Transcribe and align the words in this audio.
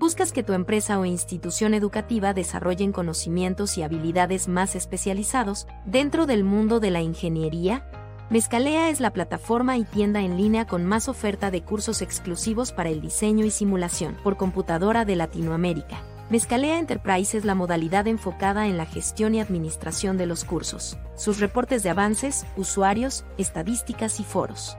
¿Buscas 0.00 0.32
que 0.32 0.42
tu 0.42 0.54
empresa 0.54 0.98
o 0.98 1.04
institución 1.04 1.74
educativa 1.74 2.32
desarrollen 2.32 2.90
conocimientos 2.90 3.76
y 3.76 3.82
habilidades 3.82 4.48
más 4.48 4.74
especializados 4.74 5.66
dentro 5.84 6.24
del 6.24 6.42
mundo 6.42 6.80
de 6.80 6.90
la 6.90 7.02
ingeniería? 7.02 7.84
Mezcalea 8.30 8.88
es 8.88 9.00
la 9.00 9.12
plataforma 9.12 9.76
y 9.76 9.84
tienda 9.84 10.22
en 10.22 10.38
línea 10.38 10.66
con 10.66 10.86
más 10.86 11.06
oferta 11.06 11.50
de 11.50 11.62
cursos 11.62 12.00
exclusivos 12.00 12.72
para 12.72 12.88
el 12.88 13.02
diseño 13.02 13.44
y 13.44 13.50
simulación 13.50 14.16
por 14.24 14.38
computadora 14.38 15.04
de 15.04 15.16
Latinoamérica. 15.16 16.02
Mezcalea 16.30 16.78
Enterprise 16.78 17.36
es 17.36 17.44
la 17.44 17.54
modalidad 17.54 18.06
enfocada 18.06 18.68
en 18.68 18.78
la 18.78 18.86
gestión 18.86 19.34
y 19.34 19.40
administración 19.40 20.16
de 20.16 20.24
los 20.24 20.44
cursos, 20.44 20.96
sus 21.14 21.40
reportes 21.40 21.82
de 21.82 21.90
avances, 21.90 22.46
usuarios, 22.56 23.26
estadísticas 23.36 24.18
y 24.18 24.24
foros. 24.24 24.78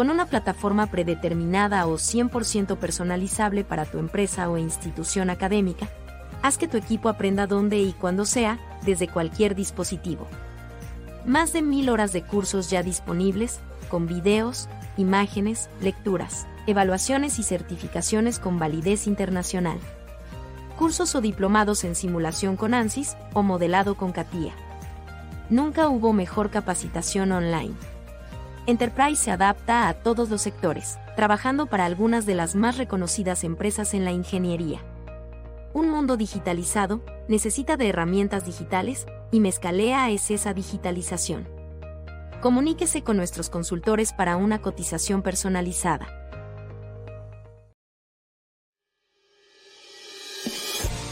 Con 0.00 0.08
una 0.08 0.24
plataforma 0.24 0.86
predeterminada 0.86 1.86
o 1.86 1.98
100% 1.98 2.78
personalizable 2.78 3.64
para 3.64 3.84
tu 3.84 3.98
empresa 3.98 4.48
o 4.48 4.56
institución 4.56 5.28
académica, 5.28 5.90
haz 6.40 6.56
que 6.56 6.66
tu 6.66 6.78
equipo 6.78 7.10
aprenda 7.10 7.46
donde 7.46 7.80
y 7.80 7.92
cuando 7.92 8.24
sea, 8.24 8.58
desde 8.82 9.08
cualquier 9.08 9.54
dispositivo. 9.54 10.26
Más 11.26 11.52
de 11.52 11.60
mil 11.60 11.90
horas 11.90 12.14
de 12.14 12.22
cursos 12.22 12.70
ya 12.70 12.82
disponibles, 12.82 13.60
con 13.90 14.06
videos, 14.06 14.70
imágenes, 14.96 15.68
lecturas, 15.82 16.46
evaluaciones 16.66 17.38
y 17.38 17.42
certificaciones 17.42 18.38
con 18.38 18.58
validez 18.58 19.06
internacional. 19.06 19.78
Cursos 20.78 21.14
o 21.14 21.20
diplomados 21.20 21.84
en 21.84 21.94
simulación 21.94 22.56
con 22.56 22.72
ANSYS 22.72 23.18
o 23.34 23.42
modelado 23.42 23.96
con 23.96 24.12
CATIA. 24.12 24.54
Nunca 25.50 25.90
hubo 25.90 26.14
mejor 26.14 26.48
capacitación 26.48 27.32
online. 27.32 27.74
Enterprise 28.70 29.16
se 29.16 29.32
adapta 29.32 29.88
a 29.88 29.94
todos 29.94 30.30
los 30.30 30.42
sectores, 30.42 30.98
trabajando 31.16 31.66
para 31.66 31.86
algunas 31.86 32.24
de 32.24 32.36
las 32.36 32.54
más 32.54 32.76
reconocidas 32.76 33.42
empresas 33.42 33.94
en 33.94 34.04
la 34.04 34.12
ingeniería. 34.12 34.80
Un 35.74 35.90
mundo 35.90 36.16
digitalizado 36.16 37.00
necesita 37.26 37.76
de 37.76 37.88
herramientas 37.88 38.44
digitales 38.44 39.06
y 39.32 39.40
Mezcalea 39.40 40.10
es 40.10 40.30
esa 40.30 40.54
digitalización. 40.54 41.48
Comuníquese 42.40 43.02
con 43.02 43.16
nuestros 43.16 43.50
consultores 43.50 44.12
para 44.12 44.36
una 44.36 44.60
cotización 44.60 45.22
personalizada. 45.22 46.19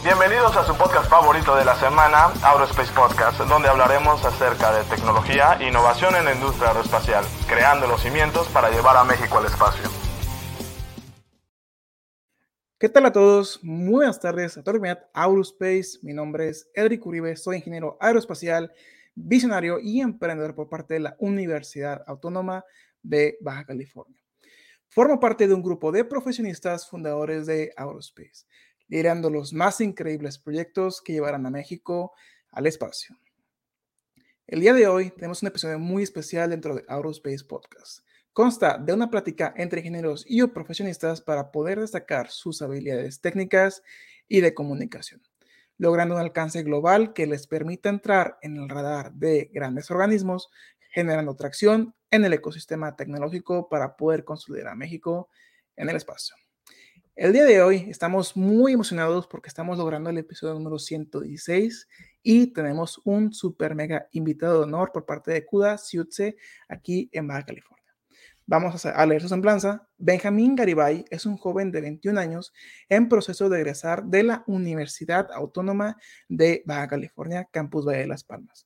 Bienvenidos 0.09 0.57
a 0.57 0.65
su 0.65 0.75
podcast 0.75 1.07
favorito 1.07 1.55
de 1.55 1.63
la 1.63 1.75
semana, 1.75 2.33
Aerospace 2.41 2.91
Podcast, 2.93 3.41
donde 3.41 3.67
hablaremos 3.67 4.25
acerca 4.25 4.75
de 4.75 4.83
tecnología 4.85 5.55
e 5.59 5.67
innovación 5.67 6.15
en 6.15 6.25
la 6.25 6.33
industria 6.33 6.69
aeroespacial, 6.69 7.23
creando 7.47 7.85
los 7.85 8.01
cimientos 8.01 8.47
para 8.47 8.71
llevar 8.71 8.97
a 8.97 9.03
México 9.03 9.37
al 9.37 9.45
espacio. 9.45 9.87
¿Qué 12.79 12.89
tal 12.89 13.05
a 13.05 13.11
todos? 13.11 13.59
Muy 13.61 13.91
buenas 13.91 14.19
tardes 14.19 14.57
a 14.57 14.63
todos 14.63 14.81
Aerospace. 15.13 15.99
Mi 16.01 16.13
nombre 16.13 16.49
es 16.49 16.71
Edric 16.73 17.05
Uribe, 17.05 17.35
soy 17.35 17.57
ingeniero 17.57 17.95
aeroespacial, 18.01 18.73
visionario 19.13 19.77
y 19.79 20.01
emprendedor 20.01 20.55
por 20.55 20.69
parte 20.69 20.95
de 20.95 21.01
la 21.01 21.17
Universidad 21.19 22.03
Autónoma 22.07 22.65
de 23.03 23.37
Baja 23.41 23.63
California. 23.63 24.19
Formo 24.87 25.19
parte 25.19 25.47
de 25.47 25.53
un 25.53 25.61
grupo 25.61 25.91
de 25.91 26.03
profesionistas 26.03 26.89
fundadores 26.89 27.45
de 27.45 27.71
Aerospace 27.77 28.47
liderando 28.89 29.29
los 29.29 29.53
más 29.53 29.79
increíbles 29.79 30.37
proyectos 30.37 31.01
que 31.01 31.13
llevarán 31.13 31.45
a 31.45 31.49
México 31.49 32.11
al 32.51 32.67
espacio. 32.67 33.17
El 34.47 34.61
día 34.61 34.73
de 34.73 34.87
hoy 34.87 35.11
tenemos 35.11 35.43
un 35.43 35.47
episodio 35.47 35.77
muy 35.77 36.01
especial 36.01 36.49
dentro 36.49 36.75
de 36.75 36.83
Aerospace 36.87 37.45
Podcast. 37.45 37.99
Consta 38.33 38.79
de 38.79 38.93
una 38.93 39.09
plática 39.11 39.53
entre 39.55 39.81
ingenieros 39.81 40.25
y 40.27 40.45
profesionistas 40.47 41.21
para 41.21 41.51
poder 41.51 41.79
destacar 41.79 42.29
sus 42.31 42.61
habilidades 42.61 43.21
técnicas 43.21 43.83
y 44.27 44.41
de 44.41 44.53
comunicación, 44.55 45.21
logrando 45.77 46.15
un 46.15 46.21
alcance 46.21 46.63
global 46.63 47.13
que 47.13 47.27
les 47.27 47.45
permita 47.45 47.89
entrar 47.89 48.39
en 48.41 48.57
el 48.57 48.69
radar 48.69 49.13
de 49.13 49.51
grandes 49.53 49.91
organismos, 49.91 50.49
generando 50.91 51.35
tracción 51.35 51.93
en 52.09 52.25
el 52.25 52.33
ecosistema 52.33 52.95
tecnológico 52.95 53.69
para 53.69 53.95
poder 53.95 54.23
construir 54.23 54.65
a 54.67 54.75
México 54.75 55.29
en 55.75 55.89
el 55.89 55.95
espacio. 55.95 56.35
El 57.19 57.33
día 57.33 57.43
de 57.43 57.61
hoy 57.61 57.85
estamos 57.89 58.37
muy 58.37 58.71
emocionados 58.71 59.27
porque 59.27 59.49
estamos 59.49 59.77
logrando 59.77 60.09
el 60.09 60.17
episodio 60.17 60.53
número 60.53 60.79
116 60.79 61.89
y 62.23 62.53
tenemos 62.53 63.01
un 63.03 63.33
super 63.33 63.75
mega 63.75 64.07
invitado 64.13 64.59
de 64.59 64.63
honor 64.63 64.93
por 64.93 65.05
parte 65.05 65.33
de 65.33 65.45
Kuda 65.45 65.77
Siutse 65.77 66.37
aquí 66.69 67.09
en 67.11 67.27
Baja 67.27 67.43
California. 67.43 67.93
Vamos 68.45 68.85
a 68.85 69.05
leer 69.05 69.21
su 69.21 69.27
semblanza. 69.27 69.85
Benjamín 69.97 70.55
Garibay 70.55 71.03
es 71.09 71.25
un 71.25 71.35
joven 71.35 71.73
de 71.73 71.81
21 71.81 72.17
años 72.17 72.53
en 72.87 73.09
proceso 73.09 73.49
de 73.49 73.57
egresar 73.57 74.05
de 74.05 74.23
la 74.23 74.45
Universidad 74.47 75.29
Autónoma 75.33 75.97
de 76.29 76.63
Baja 76.65 76.87
California, 76.87 77.49
Campus 77.51 77.85
Valle 77.85 77.99
de 77.99 78.07
las 78.07 78.23
Palmas. 78.23 78.65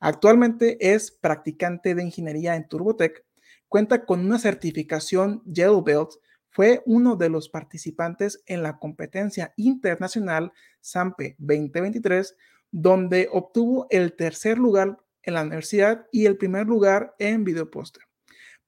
Actualmente 0.00 0.78
es 0.80 1.12
practicante 1.12 1.94
de 1.94 2.02
ingeniería 2.02 2.56
en 2.56 2.66
Turbotech, 2.66 3.24
cuenta 3.68 4.04
con 4.04 4.18
una 4.18 4.40
certificación 4.40 5.44
Yellow 5.44 5.84
Belt 5.84 6.10
fue 6.54 6.82
uno 6.86 7.16
de 7.16 7.28
los 7.28 7.48
participantes 7.48 8.40
en 8.46 8.62
la 8.62 8.78
competencia 8.78 9.52
internacional 9.56 10.52
SAMPE 10.80 11.34
2023, 11.38 12.36
donde 12.70 13.28
obtuvo 13.32 13.88
el 13.90 14.14
tercer 14.14 14.56
lugar 14.56 14.96
en 15.24 15.34
la 15.34 15.42
universidad 15.42 16.06
y 16.12 16.26
el 16.26 16.36
primer 16.36 16.68
lugar 16.68 17.16
en 17.18 17.42
videoposter. 17.42 18.04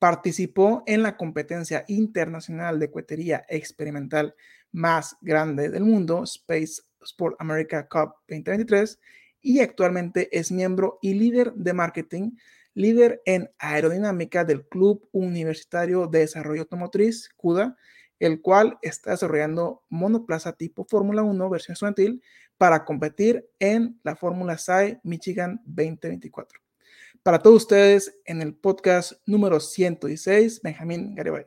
Participó 0.01 0.83
en 0.87 1.05
la 1.05 1.17
competencia 1.17 1.85
internacional 1.87 2.81
de 2.81 2.91
cuetería 2.91 3.47
experimental 3.49 4.35
más 4.73 5.17
grande 5.21 5.71
del 5.71 5.85
mundo, 5.85 6.25
Space 6.25 6.83
Sport 7.01 7.37
America 7.39 7.87
Cup 7.87 8.15
2023, 8.29 8.99
y 9.41 9.61
actualmente 9.61 10.29
es 10.37 10.51
miembro 10.51 10.99
y 11.03 11.15
líder 11.15 11.53
de 11.53 11.73
marketing 11.73 12.33
líder 12.77 13.23
en 13.25 13.51
aerodinámica 13.59 14.45
del 14.45 14.67
Club 14.67 15.09
Universitario 15.11 16.07
de 16.07 16.21
Desarrollo 16.21 16.61
Automotriz, 16.61 17.31
CUDA, 17.37 17.75
el 18.21 18.43
cual 18.43 18.79
está 18.83 19.13
desarrollando 19.13 19.83
monoplaza 19.89 20.53
tipo 20.53 20.85
Fórmula 20.85 21.23
1 21.23 21.51
versión 21.51 21.73
estudiantil 21.73 22.23
para 22.59 22.85
competir 22.85 23.49
en 23.59 23.99
la 24.05 24.15
Fórmula 24.15 24.59
SAE 24.59 25.01
Michigan 25.05 25.63
2024. 25.65 26.61
Para 27.23 27.39
todos 27.39 27.63
ustedes, 27.63 28.19
en 28.27 28.43
el 28.43 28.55
podcast 28.55 29.15
número 29.25 29.59
116, 29.59 30.61
Benjamín 30.63 31.15
Garibay. 31.15 31.47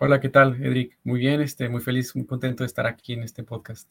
Hola, 0.00 0.18
¿qué 0.18 0.30
tal, 0.30 0.60
Edric? 0.60 0.98
Muy 1.04 1.20
bien, 1.20 1.42
este, 1.42 1.68
muy 1.68 1.80
feliz, 1.80 2.14
muy 2.16 2.26
contento 2.26 2.64
de 2.64 2.66
estar 2.66 2.88
aquí 2.88 3.12
en 3.12 3.22
este 3.22 3.44
podcast. 3.44 3.88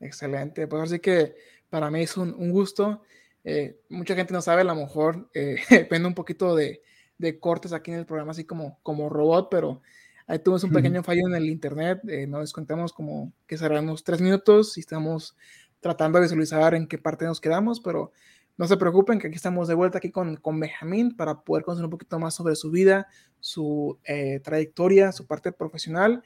Excelente, 0.00 0.66
pues 0.66 0.84
así 0.84 1.00
que 1.00 1.34
para 1.68 1.90
mí 1.90 2.00
es 2.00 2.16
un, 2.16 2.32
un 2.32 2.50
gusto 2.50 3.02
eh, 3.44 3.80
mucha 3.88 4.14
gente 4.14 4.32
no 4.32 4.42
sabe, 4.42 4.62
a 4.62 4.64
lo 4.64 4.74
mejor 4.74 5.30
eh, 5.34 5.56
depende 5.70 6.08
un 6.08 6.14
poquito 6.14 6.54
de, 6.54 6.82
de, 7.18 7.38
cortes 7.38 7.72
aquí 7.72 7.90
en 7.90 7.98
el 7.98 8.06
programa, 8.06 8.32
así 8.32 8.44
como, 8.44 8.78
como 8.82 9.08
robot, 9.08 9.48
pero 9.50 9.82
ahí 10.26 10.38
tuvimos 10.38 10.64
un 10.64 10.72
pequeño 10.72 11.02
fallo 11.02 11.26
en 11.26 11.34
el 11.34 11.48
internet. 11.48 12.00
Eh, 12.08 12.26
nos 12.26 12.52
contamos 12.52 12.92
como 12.92 13.32
que 13.46 13.56
serán 13.56 13.84
unos 13.84 14.04
tres 14.04 14.20
minutos 14.20 14.76
y 14.76 14.80
estamos 14.80 15.36
tratando 15.80 16.18
de 16.18 16.24
visualizar 16.24 16.74
en 16.74 16.86
qué 16.86 16.98
parte 16.98 17.24
nos 17.24 17.40
quedamos, 17.40 17.80
pero 17.80 18.12
no 18.58 18.66
se 18.66 18.76
preocupen 18.76 19.18
que 19.18 19.28
aquí 19.28 19.36
estamos 19.36 19.68
de 19.68 19.74
vuelta 19.74 19.98
aquí 19.98 20.10
con, 20.10 20.36
con 20.36 20.60
Benjamín 20.60 21.16
para 21.16 21.40
poder 21.40 21.64
conocer 21.64 21.84
un 21.84 21.90
poquito 21.90 22.18
más 22.18 22.34
sobre 22.34 22.54
su 22.56 22.70
vida, 22.70 23.06
su 23.40 23.98
trayectoria, 24.42 25.12
su 25.12 25.26
parte 25.26 25.50
profesional 25.50 26.22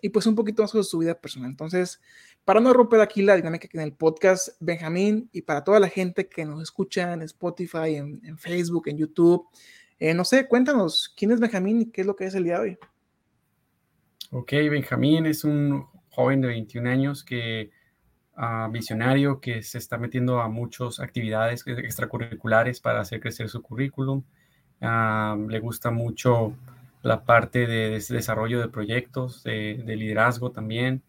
y 0.00 0.10
pues 0.10 0.26
un 0.26 0.36
poquito 0.36 0.62
más 0.62 0.70
sobre 0.70 0.84
su 0.84 0.98
vida 0.98 1.14
personal. 1.14 1.50
Entonces, 1.50 2.00
para 2.44 2.60
no 2.60 2.72
romper 2.72 3.00
aquí 3.00 3.22
la 3.22 3.36
dinámica 3.36 3.68
que 3.68 3.78
en 3.78 3.84
el 3.84 3.92
podcast, 3.92 4.50
Benjamín, 4.60 5.28
y 5.32 5.42
para 5.42 5.62
toda 5.62 5.78
la 5.78 5.88
gente 5.88 6.28
que 6.28 6.44
nos 6.44 6.62
escucha 6.62 7.12
en 7.12 7.22
Spotify, 7.22 7.96
en, 7.96 8.38
Facebook, 8.38 8.88
en 8.88 8.98
YouTube, 8.98 9.46
eh, 9.98 10.14
no 10.14 10.24
sé, 10.24 10.48
cuéntanos, 10.48 11.12
¿quién 11.16 11.30
es 11.30 11.40
Benjamín 11.40 11.82
y 11.82 11.90
qué 11.90 12.00
es 12.00 12.06
lo 12.06 12.16
que 12.16 12.24
es 12.24 12.34
el 12.34 12.44
día 12.44 12.54
de 12.54 12.60
hoy? 12.60 12.78
Ok, 14.30 14.52
Benjamín 14.52 15.26
es 15.26 15.44
un 15.44 15.86
joven 16.10 16.40
de 16.40 16.48
21 16.48 16.88
años 16.90 17.22
que 17.22 17.70
uh, 18.36 18.70
visionario 18.70 19.40
que 19.40 19.62
se 19.62 19.78
está 19.78 19.98
metiendo 19.98 20.40
a 20.40 20.48
muchas 20.48 21.00
actividades 21.00 21.64
extracurriculares 21.66 22.80
para 22.80 23.00
hacer 23.00 23.20
crecer 23.20 23.48
su 23.48 23.62
currículum. 23.62 24.24
Ah, 24.80 25.36
le 25.48 25.60
gusta 25.60 25.90
mucho 25.90 26.56
la 27.02 27.24
parte 27.24 27.66
de, 27.66 27.90
desarrollo 27.90 28.60
de 28.60 28.68
proyectos, 28.68 29.44
de, 29.44 29.82
liderazgo 29.86 30.50
también 30.50 31.02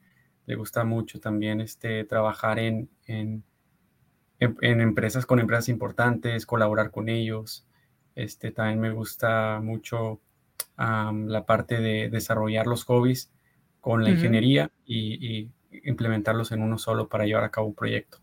le 0.45 0.55
gusta 0.55 0.83
mucho 0.83 1.19
también 1.19 1.61
este, 1.61 2.03
trabajar 2.03 2.59
en, 2.59 2.89
en, 3.07 3.43
empresas 4.39 5.25
con 5.25 5.39
empresas 5.39 5.69
importantes, 5.69 6.45
colaborar 6.45 6.91
con 6.91 7.07
ellos. 7.07 7.65
Este, 8.15 8.51
también 8.51 8.79
me 8.79 8.91
gusta 8.91 9.59
mucho 9.61 10.19
la 10.77 11.45
parte 11.45 11.79
de 11.79 12.09
desarrollar 12.09 12.67
los 12.67 12.83
hobbies 12.85 13.31
con 13.79 14.03
la 14.03 14.09
ingeniería 14.09 14.71
y, 14.85 15.13
y, 15.25 15.51
implementarlos 15.85 16.51
en 16.51 16.61
uno 16.61 16.77
solo 16.77 17.07
para 17.09 17.25
llevar 17.25 17.43
a 17.43 17.49
cabo 17.49 17.67
un 17.67 17.73
proyecto. 17.73 18.19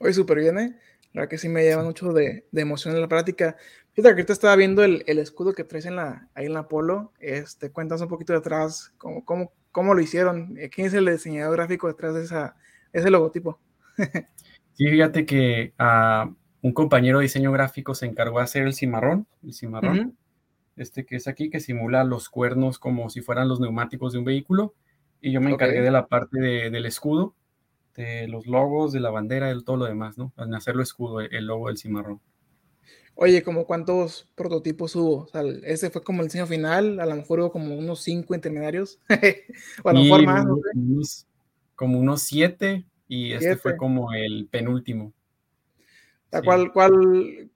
Oye, 0.00 0.12
súper 0.12 0.38
bien, 0.38 0.58
¿eh? 0.58 0.76
La 1.12 1.22
verdad 1.22 1.30
que 1.30 1.38
sí 1.38 1.48
me 1.48 1.62
lleva 1.62 1.82
mucho 1.82 2.12
de, 2.12 2.46
de, 2.50 2.60
emoción 2.60 2.94
en 2.94 3.00
la 3.00 3.08
práctica. 3.08 3.56
Fíjate 3.92 4.08
que 4.08 4.20
ahorita 4.20 4.32
estaba 4.32 4.56
viendo 4.56 4.84
el, 4.84 5.04
el, 5.06 5.18
escudo 5.18 5.54
que 5.54 5.64
traes 5.64 5.86
en 5.86 5.96
la, 5.96 6.28
ahí 6.34 6.46
en 6.46 6.52
la 6.52 6.68
Polo. 6.68 7.12
Este, 7.20 7.70
cuéntanos 7.70 8.02
un 8.02 8.08
poquito 8.08 8.32
detrás, 8.34 8.92
cómo, 8.98 9.24
cómo, 9.24 9.52
cómo 9.76 9.92
lo 9.92 10.00
hicieron. 10.00 10.56
¿Quién 10.72 10.86
es 10.86 10.94
el 10.94 11.04
diseñador 11.04 11.54
gráfico 11.54 11.86
detrás 11.86 12.14
de 12.14 12.24
esa, 12.24 12.56
ese 12.94 13.10
logotipo? 13.10 13.60
sí, 14.72 14.88
fíjate 14.88 15.26
que 15.26 15.74
uh, 15.78 16.34
un 16.62 16.72
compañero 16.72 17.18
de 17.18 17.24
diseño 17.24 17.52
gráfico 17.52 17.94
se 17.94 18.06
encargó 18.06 18.38
de 18.38 18.44
hacer 18.44 18.62
el 18.62 18.72
cimarrón, 18.72 19.26
el 19.44 19.52
cimarrón, 19.52 19.98
uh 19.98 20.02
-huh. 20.04 20.14
este 20.76 21.04
que 21.04 21.16
es 21.16 21.28
aquí, 21.28 21.50
que 21.50 21.60
simula 21.60 22.04
los 22.04 22.30
cuernos 22.30 22.78
como 22.78 23.10
si 23.10 23.20
fueran 23.20 23.50
los 23.50 23.60
neumáticos 23.60 24.14
de 24.14 24.18
un 24.18 24.24
vehículo. 24.24 24.72
Y 25.20 25.32
yo 25.32 25.42
me 25.42 25.50
encargué 25.50 25.74
okay. 25.74 25.84
de 25.84 25.90
la 25.90 26.06
parte 26.06 26.40
de, 26.40 26.70
del 26.70 26.86
escudo 26.86 27.34
de 27.94 28.28
los 28.28 28.46
logos, 28.46 28.92
de 28.92 29.00
la 29.00 29.10
bandera, 29.10 29.48
de 29.48 29.62
todo 29.62 29.76
lo 29.76 29.84
demás, 29.84 30.16
¿no? 30.16 30.32
En 30.38 30.54
hacerlo 30.54 30.82
escudo, 30.82 31.20
el 31.20 31.46
logo 31.46 31.68
del 31.68 31.76
cimarrón. 31.76 32.22
Oye, 33.18 33.42
¿como 33.42 33.64
cuántos 33.64 34.28
prototipos 34.34 34.94
hubo? 34.94 35.22
O 35.22 35.26
sea, 35.28 35.42
ese 35.64 35.88
fue 35.88 36.02
como 36.02 36.20
el 36.20 36.28
diseño 36.28 36.46
final, 36.46 37.00
a 37.00 37.06
lo 37.06 37.16
mejor 37.16 37.40
hubo 37.40 37.50
como 37.50 37.74
unos 37.74 38.02
cinco 38.02 38.34
intermediarios, 38.34 39.00
o 39.82 39.88
a 39.88 39.92
lo 39.94 40.00
mejor 40.00 40.24
más, 40.24 41.26
como 41.74 41.98
unos 41.98 42.22
siete, 42.22 42.84
y 43.08 43.32
este 43.32 43.46
siete. 43.46 43.60
fue 43.60 43.76
como 43.78 44.12
el 44.12 44.48
penúltimo. 44.50 45.14
Sí. 46.30 46.40
¿Cuál, 46.44 46.72
cuál, 46.74 47.50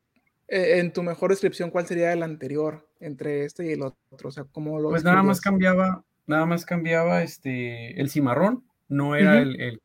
eh, 0.48 0.78
en 0.78 0.94
tu 0.94 1.02
mejor 1.02 1.30
descripción, 1.30 1.70
cuál 1.70 1.86
sería 1.86 2.14
el 2.14 2.22
anterior 2.22 2.88
entre 2.98 3.44
este 3.44 3.66
y 3.66 3.72
el 3.72 3.82
otro? 3.82 4.30
O 4.30 4.32
sea, 4.32 4.44
¿cómo 4.44 4.80
lo 4.80 4.88
Pues 4.88 5.04
nada 5.04 5.22
más 5.22 5.42
cambiaba, 5.42 6.04
nada 6.26 6.46
más 6.46 6.64
cambiaba 6.64 7.22
este, 7.22 8.00
el 8.00 8.08
cimarrón, 8.08 8.64
no 8.88 9.14
era 9.14 9.32
uh 9.32 9.36
-huh. 9.36 9.42
el, 9.42 9.60
el 9.60 9.80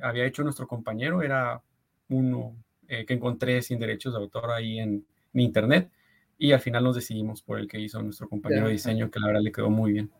había 0.00 0.26
hecho 0.26 0.44
nuestro 0.44 0.68
compañero, 0.68 1.22
era 1.22 1.60
uno 2.08 2.56
eh, 2.88 3.04
que 3.06 3.14
encontré 3.14 3.62
sin 3.62 3.78
derechos 3.78 4.12
de 4.14 4.18
autor 4.18 4.50
ahí 4.50 4.78
en, 4.78 5.06
en, 5.34 5.40
internet 5.40 5.90
y 6.38 6.52
al 6.52 6.60
final 6.60 6.84
nos 6.84 6.96
decidimos 6.96 7.42
por 7.42 7.58
el 7.58 7.68
que 7.68 7.78
hizo 7.78 8.02
nuestro 8.02 8.28
compañero 8.28 8.62
yeah. 8.62 8.68
de 8.68 8.72
diseño, 8.72 9.10
que 9.10 9.20
la 9.20 9.26
verdad 9.26 9.42
le 9.42 9.52
quedó 9.52 9.70
muy 9.70 9.92
bien. 9.92 10.10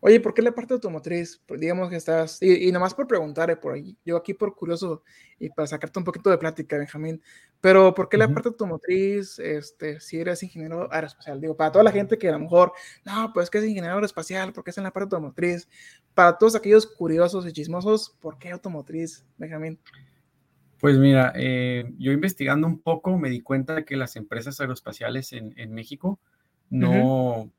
Oye, 0.00 0.20
¿por 0.20 0.34
qué 0.34 0.42
la 0.42 0.54
parte 0.54 0.74
automotriz? 0.74 1.40
Digamos 1.48 1.90
que 1.90 1.96
estás, 1.96 2.42
y, 2.42 2.68
y 2.68 2.72
nomás 2.72 2.94
por 2.94 3.06
preguntar, 3.06 3.50
eh, 3.50 3.56
por 3.56 3.74
ahí, 3.74 3.96
yo 4.04 4.16
aquí 4.16 4.34
por 4.34 4.54
curioso 4.54 5.02
y 5.38 5.48
para 5.50 5.66
sacarte 5.66 5.98
un 5.98 6.04
poquito 6.04 6.30
de 6.30 6.38
plática, 6.38 6.78
Benjamín, 6.78 7.22
pero 7.60 7.94
¿por 7.94 8.08
qué 8.08 8.16
uh 8.16 8.20
-huh. 8.20 8.28
la 8.28 8.34
parte 8.34 8.48
automotriz, 8.48 9.38
este, 9.38 10.00
si 10.00 10.18
eres 10.18 10.42
ingeniero 10.42 10.92
aeroespacial? 10.92 11.40
Digo, 11.40 11.56
para 11.56 11.72
toda 11.72 11.84
la 11.84 11.92
gente 11.92 12.18
que 12.18 12.28
a 12.28 12.32
lo 12.32 12.40
mejor, 12.40 12.72
no, 13.04 13.32
pues 13.32 13.50
que 13.50 13.58
es 13.58 13.64
ingeniero 13.64 13.94
aeroespacial, 13.94 14.52
¿por 14.52 14.64
qué 14.64 14.70
es 14.70 14.78
en 14.78 14.84
la 14.84 14.92
parte 14.92 15.04
automotriz? 15.04 15.68
Para 16.14 16.38
todos 16.38 16.54
aquellos 16.54 16.86
curiosos 16.86 17.46
y 17.46 17.52
chismosos, 17.52 18.16
¿por 18.20 18.38
qué 18.38 18.50
automotriz, 18.50 19.24
Benjamín? 19.36 19.78
Pues 20.86 20.98
mira, 20.98 21.32
eh, 21.34 21.92
yo 21.98 22.12
investigando 22.12 22.68
un 22.68 22.80
poco 22.80 23.18
me 23.18 23.28
di 23.28 23.40
cuenta 23.40 23.74
de 23.74 23.84
que 23.84 23.96
las 23.96 24.14
empresas 24.14 24.60
aeroespaciales 24.60 25.32
en, 25.32 25.52
en 25.56 25.74
México 25.74 26.20
no, 26.70 26.90
uh 26.90 27.44
-huh 27.44 27.50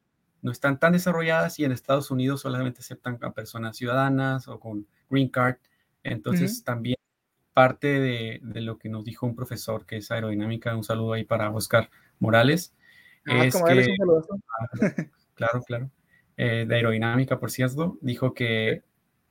no 0.41 0.51
están 0.51 0.79
tan 0.79 0.93
desarrolladas 0.93 1.59
y 1.59 1.65
en 1.65 1.73
Estados 1.73 2.09
Unidos 2.09 2.41
solamente 2.41 2.79
aceptan 2.79 3.17
a 3.21 3.33
personas 3.33 3.75
ciudadanas 3.75 4.47
o 4.47 4.59
con 4.61 4.87
green 5.09 5.27
card. 5.27 5.57
Entonces, 6.03 6.51
uh 6.51 6.61
-huh. 6.61 6.63
también 6.63 6.95
parte 7.53 7.99
de, 7.99 8.39
de, 8.43 8.61
lo 8.61 8.77
que 8.77 8.87
nos 8.87 9.03
dijo 9.03 9.25
un 9.25 9.35
profesor 9.35 9.85
que 9.85 9.97
es 9.97 10.09
aerodinámica, 10.09 10.75
un 10.75 10.85
saludo 10.85 11.13
ahí 11.13 11.25
para 11.25 11.49
Oscar 11.49 11.89
Morales, 12.19 12.73
ah, 13.25 13.45
es 13.45 13.61
que, 13.61 13.71
eres, 13.71 13.87
claro, 15.33 15.61
claro, 15.63 15.91
eh, 16.37 16.65
de 16.67 16.75
aerodinámica, 16.75 17.39
por 17.39 17.49
cierto, 17.51 17.97
dijo 18.01 18.33
que 18.33 18.83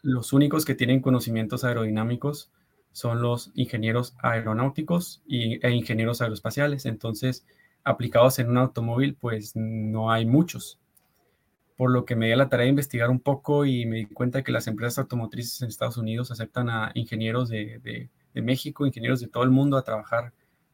los 0.02 0.32
únicos 0.32 0.64
que 0.64 0.74
tienen 0.74 1.00
conocimientos 1.00 1.62
aerodinámicos 1.64 2.50
son 2.96 3.20
los 3.20 3.50
ingenieros 3.54 4.14
aeronáuticos 4.22 5.22
y, 5.26 5.62
e 5.62 5.70
ingenieros 5.70 6.22
aeroespaciales. 6.22 6.86
Entonces, 6.86 7.44
aplicados 7.84 8.38
en 8.38 8.48
un 8.48 8.56
automóvil, 8.56 9.16
pues 9.20 9.54
no 9.54 10.10
hay 10.10 10.24
muchos 10.24 10.80
por 11.76 11.90
lo 11.90 12.06
que 12.06 12.16
me 12.16 12.24
di 12.24 12.32
a 12.32 12.36
la 12.36 12.48
tarea 12.48 12.64
de 12.64 12.70
investigar 12.70 13.10
un 13.10 13.20
poco 13.20 13.66
y 13.66 13.84
me 13.84 13.96
di 13.96 14.06
cuenta 14.06 14.42
que 14.42 14.50
las 14.50 14.66
empresas 14.66 15.00
automotrices 15.00 15.60
en 15.60 15.68
Estados 15.68 15.98
Unidos 15.98 16.30
aceptan 16.30 16.70
a 16.70 16.90
ingenieros 16.94 17.50
de, 17.50 17.80
de, 17.80 18.08
de 18.32 18.40
México, 18.40 18.86
ingenieros 18.86 19.20
de 19.20 19.28
todo 19.28 19.42
el 19.42 19.50
mundo 19.50 19.76
a 19.76 19.84
trabajar 19.84 20.32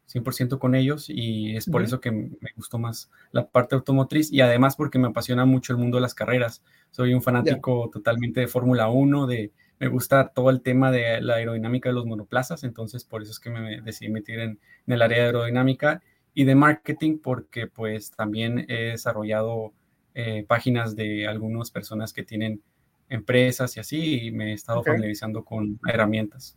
100% 0.08 0.60
con 0.60 0.76
ellos 0.76 1.06
y 1.08 1.56
es 1.56 1.66
por 1.66 1.80
uh 1.80 1.84
-huh. 1.84 1.86
eso 1.88 2.00
que 2.00 2.12
me 2.12 2.52
gustó 2.54 2.78
más 2.78 3.10
la 3.32 3.48
parte 3.48 3.74
automotriz 3.74 4.32
y 4.32 4.42
además 4.42 4.76
porque 4.76 5.00
me 5.00 5.08
apasiona 5.08 5.44
mucho 5.44 5.72
el 5.72 5.80
mundo 5.80 5.96
de 5.96 6.02
las 6.02 6.14
carreras. 6.14 6.62
Soy 6.92 7.14
un 7.14 7.22
fanático 7.22 7.86
yeah. 7.86 7.92
totalmente 7.92 8.38
de 8.38 8.46
Fórmula 8.46 8.88
1, 8.88 9.26
de, 9.26 9.50
me 9.82 9.88
gusta 9.88 10.28
todo 10.28 10.50
el 10.50 10.62
tema 10.62 10.92
de 10.92 11.20
la 11.20 11.34
aerodinámica 11.34 11.88
de 11.88 11.96
los 11.96 12.06
monoplazas, 12.06 12.62
entonces 12.62 13.02
por 13.02 13.20
eso 13.20 13.32
es 13.32 13.40
que 13.40 13.50
me 13.50 13.80
decidí 13.80 14.12
meter 14.12 14.38
en, 14.38 14.50
en 14.86 14.92
el 14.94 15.02
área 15.02 15.18
de 15.18 15.24
aerodinámica 15.24 16.00
y 16.34 16.44
de 16.44 16.54
marketing 16.54 17.18
porque 17.18 17.66
pues 17.66 18.12
también 18.12 18.64
he 18.68 18.92
desarrollado 18.92 19.72
eh, 20.14 20.44
páginas 20.46 20.94
de 20.94 21.26
algunas 21.26 21.72
personas 21.72 22.12
que 22.12 22.22
tienen 22.22 22.62
empresas 23.08 23.76
y 23.76 23.80
así, 23.80 24.26
y 24.26 24.30
me 24.30 24.52
he 24.52 24.54
estado 24.54 24.78
okay. 24.78 24.92
familiarizando 24.92 25.44
con 25.44 25.80
herramientas. 25.88 26.56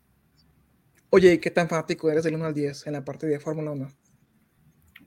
Oye, 1.09 1.39
¿qué 1.39 1.49
tan 1.49 1.67
fanático 1.67 2.11
eres 2.11 2.25
del 2.25 2.35
1 2.35 2.45
al 2.45 2.53
10 2.53 2.85
en 2.85 2.93
la 2.93 3.03
parte 3.03 3.25
de 3.25 3.39
Fórmula 3.39 3.71
1? 3.71 3.87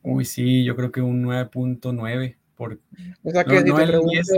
Uy, 0.02 0.24
sí, 0.24 0.64
yo 0.64 0.74
creo 0.74 0.90
que 0.90 1.02
un 1.02 1.24
9.9. 1.24 2.36
Por... 2.56 2.80
O 3.22 3.30
sea, 3.30 3.44
que 3.44 3.54
no, 3.54 3.60
si 3.60 3.68
no 3.68 3.76
te 3.76 3.86
pregunto, 3.86 4.10
10... 4.10 4.28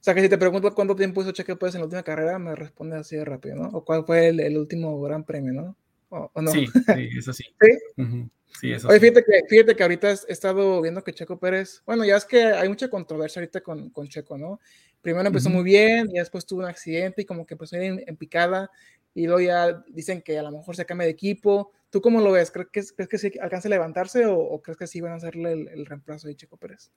o 0.00 0.02
sea, 0.02 0.14
que 0.14 0.22
si 0.22 0.28
te 0.28 0.38
pregunto 0.38 0.74
cuánto 0.74 0.94
tiempo 0.94 1.22
hizo 1.22 1.32
Checo 1.32 1.58
Pérez 1.58 1.74
en 1.74 1.80
la 1.80 1.86
última 1.86 2.02
carrera, 2.02 2.38
me 2.38 2.54
responde 2.54 2.96
así 2.96 3.16
de 3.16 3.24
rápido, 3.24 3.56
¿no? 3.56 3.68
O 3.70 3.84
cuál 3.84 4.04
fue 4.04 4.28
el, 4.28 4.40
el 4.40 4.56
último 4.56 5.00
gran 5.02 5.24
premio, 5.24 5.52
¿no? 5.52 5.76
¿O, 6.10 6.30
o 6.32 6.42
no? 6.42 6.50
Sí, 6.50 6.66
sí, 6.66 7.08
eso 7.18 7.32
sí. 7.32 7.44
¿Sí? 7.60 7.70
Uh 7.96 8.04
-huh. 8.04 8.30
Sí, 8.60 8.72
eso 8.72 8.88
Oye, 8.88 8.98
fíjate, 8.98 9.22
que, 9.24 9.42
fíjate 9.48 9.76
que 9.76 9.82
ahorita 9.82 10.10
he 10.10 10.32
estado 10.32 10.80
viendo 10.80 11.04
que 11.04 11.12
Checo 11.12 11.38
Pérez, 11.38 11.82
bueno, 11.86 12.04
ya 12.04 12.16
es 12.16 12.24
que 12.24 12.42
hay 12.44 12.68
mucha 12.68 12.88
controversia 12.88 13.40
ahorita 13.40 13.60
con, 13.60 13.90
con 13.90 14.08
Checo, 14.08 14.36
¿no? 14.38 14.60
Primero 15.00 15.26
empezó 15.26 15.48
uh 15.48 15.52
-huh. 15.52 15.56
muy 15.56 15.64
bien, 15.64 16.08
y 16.10 16.18
después 16.18 16.44
tuvo 16.46 16.60
un 16.60 16.66
accidente 16.66 17.22
y 17.22 17.24
como 17.24 17.46
que 17.46 17.54
empezó 17.54 17.76
en, 17.76 18.02
en, 18.04 18.16
picada, 18.16 18.70
y 19.14 19.26
luego 19.26 19.40
ya 19.40 19.84
dicen 19.88 20.22
que 20.22 20.38
a 20.38 20.42
lo 20.42 20.50
mejor 20.50 20.74
se 20.74 20.86
cambia 20.86 21.04
de 21.04 21.12
equipo. 21.12 21.70
¿Tú 21.90 22.00
cómo 22.00 22.20
lo 22.20 22.32
ves? 22.32 22.50
¿Crees 22.50 22.68
que, 22.70 22.82
crees 22.94 23.08
que 23.08 23.18
sí 23.18 23.32
alcanza 23.40 23.68
a 23.68 23.70
levantarse 23.70 24.26
o, 24.26 24.36
o, 24.38 24.60
crees 24.60 24.76
que 24.76 24.86
sí 24.86 25.00
van 25.00 25.12
a 25.12 25.16
hacerle 25.16 25.52
el, 25.52 25.68
el, 25.68 25.86
reemplazo 25.86 26.26
de 26.28 26.36
Checo 26.36 26.56
Pérez? 26.56 26.90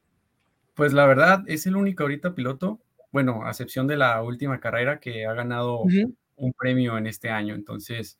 Pues 0.73 0.93
la 0.93 1.05
verdad, 1.05 1.43
es 1.47 1.65
el 1.67 1.75
único 1.75 2.03
ahorita 2.03 2.33
piloto, 2.33 2.79
bueno, 3.11 3.45
a 3.45 3.49
excepción 3.49 3.87
de 3.87 3.97
la 3.97 4.21
última 4.23 4.59
carrera 4.59 4.99
que 4.99 5.25
ha 5.25 5.33
ganado 5.33 5.81
uh 5.81 5.87
-huh. 5.87 6.15
un 6.35 6.53
premio 6.53 6.97
en 6.97 7.07
este 7.07 7.29
año, 7.29 7.55
entonces 7.55 8.17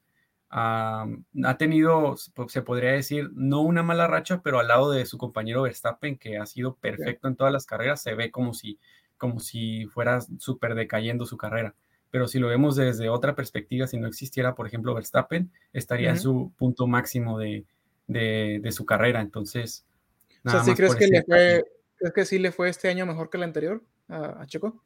Uh, 0.54 1.08
ha 1.46 1.58
tenido, 1.58 2.18
se 2.18 2.62
podría 2.62 2.92
decir, 2.92 3.30
no 3.34 3.62
una 3.62 3.84
mala 3.84 4.06
racha, 4.08 4.42
pero 4.44 4.60
al 4.60 4.68
lado 4.68 4.92
de 4.92 5.06
su 5.06 5.18
compañero 5.18 5.62
Verstappen, 5.62 6.18
que 6.18 6.38
ha 6.38 6.46
sido 6.46 6.76
perfecto 6.76 7.30
en 7.30 7.38
todas 7.38 7.54
las 7.54 7.66
carreras, 7.66 8.02
se 8.02 8.16
ve 8.16 8.32
como 8.32 8.54
si, 8.54 8.78
como 9.18 9.40
si 9.40 9.86
fuera 9.86 10.20
súper 10.40 10.76
decayendo 10.76 11.26
su 11.26 11.38
carrera. 11.38 11.74
Pero 12.10 12.28
si 12.28 12.38
lo 12.38 12.50
vemos 12.50 12.76
desde 12.76 13.08
otra 13.08 13.34
perspectiva, 13.34 13.88
si 13.88 13.98
no 13.98 14.08
existiera, 14.08 14.54
por 14.54 14.68
ejemplo, 14.68 14.94
Verstappen, 14.94 15.50
estaría 15.72 16.10
uh 16.10 16.12
-huh. 16.12 16.16
en 16.16 16.20
su 16.20 16.52
punto 16.58 16.86
máximo 16.86 17.40
de, 17.40 17.64
de, 18.08 18.60
de 18.62 18.72
su 18.74 18.86
carrera. 18.86 19.22
Entonces, 19.22 19.86
nada 20.44 20.60
o 20.60 20.66
sea, 20.66 20.74
¿sí 20.74 20.78
crees 20.78 20.96
que, 20.98 21.08
le 21.08 21.24
fue, 21.24 21.64
¿crees 21.96 22.14
que 22.14 22.26
sí 22.26 22.40
le 22.40 22.52
fue 22.52 22.68
este 22.68 22.90
año 22.90 23.06
mejor 23.06 23.30
que 23.30 23.38
el 23.38 23.44
anterior 23.44 23.82
a, 24.12 24.42
a 24.42 24.46
Checo? 24.48 24.84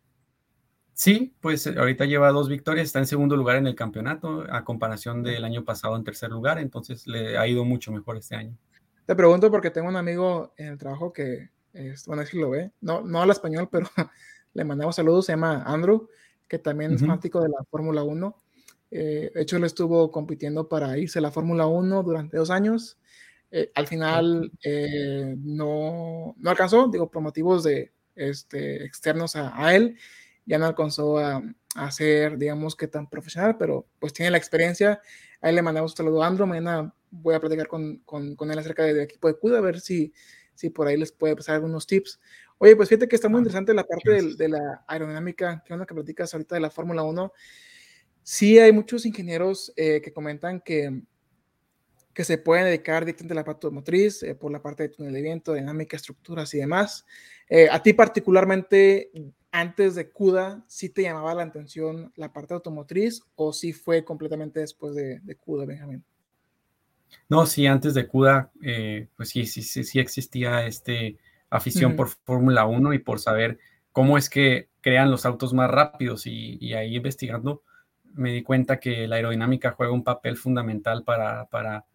Sí, 0.95 1.35
pues 1.41 1.67
eh, 1.67 1.75
ahorita 1.77 2.05
lleva 2.05 2.31
dos 2.31 2.47
victorias, 2.47 2.87
está 2.87 2.99
en 2.99 3.05
segundo 3.05 3.35
lugar 3.35 3.57
en 3.57 3.67
el 3.67 3.75
campeonato, 3.75 4.45
a 4.49 4.63
comparación 4.63 5.23
del 5.23 5.43
año 5.43 5.65
pasado 5.65 5.97
en 5.97 6.05
tercer 6.05 6.31
lugar, 6.31 6.57
entonces 6.57 7.05
le 7.05 7.37
ha 7.37 7.45
ido 7.45 7.65
mucho 7.65 7.91
mejor 7.91 8.15
este 8.15 8.35
año. 8.35 8.57
Te 9.05 9.13
pregunto 9.13 9.51
porque 9.51 9.71
tengo 9.71 9.89
un 9.89 9.97
amigo 9.97 10.53
en 10.55 10.67
el 10.67 10.77
trabajo 10.77 11.11
que, 11.11 11.49
es, 11.73 12.05
bueno, 12.05 12.25
si 12.25 12.39
lo 12.39 12.49
ve, 12.49 12.71
no, 12.79 13.01
no 13.01 13.19
habla 13.19 13.33
español, 13.33 13.67
pero 13.71 13.89
le 14.53 14.63
mandamos 14.63 14.95
saludos, 14.95 15.25
se 15.25 15.33
llama 15.33 15.63
Andrew, 15.63 16.07
que 16.47 16.59
también 16.59 16.93
es 16.93 17.01
uh 17.01 17.05
-huh. 17.05 17.07
fanático 17.09 17.41
de 17.41 17.49
la 17.49 17.63
Fórmula 17.69 18.03
1. 18.03 18.35
Eh, 18.91 19.31
de 19.33 19.41
hecho, 19.41 19.57
él 19.57 19.65
estuvo 19.65 20.09
compitiendo 20.11 20.69
para 20.69 20.97
irse 20.97 21.19
a 21.19 21.21
la 21.21 21.31
Fórmula 21.31 21.67
1 21.67 22.03
durante 22.03 22.37
dos 22.37 22.49
años. 22.49 22.97
Eh, 23.51 23.69
al 23.75 23.87
final 23.87 24.51
eh, 24.63 25.35
no, 25.39 26.35
no 26.37 26.49
alcanzó, 26.49 26.87
digo, 26.87 27.11
por 27.11 27.21
motivos 27.21 27.63
de, 27.63 27.91
este, 28.15 28.85
externos 28.85 29.35
a, 29.35 29.51
a 29.55 29.75
él 29.75 29.97
ya 30.45 30.59
no 30.59 30.65
alcanzó 30.65 31.17
a, 31.17 31.41
a, 31.75 31.91
ser, 31.91 32.37
digamos 32.37 32.75
que 32.75 32.87
tan 32.87 33.09
profesional, 33.09 33.57
pero 33.57 33.87
pues 33.99 34.13
tiene 34.13 34.31
la 34.31 34.37
experiencia. 34.37 35.01
A 35.41 35.49
él 35.49 35.55
le 35.55 35.61
mandamos 35.61 35.91
un 35.91 35.97
saludo 35.97 36.23
a 36.23 36.27
Andro. 36.27 36.45
Mañana 36.47 36.93
voy 37.09 37.35
a 37.35 37.39
platicar 37.39 37.67
con, 37.67 37.97
con, 38.05 38.35
con 38.35 38.51
él 38.51 38.59
acerca 38.59 38.83
del 38.83 39.01
equipo 39.01 39.27
de 39.27 39.37
CUDA, 39.37 39.57
a 39.57 39.61
ver 39.61 39.79
si, 39.79 40.13
si 40.53 40.69
por 40.69 40.87
ahí 40.87 40.97
les 40.97 41.11
puede 41.11 41.35
pasar 41.35 41.55
algunos 41.55 41.87
tips. 41.87 42.19
Oye, 42.57 42.75
pues 42.75 42.89
fíjate 42.89 43.07
que 43.07 43.15
está 43.15 43.27
muy 43.27 43.39
interesante 43.39 43.73
la 43.73 43.83
parte 43.83 44.11
de, 44.11 44.35
de 44.35 44.49
la 44.49 44.85
aerodinámica, 44.87 45.61
que 45.65 45.73
onda 45.73 45.85
que 45.85 45.93
platicas 45.93 46.33
ahorita 46.33 46.55
de 46.55 46.61
la 46.61 46.69
Fórmula 46.69 47.03
1. 47.03 47.33
Sí 48.23 48.57
hay 48.59 48.71
muchos 48.71 49.05
ingenieros 49.05 49.73
eh, 49.75 50.01
que 50.01 50.13
comentan 50.13 50.61
que, 50.61 51.01
que 52.15 52.23
se 52.23 52.37
pueden 52.37 52.65
dedicar 52.65 53.03
directamente 53.03 53.33
a 53.33 53.35
la 53.35 53.43
parte 53.43 53.69
motriz, 53.69 54.23
eh, 54.23 54.33
por 54.33 54.49
la 54.49 54.61
parte 54.61 54.83
de 54.83 54.89
túnel 54.89 55.13
de 55.13 55.21
viento, 55.21 55.53
dinámica, 55.53 55.97
estructuras 55.97 56.51
y 56.53 56.59
demás. 56.59 57.05
Eh, 57.49 57.67
a 57.69 57.83
ti 57.83 57.91
particularmente, 57.91 59.11
antes 59.51 59.95
de 59.95 60.09
CUDA, 60.09 60.63
¿sí 60.65 60.89
te 60.89 61.03
llamaba 61.03 61.35
la 61.35 61.43
atención 61.43 62.13
la 62.15 62.31
parte 62.31 62.53
automotriz 62.53 63.21
o 63.35 63.51
sí 63.51 63.73
fue 63.73 64.05
completamente 64.05 64.61
después 64.61 64.95
de, 64.95 65.19
de 65.19 65.35
CUDA, 65.35 65.65
Benjamín? 65.65 66.03
No, 67.27 67.45
sí, 67.45 67.67
antes 67.67 67.93
de 67.93 68.07
CUDA, 68.07 68.49
eh, 68.63 69.09
pues 69.17 69.29
sí, 69.29 69.45
sí, 69.45 69.61
sí, 69.61 69.83
sí 69.83 69.99
existía 69.99 70.65
este 70.65 71.17
afición 71.49 71.95
por 71.97 72.07
Fórmula 72.07 72.65
1 72.65 72.93
y 72.93 72.99
por 72.99 73.19
saber 73.19 73.59
cómo 73.91 74.17
es 74.17 74.29
que 74.29 74.69
crean 74.79 75.11
los 75.11 75.25
autos 75.25 75.53
más 75.53 75.69
rápidos 75.69 76.27
y, 76.27 76.73
ahí 76.73 76.95
investigando 76.95 77.63
me 78.13 78.31
di 78.31 78.43
cuenta 78.43 78.79
que 78.79 79.07
la 79.07 79.17
aerodinámica 79.17 79.71
juega 79.71 79.91
un 79.91 80.03
papel 80.03 80.37
fundamental 80.37 81.03
para, 81.03 81.45
para 81.47 81.85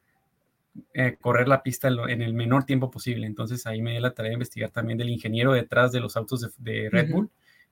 eh, 0.95 1.17
correr 1.21 1.49
la 1.49 1.63
pista 1.63 1.89
en, 1.89 2.23
el 2.23 2.33
menor 2.35 2.65
tiempo 2.65 2.91
posible. 2.91 3.27
Entonces 3.27 3.67
ahí 3.67 3.83
me 3.83 3.93
di 3.93 4.01
la 4.01 4.15
tarea 4.15 4.31
de 4.31 4.35
investigar 4.35 4.71
también 4.71 4.99
del 4.99 5.11
ingeniero 5.11 5.53
detrás 5.53 5.93
de 5.93 6.01
los 6.01 6.17
autos 6.17 6.55
de, 6.59 6.89
Red 6.91 7.11
Bull 7.11 7.31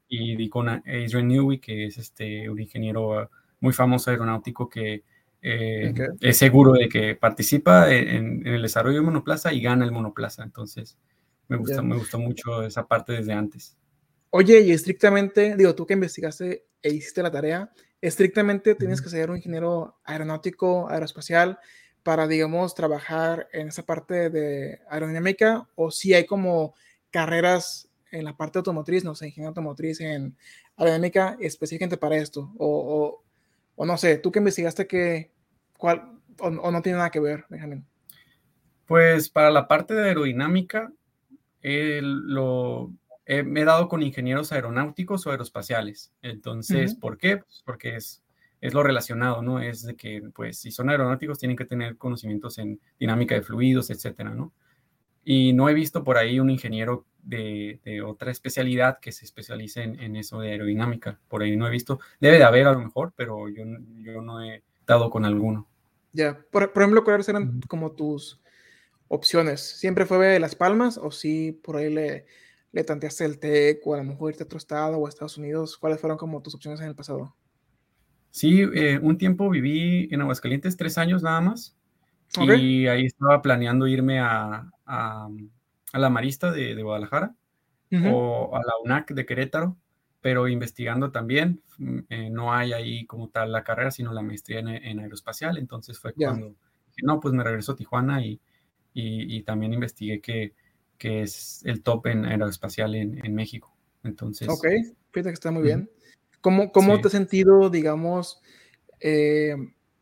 y 0.08 0.36
di 0.36 0.48
con 0.48 0.68
Adrian 0.68 1.28
Newey, 1.28 1.58
que 1.58 1.86
es 1.86 1.98
este, 1.98 2.48
un 2.48 2.60
ingeniero 2.60 3.30
muy 3.60 3.72
famoso 3.72 4.10
aeronáutico 4.10 4.68
que 4.68 5.02
eh, 5.40 5.94
es 6.20 6.36
seguro 6.36 6.72
de 6.72 6.88
que 6.88 7.14
participa 7.14 7.92
en, 7.92 8.46
el 8.46 8.62
desarrollo 8.62 8.96
del 8.96 9.04
monoplaza 9.04 9.52
y 9.52 9.60
gana 9.60 9.84
el 9.84 9.92
monoplaza. 9.92 10.42
Entonces 10.42 10.98
me 11.48 11.56
gusta, 11.56 11.82
me 11.82 11.96
gustó 11.96 12.18
mucho 12.18 12.62
esa 12.62 12.86
parte 12.86 13.12
desde 13.12 13.32
antes. 13.32 13.76
Oye, 14.30 14.60
y 14.60 14.72
estrictamente, 14.72 15.56
digo, 15.56 15.74
tú 15.74 15.86
que 15.86 15.94
investigaste 15.94 16.66
e 16.82 16.90
hiciste 16.90 17.22
la 17.22 17.30
tarea, 17.30 17.72
estrictamente 18.00 18.74
tienes 18.74 19.00
que 19.00 19.08
ser 19.08 19.30
un 19.30 19.36
ingeniero 19.36 19.98
aeronáutico, 20.04 20.88
aeroespacial, 20.88 21.58
para, 22.02 22.26
digamos, 22.26 22.74
trabajar 22.74 23.48
en 23.52 23.68
esa 23.68 23.84
parte 23.84 24.30
de 24.30 24.80
aerodinámica, 24.88 25.68
o 25.74 25.90
si 25.90 26.14
hay 26.14 26.26
como 26.26 26.74
carreras 27.10 27.88
en 28.10 28.24
la 28.24 28.36
parte 28.36 28.58
automotriz, 28.58 29.04
no 29.04 29.14
sé, 29.14 29.26
ingeniero 29.26 29.48
automotriz 29.48 30.00
en 30.00 30.36
aerodinámica 30.76 31.36
específicamente 31.40 31.96
para 31.96 32.16
esto, 32.16 32.52
o, 32.58 33.22
o, 33.74 33.86
no 33.86 33.96
sé, 33.96 34.18
tú 34.18 34.32
que 34.32 34.38
investigaste 34.38 34.86
que, 34.86 35.30
cuál, 35.76 36.18
o, 36.38 36.50
no 36.50 36.82
tiene 36.82 36.98
nada 36.98 37.10
que 37.10 37.20
ver, 37.20 37.44
Benjamín. 37.48 37.86
Pues 38.86 39.28
para 39.28 39.50
la 39.50 39.68
parte 39.68 39.94
de 39.94 40.08
aerodinámica, 40.08 40.90
lo, 41.62 42.90
me 43.26 43.60
he 43.60 43.64
dado 43.64 43.88
con 43.88 44.02
ingenieros 44.02 44.52
aeronáuticos 44.52 45.26
o 45.26 45.30
aeroespaciales. 45.30 46.12
Entonces, 46.22 46.94
¿por 46.94 47.18
qué? 47.18 47.38
Pues 47.38 47.62
porque 47.66 47.96
es, 47.96 48.22
es 48.60 48.74
lo 48.74 48.82
relacionado, 48.82 49.42
¿no? 49.42 49.60
Es 49.60 49.82
de 49.82 49.94
que, 49.94 50.22
pues, 50.34 50.58
si 50.58 50.70
son 50.70 50.90
aeronáuticos, 50.90 51.38
tienen 51.38 51.56
que 51.56 51.64
tener 51.64 51.96
conocimientos 51.96 52.58
en 52.58 52.80
dinámica 52.98 53.34
de 53.34 53.42
fluidos, 53.42 53.90
etcétera, 53.90 54.30
¿no? 54.30 54.52
Y 55.24 55.52
no 55.52 55.68
he 55.68 55.74
visto 55.74 56.04
por 56.04 56.16
ahí 56.16 56.40
un 56.40 56.50
ingeniero 56.50 57.04
de, 57.22 57.80
de 57.84 58.02
otra 58.02 58.30
especialidad 58.30 58.98
que 59.00 59.12
se 59.12 59.24
especialice 59.24 59.82
en, 59.82 60.16
eso 60.16 60.40
de 60.40 60.52
aerodinámica. 60.52 61.18
Por 61.28 61.42
ahí 61.42 61.56
no 61.56 61.66
he 61.66 61.70
visto. 61.70 62.00
Debe 62.20 62.38
de 62.38 62.44
haber 62.44 62.66
a 62.66 62.72
lo 62.72 62.80
mejor, 62.80 63.12
pero 63.14 63.48
yo, 63.48 63.64
yo 63.98 64.22
no 64.22 64.42
he 64.42 64.62
dado 64.86 65.10
con 65.10 65.24
alguno. 65.24 65.68
Ya, 66.12 66.38
por, 66.50 66.72
por, 66.72 66.82
ejemplo, 66.82 67.04
¿cuáles 67.04 67.28
eran 67.28 67.60
como 67.68 67.92
tus 67.92 68.40
opciones? 69.08 69.60
¿Siempre 69.60 70.06
fue 70.06 70.26
de 70.26 70.40
Las 70.40 70.54
Palmas 70.54 70.96
o 70.96 71.10
sí 71.10 71.52
por 71.52 71.76
ahí 71.76 71.92
le 71.92 72.24
le 72.72 72.84
tanteaste 72.84 73.24
el 73.24 73.38
TEC 73.38 73.86
o 73.86 73.94
a 73.94 73.98
lo 73.98 74.04
mejor 74.04 74.30
irte 74.30 74.42
a 74.42 74.46
otro 74.46 74.58
estado 74.58 74.98
o 74.98 75.06
a 75.06 75.08
Estados 75.08 75.38
Unidos? 75.38 75.76
¿Cuáles 75.76 76.00
fueron 76.00 76.18
como 76.18 76.42
tus 76.42 76.54
opciones 76.54 76.80
en 76.80 76.88
el 76.88 76.94
pasado? 76.94 77.34
Sí, 78.38 78.62
eh, 78.74 78.98
un 79.02 79.18
tiempo 79.18 79.50
viví 79.50 80.08
en 80.10 80.20
Aguascalientes, 80.20 80.76
tres 80.76 80.98
años 80.98 81.22
nada 81.22 81.40
más. 81.40 81.76
Y 82.36 82.86
ahí 82.86 83.06
estaba 83.06 83.40
planeando 83.40 83.86
irme 83.86 84.20
a, 84.20 84.70
a, 84.86 85.28
la 85.94 86.10
Marista 86.10 86.52
de, 86.52 86.74
de 86.74 86.82
Guadalajara 86.82 87.34
o 87.90 88.54
a 88.54 88.60
la 88.60 88.72
UNAC 88.84 89.12
de 89.12 89.24
Querétaro, 89.24 89.78
pero 90.20 90.46
investigando 90.46 91.10
también, 91.10 91.62
mm, 91.78 91.98
eh, 92.10 92.30
no 92.30 92.52
hay 92.52 92.74
ahí 92.74 93.06
como 93.06 93.30
tal 93.30 93.50
la 93.50 93.64
carrera, 93.64 93.90
sino 93.90 94.12
la 94.12 94.22
maestría 94.22 94.58
en, 94.60 95.00
aeroespacial. 95.00 95.56
Entonces 95.56 95.98
fue 95.98 96.12
cuando 96.12 96.48
dije, 96.48 97.02
no, 97.02 97.18
pues 97.18 97.32
me 97.32 97.42
regreso 97.42 97.72
a 97.72 97.76
Tijuana 97.76 98.22
y, 98.24 98.40
y, 98.92 99.36
y 99.36 99.42
también 99.42 99.72
investigué 99.72 100.20
que 100.20 100.54
que 100.98 101.22
es 101.22 101.62
el 101.64 101.82
top 101.82 102.08
en 102.08 102.26
aeroespacial 102.26 102.94
en, 102.94 103.24
en 103.24 103.34
México. 103.34 103.74
Entonces. 104.02 104.48
Ok, 104.48 104.66
fíjate 105.12 105.30
que 105.30 105.34
está 105.34 105.50
muy 105.50 105.62
bien. 105.62 105.88
¿Cómo, 106.48 106.72
cómo 106.72 106.98
te 106.98 107.08
has 107.08 107.12
sentido, 107.12 107.68
digamos, 107.68 108.40
eh, 109.00 109.54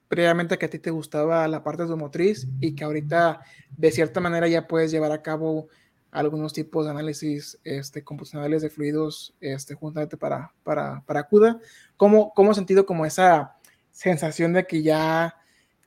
previamente 0.07 0.57
que 0.57 0.67
a 0.67 0.71
ti 0.71 0.79
te 0.79 0.93
gustaba 0.93 1.49
la 1.49 1.65
parte 1.65 1.83
automotriz 1.83 2.47
y 2.61 2.77
que 2.77 2.85
ahorita 2.85 3.41
de 3.77 3.91
cierta 3.91 4.21
manera 4.21 4.47
ya 4.47 4.69
puedes 4.69 4.93
llevar 4.93 5.11
a 5.11 5.23
cabo 5.23 5.67
algunos 6.13 6.53
tipos 6.53 6.85
de 6.85 6.93
análisis 6.93 7.59
este, 7.65 8.05
computacionales 8.05 8.63
de 8.63 8.71
fluidos 8.71 9.35
este, 9.41 9.75
juntamente 9.75 10.17
para, 10.17 10.55
para, 10.63 11.03
para 11.05 11.25
CUDA? 11.25 11.59
¿Cómo, 11.97 12.33
¿Cómo 12.33 12.53
has 12.53 12.57
sentido 12.57 12.87
como 12.87 13.05
esa 13.05 13.57
sensación 13.91 14.53
de 14.53 14.69
que 14.69 14.83
ya, 14.83 15.35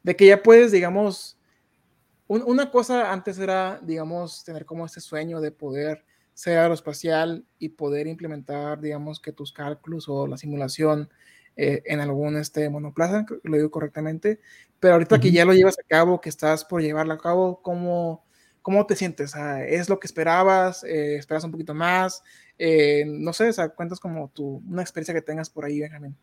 de 0.03 0.17
que 0.17 0.25
ya 0.25 0.43
puedes, 0.43 0.73
digamos, 0.73 1.39
una 2.27 2.69
cosa 2.69 3.13
antes 3.13 3.39
era, 3.39 3.79
digamos, 3.81 4.43
tener 4.43 4.65
como 4.65 4.85
ese 4.85 4.99
sueño 4.99 5.39
de 5.39 5.51
poder 5.51 6.03
ser 6.39 6.57
aeroespacial 6.57 7.43
y 7.57 7.67
poder 7.67 8.07
implementar, 8.07 8.79
digamos, 8.79 9.19
que 9.19 9.33
tus 9.33 9.51
cálculos 9.51 10.07
o 10.07 10.25
la 10.25 10.37
simulación 10.37 11.09
eh, 11.57 11.83
en 11.83 11.99
algún 11.99 12.37
este 12.37 12.69
monoplaza, 12.69 13.25
lo 13.43 13.57
digo 13.57 13.69
correctamente, 13.69 14.39
pero 14.79 14.93
ahorita 14.93 15.19
que 15.19 15.31
ya 15.31 15.43
lo 15.43 15.53
llevas 15.53 15.77
a 15.77 15.85
cabo, 15.85 16.21
que 16.21 16.29
estás 16.29 16.63
por 16.63 16.81
llevarlo 16.81 17.11
a 17.11 17.17
cabo, 17.17 17.61
¿cómo, 17.61 18.25
cómo 18.61 18.85
te 18.85 18.95
sientes? 18.95 19.33
¿Es 19.67 19.89
lo 19.89 19.99
que 19.99 20.07
esperabas? 20.07 20.85
Eh, 20.85 21.17
¿Esperas 21.17 21.43
un 21.43 21.51
poquito 21.51 21.73
más? 21.73 22.23
Eh, 22.57 23.03
no 23.05 23.33
sé, 23.33 23.49
o 23.49 23.53
sea, 23.53 23.67
cuentas 23.67 23.99
como 23.99 24.29
tu, 24.29 24.63
una 24.65 24.81
experiencia 24.81 25.13
que 25.13 25.21
tengas 25.21 25.49
por 25.49 25.65
ahí, 25.65 25.81
Benjamín. 25.81 26.15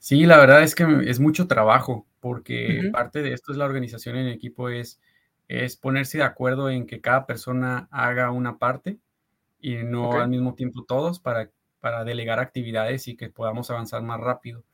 Sí, 0.00 0.26
la 0.26 0.38
verdad 0.38 0.64
es 0.64 0.74
que 0.74 0.84
es 1.06 1.20
mucho 1.20 1.46
trabajo, 1.46 2.04
porque 2.18 2.90
parte 2.92 3.22
de 3.22 3.32
esto 3.32 3.52
es 3.52 3.58
la 3.58 3.66
organización 3.66 4.16
en 4.16 4.26
equipo, 4.26 4.70
es 4.70 4.98
es 5.50 5.76
ponerse 5.76 6.18
de 6.18 6.24
acuerdo 6.24 6.70
en 6.70 6.86
que 6.86 7.00
cada 7.00 7.26
persona 7.26 7.88
haga 7.90 8.30
una 8.30 8.58
parte 8.58 9.00
y 9.60 9.76
no 9.76 10.12
al 10.12 10.28
mismo 10.28 10.54
tiempo 10.54 10.84
todos 10.84 11.20
para, 11.20 11.50
para 11.80 12.04
delegar 12.04 12.38
actividades 12.38 13.08
y 13.08 13.16
que 13.16 13.28
podamos 13.28 13.70
avanzar 13.70 14.02
más 14.02 14.20
rápido. 14.20 14.64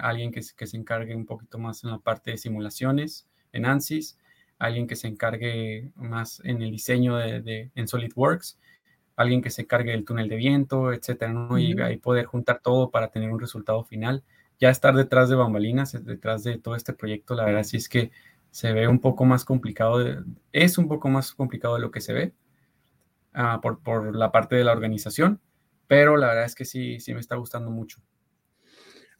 alguien 0.00 0.32
que, 0.32 0.40
que 0.56 0.66
se 0.66 0.76
encargue 0.76 1.14
un 1.14 1.26
poquito 1.26 1.58
más 1.58 1.84
en 1.84 1.90
la 1.90 1.98
parte 1.98 2.32
de 2.32 2.38
simulaciones 2.38 3.26
en 3.52 3.66
ANSYS, 3.66 4.18
alguien 4.58 4.86
que 4.86 4.96
se 4.96 5.08
encargue 5.08 5.90
más 5.96 6.40
en 6.44 6.62
el 6.62 6.70
diseño 6.70 7.16
de, 7.16 7.70
en 7.74 7.88
SolidWorks, 7.88 8.58
alguien 9.16 9.42
que 9.42 9.50
se 9.50 9.62
encargue 9.62 9.92
del 9.92 10.04
túnel 10.04 10.28
de 10.28 10.36
viento, 10.36 10.92
etcétera, 10.92 11.32
¿no? 11.32 11.58
y, 11.58 11.72
y 11.72 11.96
poder 11.96 12.26
juntar 12.26 12.60
todo 12.62 12.90
para 12.90 13.08
tener 13.10 13.30
un 13.30 13.40
resultado 13.40 13.84
final. 13.84 14.22
Ya 14.58 14.70
estar 14.70 14.94
detrás 14.94 15.30
de 15.30 15.36
bambalinas, 15.36 15.92
detrás 16.04 16.44
de 16.44 16.58
todo 16.58 16.76
este 16.76 16.92
proyecto, 16.92 17.34
la 17.34 17.44
verdad 17.44 17.62
sí 17.62 17.78
es 17.78 17.88
que 17.88 18.10
se 18.50 18.72
ve 18.72 18.88
un 18.88 19.00
poco 19.00 19.24
más 19.24 19.44
complicado, 19.44 19.98
es 20.52 20.78
un 20.78 20.88
poco 20.88 21.08
más 21.08 21.32
complicado 21.32 21.74
de 21.74 21.80
lo 21.80 21.90
que 21.90 22.00
se 22.00 22.12
ve 22.12 22.34
ah, 23.34 23.60
por, 23.60 24.14
la 24.14 24.32
parte 24.32 24.56
de 24.56 24.64
la 24.64 24.72
organización, 24.72 25.40
pero 25.86 26.16
la 26.16 26.28
verdad 26.28 26.44
es 26.44 26.54
que 26.54 26.64
sí, 26.64 27.00
sí 27.00 27.14
me 27.14 27.20
está 27.20 27.36
gustando 27.36 27.70
mucho. 27.70 28.00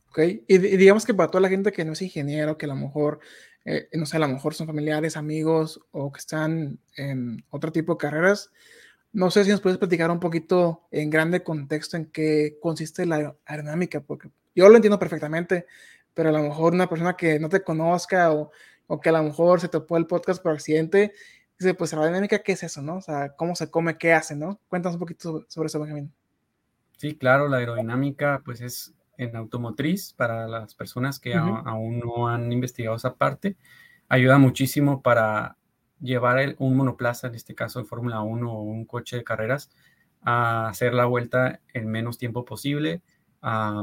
Ok, 0.09 0.19
y, 0.47 0.59
digamos 0.59 1.07
que 1.07 1.15
para 1.15 1.31
toda 1.31 1.43
la 1.43 1.49
gente 1.49 1.73
que 1.73 1.85
no 1.85 1.93
es 1.93 2.03
ingeniero, 2.03 2.59
que 2.59 2.67
a 2.67 2.69
lo 2.69 2.77
mejor, 2.77 3.21
eh, 3.65 3.89
no 3.93 4.07
sé, 4.07 4.17
a 4.17 4.21
lo 4.21 4.29
mejor 4.29 4.55
son 4.55 4.67
familiares, 4.67 5.17
amigos 5.17 5.81
o 5.93 6.11
que 6.13 6.19
están 6.19 6.81
en 6.97 7.45
otro 7.51 7.71
tipo 7.73 7.95
de 7.95 7.99
carreras, 7.99 8.51
no 9.13 9.31
sé 9.31 9.45
si 9.45 9.51
nos 9.51 9.61
puedes 9.61 9.79
platicar 9.79 10.11
un 10.11 10.21
poquito 10.21 10.87
en 10.91 11.11
grande 11.11 11.43
contexto 11.43 11.97
en 11.97 12.07
qué 12.07 12.59
consiste 12.61 13.07
la 13.07 13.37
aerodinámica, 13.47 14.01
porque 14.01 14.31
yo 14.55 14.69
lo 14.69 14.77
entiendo 14.77 14.99
perfectamente, 14.99 15.67
pero 16.15 16.29
a 16.29 16.33
lo 16.33 16.43
mejor 16.43 16.75
una 16.75 16.89
persona 16.89 17.17
que 17.17 17.39
no 17.39 17.49
te 17.49 17.63
conozca 17.63 18.33
o 18.33 18.51
o 18.93 19.01
que 19.01 19.09
a 19.09 19.13
lo 19.13 19.23
mejor 19.23 19.61
se 19.61 19.69
topó 19.69 19.97
el 19.97 20.09
podcast 20.09 20.43
por 20.43 20.51
accidente, 20.51 21.13
dice, 21.61 21.75
pues 21.75 21.93
la 21.93 22.07
dinámica, 22.07 22.43
¿qué 22.43 22.53
es 22.53 22.63
eso, 22.63 22.83
no? 22.83 22.97
O 22.97 23.01
sea, 23.01 23.35
¿cómo 23.37 23.55
se 23.55 23.71
come, 23.71 23.99
qué 23.99 24.13
hace, 24.13 24.35
no? 24.35 24.59
Cuéntanos 24.69 24.97
un 24.97 25.01
poquito 25.01 25.45
sobre 25.49 25.67
eso, 25.67 25.79
Benjamín. 25.79 26.13
Sí, 26.97 27.17
claro, 27.17 27.49
la 27.49 27.59
aerodinámica, 27.59 28.43
pues 28.45 28.61
es 28.61 28.95
en 29.17 29.37
automotriz 29.37 30.15
para 30.15 30.49
las 30.49 30.75
personas 30.75 31.21
que 31.21 31.35
aún 31.35 32.01
no 32.01 32.29
han 32.29 32.51
investigado 32.53 32.97
esa 32.97 33.15
parte. 33.15 33.57
Ayuda 34.09 34.39
muchísimo 34.39 35.03
para 35.03 35.57
llevar 36.01 36.57
un 36.59 36.77
monoplaza, 36.77 37.29
en 37.29 37.35
este 37.35 37.55
caso 37.55 37.79
de 37.79 37.85
Fórmula 37.85 38.23
1 38.23 38.51
o 38.51 38.63
un 38.63 38.87
coche 38.87 39.17
de 39.17 39.25
carreras, 39.25 39.71
a 40.23 40.69
hacer 40.69 40.95
la 40.95 41.05
vuelta 41.05 41.61
en 41.75 41.89
menos 41.89 42.17
tiempo 42.17 42.47
posible, 42.47 43.03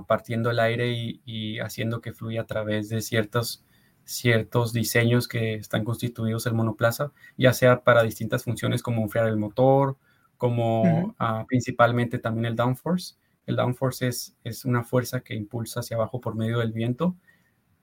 partiendo 0.08 0.50
el 0.50 0.60
aire 0.60 0.92
y, 0.92 1.22
y, 1.26 1.60
haciendo 1.60 2.02
que 2.02 2.14
fluya 2.14 2.42
a 2.42 2.48
través 2.48 2.90
de 2.90 3.02
ciertos 3.02 3.64
ciertos 4.08 4.72
diseños 4.72 5.28
que 5.28 5.56
están 5.56 5.84
constituidos 5.84 6.46
el 6.46 6.54
monoplaza, 6.54 7.12
ya 7.38 7.52
sea 7.52 7.84
para 7.84 8.04
distintas 8.04 8.44
funciones 8.46 8.82
como 8.82 9.04
enfriar 9.04 9.28
el 9.28 9.36
motor, 9.36 9.98
como 10.38 11.14
ah, 11.20 11.46
principalmente 11.48 12.18
también 12.18 12.46
el 12.46 12.56
downforce. 12.56 13.16
El 13.46 13.58
downforce 13.58 14.08
es, 14.08 14.36
es 14.44 14.66
una 14.66 14.84
fuerza 14.84 15.22
que 15.22 15.36
impulsa 15.36 15.82
hacia 15.82 15.98
abajo 15.98 16.22
por 16.22 16.36
medio 16.36 16.60
del 16.60 16.72
viento, 16.72 17.16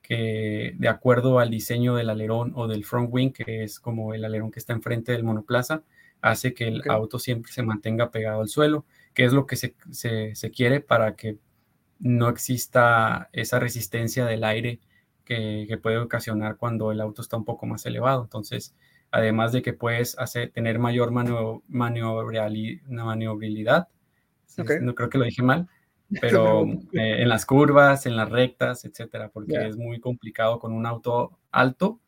que 0.01 0.73
de 0.77 0.87
acuerdo 0.87 1.39
al 1.39 1.51
diseño 1.51 1.95
del 1.95 2.09
alerón 2.09 2.53
o 2.55 2.67
del 2.67 2.85
front 2.85 3.09
wing, 3.11 3.31
que 3.31 3.63
es 3.63 3.79
como 3.79 4.13
el 4.13 4.25
alerón 4.25 4.51
que 4.51 4.59
está 4.59 4.73
enfrente 4.73 5.11
del 5.11 5.23
monoplaza, 5.23 5.83
hace 6.21 6.55
que 6.55 6.67
el 6.67 6.89
auto 6.89 7.19
siempre 7.19 7.51
se 7.51 7.61
mantenga 7.61 8.09
pegado 8.09 8.41
al 8.41 8.49
suelo, 8.49 8.85
que 9.13 9.25
es 9.25 9.33
lo 9.33 9.45
que 9.45 9.57
se, 9.57 9.75
se, 9.91 10.33
se 10.33 10.51
quiere 10.51 10.81
para 10.81 11.15
que 11.15 11.37
no 11.99 12.29
exista 12.29 13.29
esa 13.31 13.59
resistencia 13.59 14.25
del 14.25 14.43
aire 14.43 14.79
que, 15.25 15.79
puede 15.81 15.97
ocasionar 15.97 16.57
cuando 16.57 16.91
el 16.91 17.01
auto 17.01 17.21
está 17.21 17.37
un 17.37 17.45
poco 17.45 17.65
más 17.65 17.85
elevado. 17.85 18.23
Entonces, 18.23 18.75
además 19.11 19.51
de 19.51 19.61
que 19.61 19.73
puedes 19.73 20.17
hacer, 20.17 20.51
tener 20.51 20.79
mayor 20.79 21.11
maniobrabilidad, 21.11 23.89
no 24.81 24.95
creo 24.95 25.09
que 25.09 25.17
lo 25.17 25.25
dije 25.25 25.43
mal, 25.43 25.67
pero 26.21 26.65
eh, 26.93 27.21
en 27.21 27.29
las 27.29 27.45
curvas, 27.45 28.05
en 28.05 28.15
las 28.15 28.29
rectas, 28.29 28.85
etcétera, 28.85 29.29
porque 29.29 29.67
es 29.67 29.75
muy 29.75 29.99
complicado 29.99 30.59
con 30.59 30.71
un 30.71 30.85
auto 30.85 31.37
alto 31.51 31.99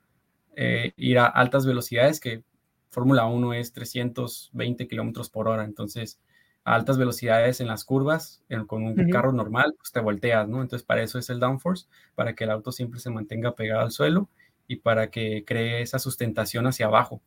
eh, 0.56 0.94
ir 0.98 1.20
a 1.20 1.26
altas 1.26 1.66
velocidades, 1.66 2.20
que 2.20 2.44
Fórmula 2.90 3.26
1 3.26 3.54
es 3.54 3.74
320 3.74 4.88
kilómetros 4.88 5.30
por 5.30 5.48
hora, 5.48 5.64
entonces 5.64 6.20
a 6.68 6.76
altas 6.76 6.98
velocidades 6.98 7.62
en 7.62 7.68
las 7.68 7.86
curvas, 7.86 8.44
con 8.68 8.84
un 8.84 9.10
carro 9.10 9.32
normal, 9.32 9.74
pues 9.78 9.94
te 9.94 10.02
volteas, 10.02 10.50
¿no? 10.50 10.62
Entonces 10.62 10.86
para 10.86 11.02
eso 11.02 11.18
es 11.18 11.30
el 11.30 11.40
downforce, 11.40 11.88
para 12.14 12.36
que 12.36 12.44
el 12.44 12.52
auto 12.52 12.74
siempre 12.74 13.00
se 13.00 13.10
mantenga 13.10 13.56
pegado 13.56 13.84
al 13.84 13.92
suelo 13.92 14.28
y 14.68 14.76
para 14.76 15.10
que 15.10 15.46
cree 15.46 15.82
esa 15.82 15.98
sustentación 15.98 16.68
hacia 16.68 16.88
abajo. 16.88 17.22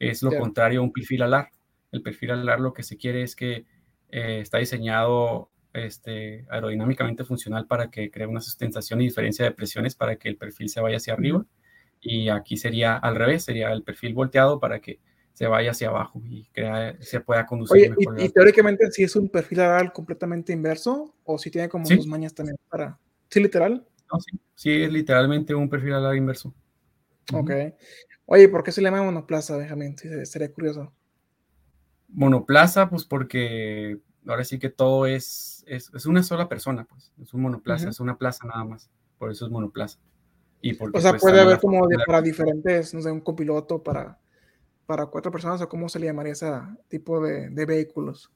Es 0.00 0.24
lo 0.24 0.36
contrario 0.36 0.80
a 0.80 0.82
un 0.82 0.92
perfil 0.92 1.22
alar. 1.22 1.50
El 1.92 2.02
perfil 2.02 2.32
alar 2.32 2.58
lo 2.58 2.72
que 2.72 2.82
se 2.82 2.96
quiere 2.96 3.22
es 3.22 3.36
que 3.36 3.66
eh, 4.10 4.40
está 4.40 4.58
diseñado 4.58 5.48
este, 5.74 6.44
aerodinámicamente 6.50 7.22
funcional 7.22 7.68
para 7.68 7.88
que 7.88 8.10
cree 8.10 8.26
una 8.26 8.40
sustentación 8.40 9.00
y 9.00 9.04
diferencia 9.04 9.44
de 9.44 9.52
presiones 9.52 9.94
para 9.94 10.16
que 10.16 10.28
el 10.28 10.36
perfil 10.36 10.68
se 10.68 10.80
vaya 10.80 10.96
hacia 10.96 11.14
arriba. 11.14 11.46
Y 12.00 12.30
aquí 12.30 12.56
sería 12.56 12.96
al 12.96 13.14
revés, 13.14 13.44
sería 13.44 13.70
el 13.70 13.84
perfil 13.84 14.12
volteado 14.12 14.58
para 14.58 14.80
que 14.80 14.98
se 15.32 15.46
vaya 15.46 15.70
hacia 15.70 15.88
abajo 15.88 16.20
y 16.24 16.44
crea, 16.52 16.96
se 17.00 17.20
pueda 17.20 17.46
conducir 17.46 17.90
mejor. 17.96 18.20
Y, 18.20 18.28
teóricamente, 18.28 18.90
si 18.90 19.04
es 19.04 19.16
un 19.16 19.28
perfil 19.28 19.60
alar 19.60 19.92
completamente 19.92 20.52
inverso 20.52 21.14
o 21.24 21.38
si 21.38 21.50
tiene 21.50 21.68
como 21.68 21.86
sus 21.86 22.06
mañas 22.06 22.34
también 22.34 22.56
para. 22.68 22.98
¿Sí, 23.30 23.40
literal? 23.40 23.86
sí, 24.54 24.82
es 24.82 24.92
literalmente 24.92 25.54
un 25.54 25.68
perfil 25.68 25.94
alar 25.94 26.16
inverso. 26.16 26.54
Ok. 27.32 27.50
Oye, 28.26 28.48
¿por 28.48 28.62
qué 28.62 28.72
se 28.72 28.80
le 28.80 28.90
llama 28.90 29.02
monoplaza, 29.02 29.56
Benjamín? 29.56 29.96
sería 30.24 30.52
curioso. 30.52 30.92
Monoplaza, 32.08 32.90
pues 32.90 33.04
porque 33.04 33.98
ahora 34.26 34.44
sí 34.44 34.58
que 34.58 34.68
todo 34.68 35.06
es, 35.06 35.64
es, 35.66 36.06
una 36.06 36.22
sola 36.22 36.48
persona, 36.48 36.84
pues. 36.84 37.12
Es 37.22 37.32
un 37.32 37.42
monoplaza, 37.42 37.88
es 37.88 38.00
una 38.00 38.18
plaza 38.18 38.46
nada 38.46 38.64
más. 38.64 38.90
Por 39.18 39.30
eso 39.30 39.46
es 39.46 39.50
monoplaza. 39.50 39.98
Y 40.60 40.72
o 40.74 41.00
sea, 41.00 41.12
pues, 41.12 41.22
puede 41.22 41.40
haber 41.40 41.58
como 41.58 41.88
para 42.06 42.22
diferentes, 42.22 42.94
no 42.94 43.02
sé, 43.02 43.10
un 43.10 43.20
copiloto 43.20 43.82
para, 43.82 44.18
para 44.86 45.06
cuatro 45.06 45.30
personas, 45.30 45.60
o 45.62 45.68
cómo 45.68 45.88
se 45.88 45.98
le 45.98 46.06
llamaría 46.06 46.32
ese 46.32 46.50
tipo 46.88 47.20
de, 47.20 47.48
vehículos. 47.66 48.30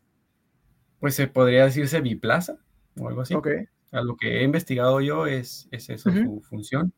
Pues 1.00 1.14
se 1.14 1.26
podría 1.26 1.64
decirse 1.64 2.00
biplaza 2.00 2.58
o 2.98 3.08
algo 3.08 3.20
así. 3.20 3.34
Ok. 3.34 3.48
A 3.92 4.00
lo 4.00 4.16
que 4.16 4.40
he 4.40 4.44
investigado 4.44 5.00
yo 5.00 5.26
es, 5.26 5.68
es 5.70 5.90
eso, 5.90 6.10
su 6.10 6.40
función 6.40 6.92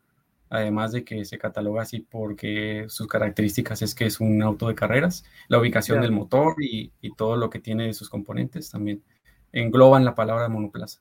además 0.50 0.92
de 0.92 1.04
que 1.04 1.24
se 1.24 1.38
cataloga 1.38 1.82
así 1.82 2.00
porque 2.00 2.86
sus 2.88 3.06
características 3.06 3.82
es 3.82 3.94
que 3.94 4.06
es 4.06 4.20
un 4.20 4.42
auto 4.42 4.68
de 4.68 4.74
carreras, 4.74 5.24
la 5.48 5.58
ubicación 5.58 6.00
del 6.00 6.12
motor 6.12 6.54
y, 6.58 6.92
todo 7.16 7.36
lo 7.36 7.50
que 7.50 7.58
tiene 7.58 7.86
de 7.86 7.94
sus 7.94 8.08
componentes 8.08 8.70
también 8.70 9.02
engloban 9.50 10.04
la 10.04 10.14
palabra 10.14 10.48
monoplaza. 10.48 11.00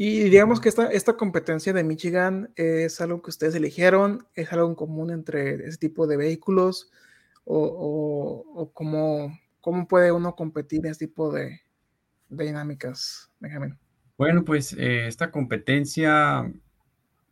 Y 0.00 0.30
digamos 0.30 0.60
que 0.60 0.68
esta, 0.68 0.86
esta 0.92 1.16
competencia 1.16 1.72
de 1.72 1.82
Michigan 1.82 2.52
es 2.54 3.00
algo 3.00 3.20
que 3.20 3.30
ustedes 3.30 3.56
eligieron, 3.56 4.28
es 4.36 4.52
algo 4.52 4.68
en 4.68 4.76
común 4.76 5.10
entre 5.10 5.66
ese 5.66 5.76
tipo 5.76 6.06
de 6.06 6.16
vehículos 6.16 6.92
o, 7.44 8.70
cómo, 8.74 9.36
cómo, 9.60 9.88
puede 9.88 10.12
uno 10.12 10.36
competir 10.36 10.86
en 10.86 10.92
este 10.92 11.08
tipo 11.08 11.32
de, 11.32 11.62
dinámicas, 12.28 13.32
Benjamín. 13.40 13.76
Bueno, 14.16 14.44
pues 14.44 14.72
eh, 14.74 15.08
esta 15.08 15.32
competencia 15.32 16.48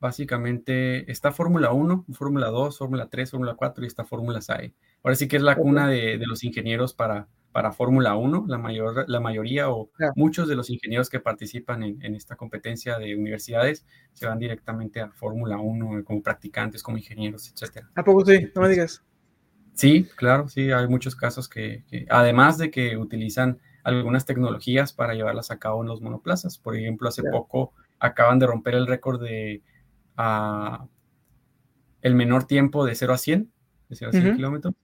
básicamente 0.01 1.09
está 1.11 1.31
Fórmula 1.31 1.71
1, 1.71 2.07
Fórmula 2.15 2.49
2, 2.49 2.79
Fórmula 2.79 3.09
3, 3.09 3.31
Fórmula 3.31 3.55
4 3.55 3.85
y 3.85 3.87
está 3.87 4.05
Fórmula 4.05 4.41
SAE. 4.41 4.75
Ahora 5.05 5.15
sí 5.15 5.29
que 5.29 5.37
es 5.37 5.43
la 5.43 5.55
cuna 5.55 5.87
de, 5.87 6.19
los 6.27 6.43
ingenieros 6.43 6.95
para, 6.95 7.29
para 7.57 7.73
Fórmula 7.73 8.17
1, 8.17 8.45
la, 8.49 8.59
mayor, 8.59 9.07
la 9.09 9.19
mayoría 9.19 9.71
o 9.71 9.89
muchos 10.15 10.47
de 10.47 10.55
los 10.55 10.69
ingenieros 10.69 11.09
que 11.09 11.21
participan 11.21 11.83
en, 11.85 12.15
esta 12.15 12.37
competencia 12.37 12.99
de 12.99 13.17
universidades 13.17 13.87
se 14.13 14.27
van 14.27 14.39
directamente 14.39 15.01
a 15.01 15.09
Fórmula 15.09 15.57
1 15.57 16.05
como 16.05 16.23
practicantes, 16.23 16.83
como 16.83 16.99
ingenieros, 16.99 17.51
etc. 17.51 17.87
¿A 17.95 18.05
poco 18.05 18.27
sí? 18.27 18.51
No 18.55 18.61
me 18.61 18.69
digas. 18.69 19.03
Sí, 19.73 20.07
claro, 20.17 20.51
sí, 20.51 20.71
hay 20.71 20.87
muchos 20.87 21.17
casos 21.17 21.49
que, 21.49 21.83
además 22.11 22.59
de 22.59 22.71
que 22.71 22.99
utilizan 22.99 23.59
algunas 23.85 24.27
tecnologías 24.27 24.93
para 24.93 25.15
llevarlas 25.15 25.51
a 25.51 25.59
cabo 25.59 25.81
en 25.81 25.89
los 25.89 26.03
monoplazas. 26.03 26.59
Por 26.59 26.77
ejemplo, 26.77 27.09
hace 27.09 27.23
poco 27.23 27.73
acaban 27.99 28.39
de 28.39 28.49
romper 28.49 28.75
el 28.75 28.87
récord 28.87 29.23
de 29.23 29.63
el 32.03 32.15
menor 32.15 32.45
tiempo 32.45 32.85
de 32.85 32.95
0 32.95 33.15
a 33.15 33.17
100, 33.17 33.51
de 33.89 33.97
0 33.97 34.11
a 34.11 34.21
100 34.21 34.37
kilómetros. 34.37 34.75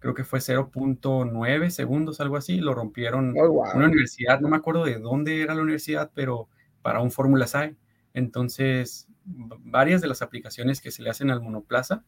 Creo 0.00 0.14
que 0.14 0.24
fue 0.24 0.40
0.9 0.40 1.70
segundos, 1.70 2.20
algo 2.20 2.36
así. 2.36 2.58
Lo 2.58 2.74
rompieron 2.74 3.34
oh, 3.38 3.62
una 3.74 3.86
universidad, 3.86 4.40
no 4.40 4.48
me 4.48 4.56
acuerdo 4.56 4.84
de 4.84 4.98
dónde 4.98 5.42
era 5.42 5.54
la 5.54 5.62
universidad, 5.62 6.10
pero 6.14 6.48
para 6.82 7.00
un 7.00 7.10
Fórmula 7.10 7.46
SAE. 7.46 7.76
Entonces, 8.14 9.06
varias 9.24 10.00
de 10.00 10.08
las 10.08 10.22
aplicaciones 10.22 10.80
que 10.80 10.90
se 10.90 11.02
le 11.02 11.10
hacen 11.10 11.30
al 11.30 11.42
monoplaza 11.42 12.04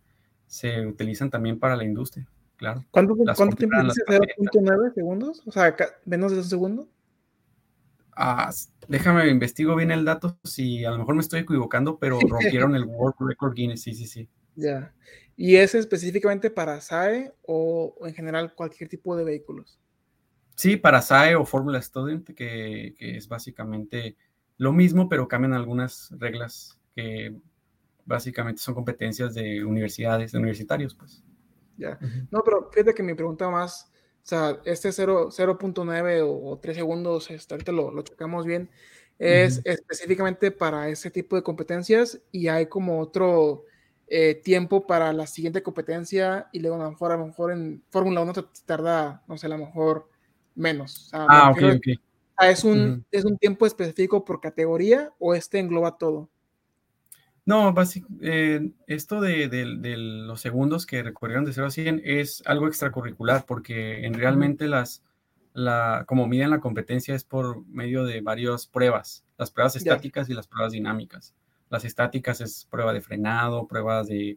se 0.46 0.86
utilizan 0.86 1.30
también 1.30 1.58
para 1.58 1.76
la 1.76 1.84
industria, 1.84 2.28
claro. 2.56 2.84
¿Cuánto, 2.90 3.14
tiempo 3.14 3.82
dice 3.82 4.02
0.9 4.06 4.94
segundos? 4.94 5.42
O 5.46 5.52
sea, 5.52 5.74
menos 6.04 6.32
de 6.32 6.38
un 6.38 6.44
segundo. 6.44 6.88
Ah, 8.14 8.50
déjame 8.88 9.28
investigo 9.28 9.74
bien 9.74 9.90
el 9.90 10.04
dato, 10.04 10.38
si 10.44 10.84
a 10.84 10.90
lo 10.90 10.98
mejor 10.98 11.14
me 11.14 11.22
estoy 11.22 11.40
equivocando, 11.40 11.98
pero 11.98 12.18
rompieron 12.28 12.74
el 12.74 12.84
World 12.84 13.14
Record 13.20 13.54
Guinness, 13.54 13.82
sí, 13.82 13.94
sí, 13.94 14.06
sí. 14.06 14.28
Ya. 14.54 14.94
¿Y 15.36 15.56
es 15.56 15.74
específicamente 15.74 16.50
para 16.50 16.80
SAE 16.80 17.32
o, 17.42 17.94
en 18.02 18.14
general 18.14 18.54
cualquier 18.54 18.88
tipo 18.88 19.16
de 19.16 19.24
vehículos? 19.24 19.80
Sí, 20.56 20.76
para 20.76 21.02
SAE 21.02 21.34
o 21.34 21.44
Fórmula 21.44 21.80
Student, 21.80 22.30
que, 22.34 22.94
es 22.98 23.28
básicamente 23.28 24.16
lo 24.58 24.72
mismo, 24.72 25.08
pero 25.08 25.26
cambian 25.26 25.54
algunas 25.54 26.10
reglas 26.18 26.78
que 26.94 27.34
básicamente 28.04 28.60
son 28.60 28.74
competencias 28.74 29.34
de 29.34 29.64
universidades, 29.64 30.32
de 30.32 30.38
universitarios, 30.38 30.94
pues. 30.94 31.24
Ya. 31.78 31.98
No, 32.30 32.42
pero 32.44 32.70
fíjate 32.70 32.94
que 32.94 33.02
mi 33.02 33.14
pregunta 33.14 33.48
más 33.48 33.92
o 34.22 34.26
sea, 34.26 34.60
este 34.64 34.90
0.9 34.90 36.22
o, 36.24 36.58
3 36.58 36.76
segundos, 36.76 37.30
este, 37.30 37.54
ahorita 37.54 37.72
lo, 37.72 37.90
lo 37.90 38.02
chocamos 38.02 38.46
bien, 38.46 38.70
es 39.18 39.60
específicamente 39.64 40.50
para 40.50 40.88
ese 40.88 41.10
tipo 41.10 41.36
de 41.36 41.42
competencias 41.42 42.20
y 42.32 42.48
hay 42.48 42.66
como 42.66 43.00
otro 43.00 43.64
eh, 44.14 44.34
tiempo 44.34 44.86
para 44.86 45.10
la 45.14 45.26
siguiente 45.26 45.62
competencia 45.62 46.46
y 46.52 46.60
luego 46.60 46.76
a 46.76 46.84
lo 46.84 46.90
mejor, 46.90 47.12
a 47.12 47.16
lo 47.16 47.26
mejor 47.28 47.50
en 47.50 47.82
Fórmula 47.88 48.20
1 48.20 48.34
te 48.34 48.42
tarda, 48.66 49.22
no 49.26 49.38
sé, 49.38 49.46
a 49.46 49.48
lo 49.48 49.56
mejor 49.56 50.10
menos. 50.54 51.08
ah, 51.14 51.50
ok, 51.50 51.62
ok. 51.76 51.86
¿es, 52.42 52.62
un, 52.62 53.06
¿Es 53.10 53.24
un 53.24 53.38
tiempo 53.38 53.64
específico 53.64 54.22
por 54.22 54.42
categoría 54.42 55.14
o 55.18 55.34
este 55.34 55.60
engloba 55.60 55.96
todo? 55.96 56.28
No, 57.46 57.72
básicamente, 57.72 58.56
eh, 58.56 58.70
esto 58.86 59.18
de, 59.22 59.48
los 59.64 60.42
segundos 60.42 60.84
que 60.84 61.02
recorrieron 61.02 61.46
de 61.46 61.54
0 61.54 61.68
a 61.68 61.70
100 61.70 62.02
es 62.04 62.42
algo 62.44 62.68
extracurricular 62.68 63.46
porque 63.46 64.04
en 64.04 64.12
realmente 64.12 64.68
las, 64.68 65.02
la, 65.54 66.04
como 66.06 66.26
miden 66.26 66.50
la 66.50 66.60
competencia 66.60 67.14
es 67.14 67.24
por 67.24 67.66
medio 67.66 68.04
de 68.04 68.20
varias 68.20 68.66
pruebas, 68.66 69.24
las 69.38 69.50
pruebas 69.50 69.74
estáticas 69.74 70.28
y 70.28 70.34
las 70.34 70.48
pruebas 70.48 70.72
dinámicas. 70.72 71.34
Las 71.72 71.86
estáticas 71.86 72.42
es 72.42 72.66
prueba 72.70 72.92
de 72.92 73.00
frenado, 73.00 73.66
pruebas 73.66 74.06
de, 74.06 74.36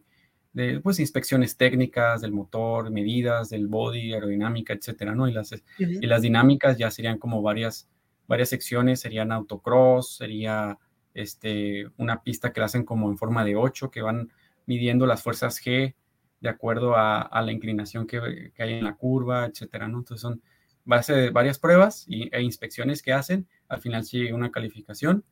pues, 0.82 0.98
inspecciones 0.98 1.58
técnicas 1.58 2.22
del 2.22 2.32
motor, 2.32 2.90
medidas 2.90 3.50
del 3.50 3.66
body, 3.66 4.14
aerodinámica, 4.14 4.72
etcétera, 4.72 5.14
¿no? 5.14 5.28
Y 5.28 5.32
las, 5.32 5.54
y 5.78 6.06
las 6.06 6.22
dinámicas 6.22 6.78
ya 6.78 6.90
serían 6.90 7.18
como 7.18 7.42
varias, 7.42 7.90
varias 8.26 8.48
secciones, 8.48 9.00
serían 9.00 9.32
autocross, 9.32 10.16
sería 10.16 10.78
este, 11.12 11.90
una 11.98 12.22
pista 12.22 12.54
que 12.54 12.60
la 12.60 12.66
hacen 12.66 12.84
como 12.84 13.10
en 13.10 13.18
forma 13.18 13.44
de 13.44 13.54
8, 13.54 13.90
que 13.90 14.00
van 14.00 14.32
midiendo 14.64 15.04
las 15.04 15.22
fuerzas 15.22 15.60
G 15.62 15.94
de 16.40 16.48
acuerdo 16.48 16.94
a, 16.96 17.28
la 17.44 17.52
inclinación 17.52 18.06
que, 18.06 18.50
hay 18.58 18.72
en 18.72 18.84
la 18.84 18.94
curva, 18.94 19.44
etcétera, 19.44 19.88
¿no? 19.88 19.98
Entonces 19.98 20.22
son 20.22 20.40
base 20.86 21.12
de 21.12 21.28
varias 21.28 21.58
pruebas 21.58 22.06
y, 22.08 22.34
e 22.34 22.40
inspecciones 22.40 23.02
que 23.02 23.12
hacen, 23.12 23.46
al 23.68 23.82
final 23.82 24.04
sigue 24.04 24.32
una 24.32 24.50
calificación 24.50 25.22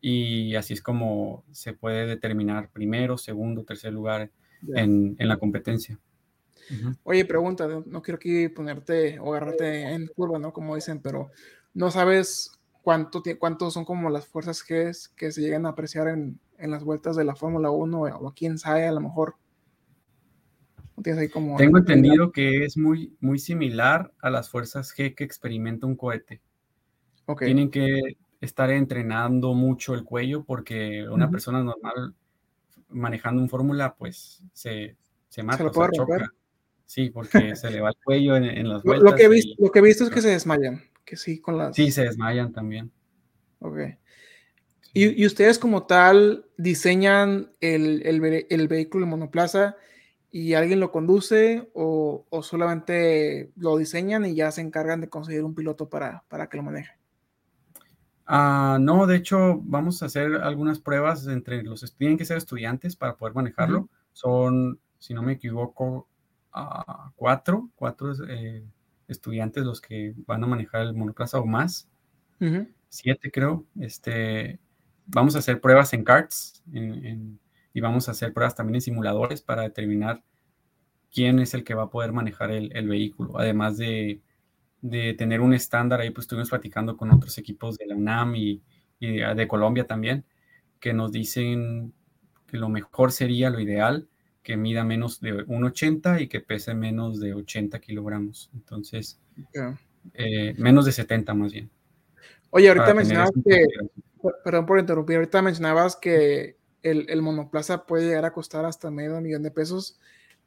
y 0.00 0.54
así 0.54 0.74
es 0.74 0.82
como 0.82 1.44
se 1.50 1.72
puede 1.72 2.06
determinar 2.06 2.70
primero, 2.70 3.18
segundo, 3.18 3.64
tercer 3.64 3.92
lugar 3.92 4.30
en, 4.74 5.16
la 5.18 5.36
competencia. 5.38 5.98
Oye, 7.02 7.24
pregunta, 7.24 7.66
no 7.86 8.02
quiero 8.02 8.16
aquí 8.16 8.48
ponerte 8.48 9.18
o 9.18 9.34
agarrarte 9.34 9.94
en 9.94 10.06
curva, 10.08 10.38
¿no? 10.38 10.52
Como 10.52 10.74
dicen, 10.74 11.00
pero 11.00 11.30
no 11.74 11.90
sabes 11.90 12.52
cuánto, 12.82 13.22
cuánto 13.38 13.70
son 13.70 13.84
como 13.84 14.10
las 14.10 14.26
fuerzas 14.26 14.62
G 14.66 15.10
que 15.16 15.32
se 15.32 15.40
llegan 15.40 15.66
a 15.66 15.70
apreciar 15.70 16.08
en, 16.08 16.38
en 16.58 16.70
las 16.70 16.84
vueltas 16.84 17.16
de 17.16 17.24
la 17.24 17.34
Fórmula 17.34 17.70
1 17.70 18.00
o 18.00 18.34
quién 18.34 18.58
sabe, 18.58 18.86
a 18.86 18.92
lo 18.92 19.00
mejor. 19.00 19.36
Tengo 21.02 21.78
entendido 21.78 22.32
que 22.32 22.64
es 22.64 22.76
muy, 22.76 23.16
muy 23.20 23.38
similar 23.38 24.12
a 24.20 24.30
las 24.30 24.50
fuerzas 24.50 24.92
G 24.94 25.14
que 25.14 25.24
experimenta 25.24 25.86
un 25.86 25.96
cohete. 25.96 26.40
Tienen 27.38 27.70
que 27.70 28.16
estar 28.40 28.70
entrenando 28.70 29.54
mucho 29.54 29.94
el 29.94 30.04
cuello 30.04 30.44
porque 30.44 31.06
una 31.08 31.30
persona 31.30 31.62
normal 31.62 32.14
manejando 32.88 33.42
un 33.42 33.48
fórmula, 33.48 33.94
pues 33.96 34.42
se, 34.52 34.96
se 35.28 35.42
mata, 35.42 35.58
Se 35.58 35.64
lo 35.64 35.72
puede 35.72 35.90
romper. 35.96 36.22
Sí, 36.86 37.10
porque 37.10 37.54
se 37.56 37.70
le 37.70 37.80
va 37.80 37.90
el 37.90 37.96
cuello 38.02 38.36
en, 38.36 38.44
en 38.44 38.68
las 38.68 38.82
vueltas. 38.82 39.10
lo 39.10 39.16
que 39.16 39.24
he 39.24 39.28
visto, 39.28 39.52
y- 39.58 39.62
lo 39.64 39.70
que 39.70 39.78
he 39.80 39.82
visto 39.82 40.04
es 40.04 40.10
que 40.10 40.22
se 40.22 40.28
desmayan, 40.30 40.82
que 41.04 41.16
sí, 41.16 41.38
con 41.40 41.58
las... 41.58 41.76
Sí, 41.76 41.90
se 41.90 42.04
desmayan 42.04 42.52
también. 42.52 42.90
Ok. 43.58 43.78
Y, 44.94 45.22
y 45.22 45.26
ustedes 45.26 45.58
como 45.58 45.82
tal 45.86 46.46
diseñan 46.56 47.52
el, 47.60 48.02
el 48.06 48.46
el 48.48 48.68
vehículo 48.68 49.04
en 49.04 49.10
monoplaza 49.10 49.76
y 50.30 50.54
alguien 50.54 50.80
lo 50.80 50.90
conduce 50.90 51.68
o, 51.74 52.24
o 52.30 52.42
solamente 52.42 53.50
lo 53.56 53.76
diseñan 53.76 54.24
y 54.24 54.34
ya 54.34 54.50
se 54.50 54.62
encargan 54.62 55.00
de 55.02 55.08
conseguir 55.10 55.44
un 55.44 55.54
piloto 55.54 55.88
para, 55.90 56.24
para 56.28 56.48
que 56.48 56.56
lo 56.56 56.62
maneje. 56.62 56.92
Ah, 58.30 58.76
no, 58.80 59.06
de 59.06 59.16
hecho, 59.16 59.58
vamos 59.62 60.02
a 60.02 60.06
hacer 60.06 60.34
algunas 60.36 60.80
pruebas 60.80 61.26
entre 61.28 61.62
los, 61.62 61.96
tienen 61.96 62.18
que 62.18 62.26
ser 62.26 62.36
estudiantes 62.36 62.94
para 62.96 63.16
poder 63.16 63.34
manejarlo. 63.34 63.88
Son, 64.12 64.80
si 64.98 65.14
no 65.14 65.22
me 65.22 65.32
equivoco, 65.34 66.08
ah, 66.52 67.10
cuatro, 67.16 67.70
cuatro 67.74 68.12
eh, 68.28 68.64
estudiantes 69.08 69.64
los 69.64 69.80
que 69.80 70.14
van 70.26 70.44
a 70.44 70.46
manejar 70.46 70.82
el 70.82 70.94
monoplaza 70.94 71.38
o 71.40 71.46
más, 71.46 71.88
siete 72.88 73.30
creo. 73.30 73.66
Este, 73.80 74.58
vamos 75.06 75.36
a 75.36 75.40
hacer 75.40 75.60
pruebas 75.60 75.92
en 75.92 76.04
en- 77.06 77.40
y 77.74 77.80
vamos 77.80 78.08
a 78.08 78.12
hacer 78.12 78.32
pruebas 78.32 78.54
también 78.56 78.76
en 78.76 78.80
simuladores 78.82 79.42
para 79.42 79.62
determinar 79.62 80.24
quién 81.12 81.38
es 81.40 81.54
el 81.54 81.64
que 81.64 81.74
va 81.74 81.84
a 81.84 81.90
poder 81.90 82.12
manejar 82.12 82.50
el, 82.50 82.74
el 82.76 82.88
vehículo, 82.88 83.38
además 83.38 83.78
de, 83.78 84.22
de 84.80 85.14
tener 85.14 85.40
un 85.40 85.54
estándar, 85.54 86.00
ahí 86.00 86.10
pues 86.10 86.24
estuvimos 86.24 86.50
platicando 86.50 86.96
con 86.96 87.10
otros 87.10 87.36
equipos 87.38 87.76
de 87.78 87.86
la 87.86 87.96
UNAM 87.96 88.36
y, 88.36 88.62
y 89.00 89.18
de, 89.18 89.48
Colombia 89.48 89.86
también, 89.86 90.24
que 90.80 90.92
nos 90.92 91.12
dicen 91.12 91.92
que 92.46 92.56
lo 92.56 92.68
mejor 92.68 93.12
sería, 93.12 93.50
lo 93.50 93.60
ideal, 93.60 94.08
que 94.42 94.56
mida 94.56 94.84
menos 94.84 95.20
de 95.20 95.46
1,80 95.46 96.22
y 96.22 96.28
que 96.28 96.40
pese 96.40 96.74
menos 96.74 97.20
de 97.20 97.34
80 97.34 97.80
kilogramos. 97.80 98.50
Entonces, 98.54 99.20
eh, 100.14 100.54
menos 100.56 100.84
de 100.86 100.92
70 100.92 101.34
más 101.34 101.52
bien. 101.52 101.70
Oye, 102.50 102.68
ahorita 102.68 102.94
mencionabas 102.94 103.32
que, 103.44 103.66
perdón 104.42 104.64
por 104.64 104.78
interrumpir, 104.78 105.16
ahorita 105.16 105.42
mencionabas 105.42 105.96
que 105.96 106.56
el, 106.82 107.10
el 107.10 107.20
monoplaza 107.20 107.84
puede 107.84 108.06
llegar 108.06 108.24
a 108.24 108.32
costar 108.32 108.64
hasta 108.64 108.90
medio 108.90 109.20
millón 109.20 109.42
de 109.42 109.50
pesos. 109.50 110.00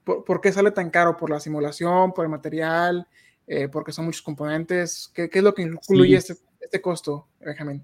¿Por, 0.04 0.24
por 0.24 0.42
qué 0.42 0.52
sale 0.52 0.72
tan 0.72 0.90
caro? 0.90 1.18
¿Por 1.18 1.30
la 1.30 1.40
simulación? 1.40 2.14
¿Por 2.14 2.26
el 2.26 2.32
material? 2.32 3.08
Eh, 3.48 3.68
¿Porque 3.68 3.92
son 3.92 4.06
muchos 4.06 4.22
componentes? 4.22 5.12
¿Qué, 5.14 5.30
qué 5.30 5.40
es 5.40 5.44
lo 5.44 5.54
que 5.54 5.64
incluye 5.64 6.20
Sí. 6.20 6.32
este, 6.32 6.36
este 6.60 6.82
costo, 6.82 7.28
Benjamín? 7.40 7.84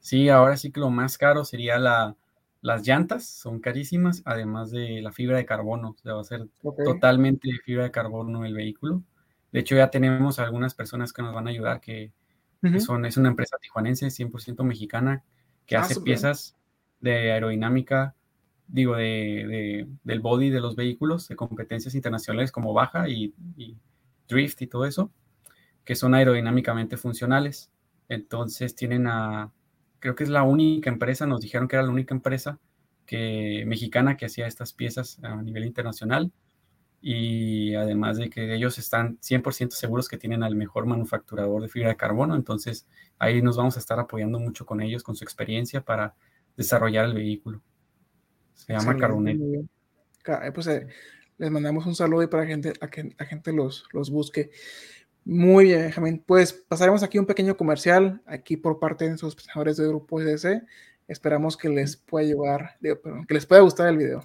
Sí, 0.00 0.28
ahora 0.28 0.56
sí 0.56 0.70
que 0.70 0.80
lo 0.80 0.90
más 0.90 1.18
caro 1.18 1.44
sería 1.44 1.78
la, 1.78 2.16
las 2.62 2.86
llantas, 2.86 3.26
son 3.26 3.60
carísimas, 3.60 4.22
además 4.24 4.70
de 4.70 5.02
la 5.02 5.12
fibra 5.12 5.36
de 5.36 5.44
carbono. 5.46 5.90
O 5.90 5.96
sea, 6.02 6.14
va 6.14 6.20
a 6.20 6.24
ser 6.24 6.48
totalmente 6.84 7.48
de 7.48 7.58
fibra 7.58 7.84
de 7.84 7.90
carbono 7.90 8.44
el 8.44 8.54
vehículo. 8.54 9.02
De 9.52 9.60
hecho, 9.60 9.76
ya 9.76 9.90
tenemos 9.90 10.38
algunas 10.38 10.74
personas 10.74 11.12
que 11.12 11.22
nos 11.22 11.34
van 11.34 11.46
a 11.46 11.50
ayudar, 11.50 11.80
que, 11.80 12.12
son, 12.80 13.04
es 13.06 13.16
una 13.16 13.28
empresa 13.30 13.56
tijuanense 13.60 14.10
100% 14.10 14.64
mexicana 14.64 15.24
que 15.66 15.76
Ah, 15.76 15.80
hace 15.80 15.94
súper. 15.94 16.04
piezas 16.06 16.56
de 17.00 17.32
aerodinámica, 17.32 18.14
digo, 18.66 18.96
de, 18.96 19.04
de- 19.04 19.88
del 20.04 20.20
body 20.20 20.50
de 20.50 20.60
los 20.60 20.76
vehículos, 20.76 21.28
de 21.28 21.36
competencias 21.36 21.94
internacionales 21.94 22.52
como 22.52 22.72
baja 22.72 23.08
y, 23.08 23.34
y 23.56 23.76
drift 24.28 24.62
y 24.62 24.66
todo 24.68 24.86
eso, 24.86 25.12
que 25.84 25.94
son 25.96 26.14
aerodinámicamente 26.14 26.96
funcionales. 26.96 27.70
Entonces 28.08 28.74
tienen 28.74 29.06
a, 29.06 29.52
creo 30.00 30.14
que 30.14 30.24
es 30.24 30.30
la 30.30 30.42
única 30.42 30.90
empresa, 30.90 31.26
nos 31.26 31.40
dijeron 31.40 31.68
que 31.68 31.76
era 31.76 31.84
la 31.84 31.92
única 31.92 32.14
empresa 32.14 32.58
que, 33.06 33.64
mexicana 33.66 34.16
que 34.16 34.26
hacía 34.26 34.46
estas 34.46 34.72
piezas 34.72 35.18
a 35.22 35.42
nivel 35.42 35.64
internacional 35.66 36.32
y 37.00 37.74
además 37.74 38.16
de 38.18 38.28
que 38.30 38.54
ellos 38.54 38.78
están 38.78 39.18
100% 39.20 39.76
seguros 39.76 40.08
que 40.08 40.18
tienen 40.18 40.42
al 40.42 40.56
mejor 40.56 40.86
manufacturador 40.86 41.62
de 41.62 41.68
fibra 41.68 41.90
de 41.90 41.96
carbono, 41.96 42.34
entonces 42.34 42.88
ahí 43.18 43.40
nos 43.42 43.56
vamos 43.56 43.76
a 43.76 43.80
estar 43.80 44.00
apoyando 44.00 44.38
mucho 44.40 44.66
con 44.66 44.80
ellos, 44.82 45.02
con 45.04 45.14
su 45.14 45.24
experiencia 45.24 45.80
para 45.82 46.14
desarrollar 46.56 47.04
el 47.06 47.14
vehículo. 47.14 47.62
Se 48.54 48.72
llama 48.74 48.92
Excelente, 48.92 48.98
Caronet. 48.98 49.38
muy 49.38 49.50
bien. 49.50 49.70
Ca- 50.22 50.46
eh, 50.46 50.52
Pues 50.52 50.66
eh, 50.68 50.88
les 51.38 51.50
mandamos 51.50 51.86
un 51.86 51.94
saludo 51.94 52.22
y 52.22 52.26
para 52.26 52.46
gente, 52.46 52.72
a 52.80 52.88
que 52.88 53.14
la 53.18 53.26
gente 53.26 53.52
los, 53.52 53.84
los 53.92 54.10
busque. 54.10 54.50
Muy 55.24 55.66
bien, 55.66 55.82
Benjamín. 55.82 56.22
Pues 56.26 56.52
pasaremos 56.52 57.02
aquí 57.02 57.18
un 57.18 57.26
pequeño 57.26 57.56
comercial, 57.56 58.20
aquí 58.26 58.56
por 58.56 58.78
parte 58.78 59.04
de 59.04 59.10
nuestros 59.10 59.34
presentadores 59.34 59.76
de 59.76 59.88
Grupo 59.88 60.20
SDC. 60.20 60.62
Esperamos 61.06 61.56
que 61.56 61.68
les 61.68 61.96
pueda 61.96 62.26
llevar, 62.26 62.76
que 62.80 63.34
les 63.34 63.46
pueda 63.46 63.62
gustar 63.62 63.88
el 63.88 63.96
video. 63.96 64.24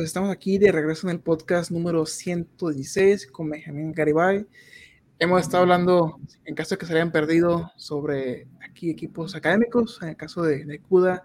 Pues 0.00 0.08
estamos 0.08 0.30
aquí 0.30 0.56
de 0.56 0.72
regreso 0.72 1.06
en 1.06 1.16
el 1.16 1.20
podcast 1.20 1.70
número 1.70 2.06
116 2.06 3.26
con 3.26 3.50
Benjamín 3.50 3.92
Garibay. 3.92 4.46
Hemos 5.18 5.42
estado 5.42 5.64
hablando, 5.64 6.18
en 6.46 6.54
caso 6.54 6.74
de 6.74 6.78
que 6.78 6.86
se 6.86 6.94
hayan 6.94 7.12
perdido, 7.12 7.70
sobre 7.76 8.46
aquí 8.66 8.88
equipos 8.88 9.34
académicos, 9.34 9.98
en 10.00 10.08
el 10.08 10.16
caso 10.16 10.40
de, 10.40 10.64
de 10.64 10.78
CUDA, 10.78 11.22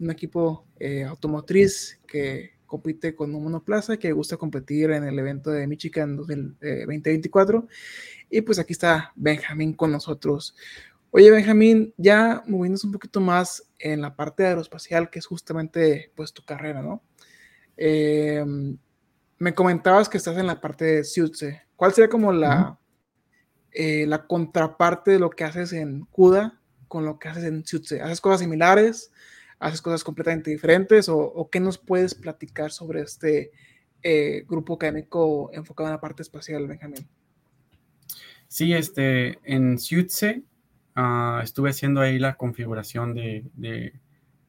un 0.00 0.10
equipo 0.10 0.66
eh, 0.80 1.04
automotriz 1.04 2.00
que 2.08 2.54
compite 2.66 3.14
con 3.14 3.32
un 3.32 3.44
monoplaza, 3.44 3.98
que 3.98 4.10
gusta 4.10 4.36
competir 4.36 4.90
en 4.90 5.04
el 5.04 5.16
evento 5.16 5.52
de 5.52 5.68
Michigan 5.68 6.16
2024. 6.16 7.68
Eh, 7.68 8.38
y 8.38 8.40
pues 8.40 8.58
aquí 8.58 8.72
está 8.72 9.12
Benjamín 9.14 9.74
con 9.74 9.92
nosotros. 9.92 10.56
Oye, 11.12 11.30
Benjamín, 11.30 11.94
ya 11.96 12.42
moviéndonos 12.48 12.82
un 12.82 12.90
poquito 12.90 13.20
más 13.20 13.62
en 13.78 14.00
la 14.00 14.16
parte 14.16 14.44
aeroespacial, 14.44 15.08
que 15.08 15.20
es 15.20 15.26
justamente 15.26 16.10
pues 16.16 16.32
tu 16.32 16.42
carrera, 16.42 16.82
¿no? 16.82 17.00
Eh, 17.78 18.44
me 19.38 19.54
comentabas 19.54 20.08
que 20.08 20.18
estás 20.18 20.36
en 20.36 20.46
la 20.46 20.60
parte 20.60 20.84
de 20.84 21.04
Siutze. 21.04 21.62
¿Cuál 21.76 21.92
sería 21.92 22.10
como 22.10 22.32
la, 22.32 22.78
la 23.72 24.26
contraparte 24.26 25.12
de 25.12 25.18
lo 25.18 25.30
que 25.30 25.44
haces 25.44 25.72
en 25.72 26.04
CUDA 26.06 26.60
con 26.88 27.04
lo 27.04 27.18
que 27.18 27.28
haces 27.28 27.44
en 27.44 27.64
Siutze? 27.64 28.02
¿Haces 28.02 28.20
cosas 28.20 28.40
similares? 28.40 29.10
haces 29.58 29.82
cosas 29.82 30.04
completamente 30.04 30.50
diferentes 30.50 31.08
o, 31.08 31.48
qué 31.50 31.60
nos 31.60 31.78
puedes 31.78 32.14
platicar 32.14 32.70
sobre 32.70 33.00
este 33.00 33.50
eh, 34.02 34.44
grupo 34.48 34.74
académico 34.74 35.50
enfocado 35.52 35.88
en 35.88 35.94
la 35.94 36.00
parte 36.00 36.22
espacial, 36.22 36.66
Benjamín? 36.66 37.06
Sí, 38.46 38.72
este, 38.72 39.38
en 39.44 39.78
Siutze 39.78 40.42
ah, 40.94 41.40
estuve 41.42 41.70
haciendo 41.70 42.00
ahí 42.00 42.18
la 42.18 42.36
configuración 42.36 43.14
de, 43.14 43.92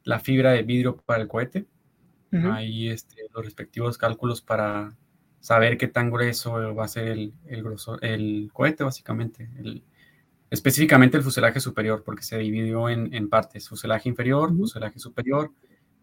la 0.04 0.20
fibra 0.20 0.52
de 0.52 0.64
vidrio 0.64 0.98
para 0.98 1.22
el 1.22 1.28
cohete. 1.28 1.66
Ahí 2.32 2.90
este, 2.90 3.24
los 3.34 3.44
respectivos 3.44 3.98
cálculos 3.98 4.42
para 4.42 4.96
saber 5.40 5.78
qué 5.78 5.88
tan 5.88 6.12
grueso 6.12 6.76
va 6.76 6.86
a 6.86 6.88
ser 6.88 7.08
el, 7.08 7.34
el, 7.48 7.64
el 8.02 8.50
cohete, 8.54 8.84
básicamente, 8.84 9.50
el, 9.58 9.84
específicamente 10.50 11.18
el 11.18 11.24
fuselaje 11.24 11.60
superior, 11.60 12.04
porque 12.04 12.24
se 12.24 12.38
dividió 12.38 12.90
en, 12.90 13.30
partes, 13.30 13.70
fuselaje 13.70 14.10
inferior, 14.10 14.56
fuselaje 14.56 15.00
superior 15.00 15.52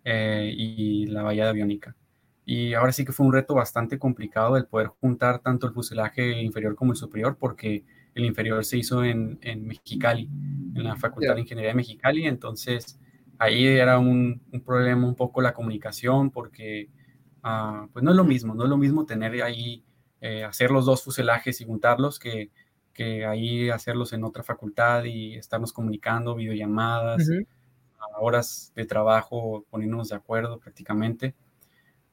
eh, 0.04 0.52
y 0.56 1.06
la 1.06 1.22
valla 1.22 1.44
de 1.44 1.50
aviónica. 1.50 1.96
Y 2.44 2.74
ahora 2.74 2.92
sí 2.92 3.04
que 3.04 3.12
fue 3.12 3.26
un 3.26 3.32
reto 3.32 3.54
bastante 3.54 3.98
complicado 3.98 4.56
el 4.56 4.66
poder 4.66 4.86
juntar 4.86 5.40
tanto 5.40 5.66
el 5.66 5.72
fuselaje 5.72 6.40
inferior 6.40 6.76
como 6.76 6.92
el 6.92 6.96
superior, 6.96 7.36
porque 7.38 7.84
el 8.14 8.24
inferior 8.24 8.64
se 8.64 8.78
hizo 8.78 9.04
en, 9.04 9.38
Mexicali, 9.66 10.30
en 10.74 10.84
la 10.84 10.96
Facultad 10.96 11.34
de 11.34 11.40
Ingeniería 11.40 11.72
de 11.72 11.76
Mexicali, 11.76 12.26
entonces 12.26 12.98
ahí 13.38 13.66
era 13.66 13.98
un, 13.98 14.42
problema 14.64 15.06
un 15.06 15.14
poco 15.14 15.40
la 15.40 15.54
comunicación, 15.54 16.30
porque 16.30 16.88
ah, 17.42 17.86
pues 17.92 18.02
no 18.04 18.10
es 18.10 18.16
lo 18.16 18.24
mismo, 18.24 18.54
no 18.54 18.64
es 18.64 18.70
lo 18.70 18.76
mismo 18.76 19.06
tener 19.06 19.42
ahí, 19.42 19.84
eh, 20.20 20.44
hacer 20.44 20.70
los 20.70 20.86
dos 20.86 21.02
fuselajes 21.04 21.60
y 21.60 21.64
juntarlos 21.64 22.18
que 22.18 22.50
que 22.96 23.26
ahí 23.26 23.68
hacerlos 23.68 24.14
en 24.14 24.24
otra 24.24 24.42
facultad 24.42 25.04
y 25.04 25.34
estarnos 25.34 25.72
comunicando, 25.72 26.34
videollamadas, 26.34 27.28
horas 28.18 28.72
de 28.74 28.86
trabajo, 28.86 29.66
poniéndonos 29.68 30.08
de 30.08 30.16
acuerdo 30.16 30.58
prácticamente. 30.58 31.34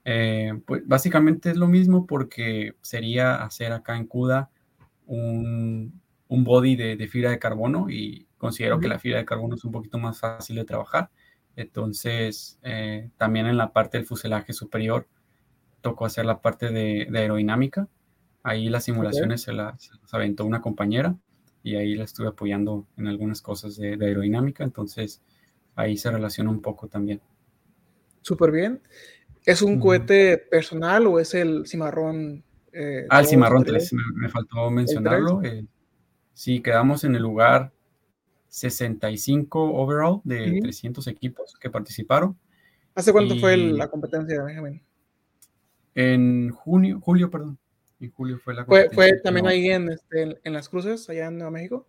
Eh, 0.04 0.52
pues 0.66 0.86
básicamente 0.86 1.52
es 1.52 1.56
lo 1.56 1.68
mismo 1.68 2.06
porque 2.06 2.76
sería 2.82 3.36
hacer 3.36 3.72
acá 3.72 3.96
en 3.96 4.06
CUDA 4.06 4.50
un, 5.06 6.02
un 6.28 6.44
body 6.44 6.76
de, 6.76 7.08
fibra 7.08 7.30
de 7.30 7.40
carbono 7.40 7.90
y 7.90 8.28
considero 8.44 8.80
que 8.80 8.88
la 8.88 9.00
fibra 9.00 9.18
de 9.18 9.26
carbono 9.26 9.56
es 9.56 9.64
un 9.64 9.72
poquito 9.72 9.98
más 9.98 10.20
fácil 10.20 10.58
de 10.58 10.66
trabajar. 10.66 11.10
Entonces, 11.56 12.60
eh, 12.62 13.10
también 13.18 13.48
en 13.48 13.58
la 13.58 13.74
parte 13.74 13.98
del 13.98 14.06
fuselaje 14.06 14.54
superior 14.54 15.08
tocó 15.82 16.06
hacer 16.06 16.26
la 16.26 16.42
parte 16.42 16.70
de 16.70 17.08
aerodinámica 17.12 17.88
Ahí 18.44 18.68
las 18.68 18.84
simulaciones 18.84 19.42
se, 19.42 19.54
las, 19.54 19.90
aventó 20.12 20.46
una 20.46 20.62
compañera 20.62 21.16
y 21.64 21.78
ahí 21.78 21.96
la 21.96 22.04
estuve 22.04 22.28
apoyando 22.28 22.86
en 22.98 23.08
algunas 23.08 23.42
cosas 23.42 23.78
de, 23.78 23.94
aerodinámica, 23.94 24.66
entonces 24.66 25.22
ahí 25.76 25.96
se 25.96 26.12
relaciona 26.12 26.50
un 26.50 26.62
poco 26.62 26.90
también. 26.90 27.22
Súper 28.22 28.52
bien. 28.52 28.82
¿Es 29.46 29.62
un 29.62 29.80
cohete 29.80 30.38
personal 30.38 31.08
o 31.08 31.20
es 31.20 31.34
el 31.34 31.66
cimarrón? 31.66 32.44
Eh, 32.74 33.06
ah, 33.10 33.22
el 33.22 33.28
cimarrón 33.28 33.64
3, 33.64 33.94
me, 34.16 34.28
faltó 34.28 34.70
mencionarlo. 34.70 35.42
Eh, 35.42 35.66
sí, 36.34 36.62
quedamos 36.62 37.06
en 37.06 37.16
el 37.16 37.22
lugar 37.22 37.73
65 38.54 39.60
overall 39.60 40.22
de 40.24 40.60
300 40.62 41.08
equipos 41.08 41.56
que 41.60 41.70
participaron. 41.70 42.38
¿Hace 42.96 43.12
cuánto 43.12 43.36
fue 43.38 43.58
la 43.58 43.88
competencia, 43.90 44.44
Benjamin? 44.44 44.82
En 45.96 46.52
junio, 46.52 47.00
julio, 47.02 47.30
perdón 47.30 47.58
julio 48.10 48.40
fue 48.40 48.54
la 48.54 48.66
¿Fue, 48.66 48.90
fue 48.92 49.20
también 49.24 49.48
ahí 49.48 49.70
en, 49.70 49.90
este, 49.90 50.40
en 50.44 50.54
las 50.54 50.70
cruces, 50.70 51.10
allá 51.10 51.28
en 51.28 51.38
Nuevo 51.38 51.52
México? 51.52 51.88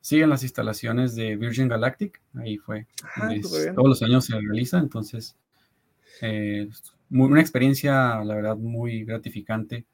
Sí, 0.00 0.20
en 0.20 0.30
las 0.30 0.42
instalaciones 0.42 1.16
de 1.16 1.36
Virgin 1.36 1.68
Galactic, 1.68 2.20
ahí 2.34 2.56
fue. 2.58 2.86
Ah, 3.16 3.30
todos 3.74 3.88
los 3.88 4.02
años 4.02 4.24
se 4.24 4.38
realiza, 4.38 4.78
entonces, 4.78 5.36
eh, 6.20 6.68
una 7.10 7.40
experiencia, 7.40 8.22
la 8.24 8.34
verdad, 8.34 8.56
muy 8.56 9.04
gratificante. 9.04 9.84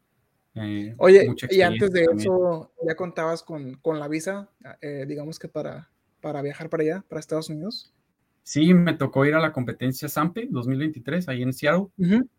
Eh, 0.55 0.95
Oye, 0.99 1.35
y 1.51 1.63
antes 1.63 1.91
de 1.93 2.07
eso, 2.15 2.73
¿ya 2.87 2.95
contabas 2.95 3.43
con, 3.43 3.75
con 3.77 3.99
la 3.99 4.09
visa, 4.09 4.51
eh, 4.81 5.07
digamos 5.09 5.39
que 5.39 5.49
para, 5.49 5.91
para 6.21 6.43
viajar 6.43 6.69
para 6.69 6.83
allá, 6.83 7.05
para 7.09 7.21
Estados 7.21 7.49
Unidos? 7.49 7.95
Sí, 8.43 8.75
me 8.75 8.95
tocó 8.95 9.25
ir 9.25 9.35
a 9.35 9.41
la 9.41 9.53
competencia 9.53 10.09
SAMPE 10.09 10.49
2023, 10.51 11.29
ahí 11.29 11.43
en 11.43 11.53
Seattle, 11.53 11.89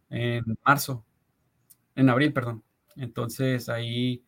en 0.10 0.44
marzo, 0.66 1.06
en 1.96 2.10
abril, 2.10 2.34
perdón. 2.34 2.64
Entonces 2.96 3.70
ahí 3.70 4.24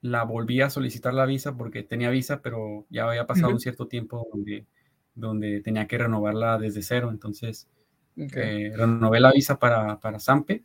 la 0.00 0.24
volví 0.24 0.60
a 0.60 0.70
solicitar 0.70 1.12
la 1.12 1.26
visa 1.26 1.56
porque 1.56 1.82
tenía 1.82 2.10
visa, 2.10 2.40
pero 2.40 2.86
ya 2.88 3.08
había 3.08 3.26
pasado 3.26 3.52
un 3.52 3.60
cierto 3.60 3.88
tiempo 3.88 4.26
donde, 4.32 4.66
donde 5.14 5.60
tenía 5.60 5.86
que 5.86 5.98
renovarla 5.98 6.58
desde 6.58 6.82
cero. 6.82 7.10
Entonces 7.10 7.68
eh, 8.16 8.72
renové 8.74 9.20
la 9.20 9.32
visa 9.32 9.58
para, 9.58 9.98
para 10.00 10.18
Sampe 10.18 10.64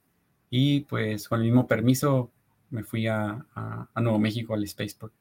y 0.50 0.82
pues 0.82 1.28
con 1.28 1.40
el 1.40 1.46
mismo 1.46 1.68
permiso 1.68 2.32
me 2.70 2.84
fui 2.84 3.08
a, 3.08 3.46
Nuevo 3.96 4.20
México 4.20 4.54
al 4.54 4.68
Spaceport. 4.68 5.14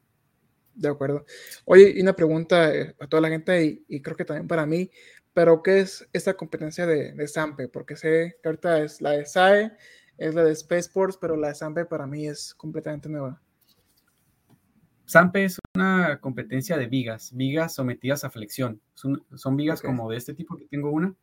De 0.75 0.89
acuerdo. 0.89 1.25
Oye, 1.65 1.95
y 1.97 2.03
una 2.03 2.15
pregunta 2.15 2.75
eh, 2.75 2.95
a 3.01 3.07
toda 3.07 3.23
la 3.23 3.29
gente 3.29 3.85
y, 3.89 4.01
creo 4.01 4.17
que 4.17 4.25
también 4.25 4.47
para 4.47 4.67
mí, 4.67 4.91
pero 5.33 5.63
¿qué 5.63 5.81
es 5.81 6.07
esta 6.13 6.35
competencia 6.35 6.87
de, 6.87 7.13
de 7.13 7.29
SAMPE? 7.29 7.69
Porque 7.69 7.97
sé 7.97 8.37
que 8.43 8.49
ahorita 8.49 8.83
es 8.83 9.01
la 9.01 9.13
de 9.13 9.25
SAE, 9.25 9.73
es 10.19 10.35
la 10.35 10.45
de 10.45 10.55
Spaceports, 10.55 11.17
pero 11.17 11.37
la 11.37 11.49
de 11.49 11.55
Sampe 11.55 11.85
para 11.85 12.07
mí 12.07 12.27
es 12.27 12.55
completamente 12.55 13.09
nueva. 13.09 13.41
Sampe 15.05 15.45
es 15.45 15.59
una 15.75 16.19
competencia 16.21 16.77
de 16.77 16.87
vigas, 16.87 17.33
vigas 17.35 17.75
sometidas 17.75 18.25
a 18.25 18.31
flexión. 18.31 18.81
Son, 18.95 19.57
vigas 19.57 19.81
como 19.81 20.11
de 20.11 20.17
este 20.17 20.35
tipo 20.35 20.57
que 20.57 20.67
tengo 20.67 20.91
una. 20.91 21.15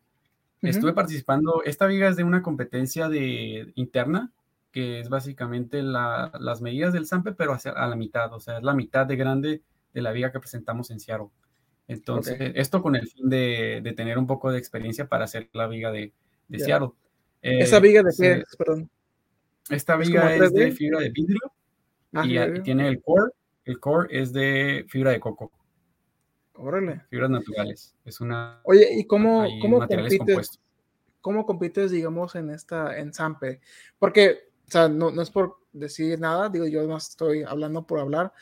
Estuve 0.62 0.94
participando, 0.94 1.62
esta 1.66 1.86
viga 1.88 2.08
es 2.08 2.16
de 2.16 2.24
una 2.24 2.42
competencia 2.42 3.10
de 3.10 3.74
interna, 3.76 4.32
que 4.74 5.00
es 5.00 5.08
básicamente 5.08 5.84
las 5.84 6.62
medidas 6.62 6.92
del 6.94 7.06
Sampe, 7.06 7.32
pero 7.32 7.56
a 7.64 7.88
la 7.88 7.96
mitad, 7.96 8.34
o 8.34 8.40
sea, 8.40 8.58
es 8.58 8.64
la 8.64 8.74
mitad 8.74 9.06
de 9.06 9.16
grande 9.16 9.62
de 9.94 10.02
la 10.02 10.12
viga 10.12 10.32
que 10.32 10.40
presentamos 10.40 10.90
en 10.90 11.00
Seattle. 11.00 11.30
Entonces, 11.88 12.38
esto 12.56 12.82
con 12.82 12.96
el 12.96 13.08
fin 13.08 13.30
de, 13.30 13.94
tener 13.96 14.18
un 14.18 14.26
poco 14.26 14.52
de 14.52 14.58
experiencia 14.58 15.08
para 15.08 15.26
hacer 15.26 15.50
la 15.54 15.68
viga 15.68 15.92
de, 15.92 16.12
de 16.48 16.60
Seattle. 16.60 16.90
¿Esa 17.42 17.80
viga 17.80 18.02
de 18.02 18.12
qué 18.18 18.32
es? 18.32 18.56
Perdón. 18.58 18.90
Esta 19.70 19.96
viga 19.96 20.36
es, 20.36 20.52
de 20.52 20.72
fibra 20.72 21.00
de 21.00 21.10
vidrio 21.10 21.40
ah, 22.14 22.26
y, 22.26 22.62
tiene 22.64 22.88
el 22.88 23.02
core. 23.02 23.32
El 23.66 23.80
core 23.80 24.08
es 24.12 24.34
de 24.34 24.86
fibra 24.90 25.12
de 25.12 25.20
coco. 25.20 25.52
Órale. 26.56 27.04
Fibras 27.10 27.30
naturales. 27.30 27.96
Es 28.04 28.20
una. 28.22 28.60
Oye, 28.64 28.88
¿y 28.92 29.06
cómo, 29.06 29.46
cómo 29.62 29.88
compites? 29.88 30.60
¿Cómo 31.22 31.46
compites, 31.46 31.92
digamos, 31.92 32.36
en 32.36 32.50
esta, 32.50 32.98
en 32.98 33.14
Sampe? 33.14 33.62
Porque, 33.98 34.50
o 34.68 34.72
sea, 34.72 34.88
no, 34.88 35.12
no 35.12 35.22
es 35.22 35.30
por 35.30 35.58
decir 35.72 36.20
nada, 36.20 36.50
digo, 36.50 36.66
yo 36.68 36.86
no 36.88 36.98
estoy 36.98 37.44
hablando 37.44 37.86
por 37.86 38.00
hablar, 38.00 38.34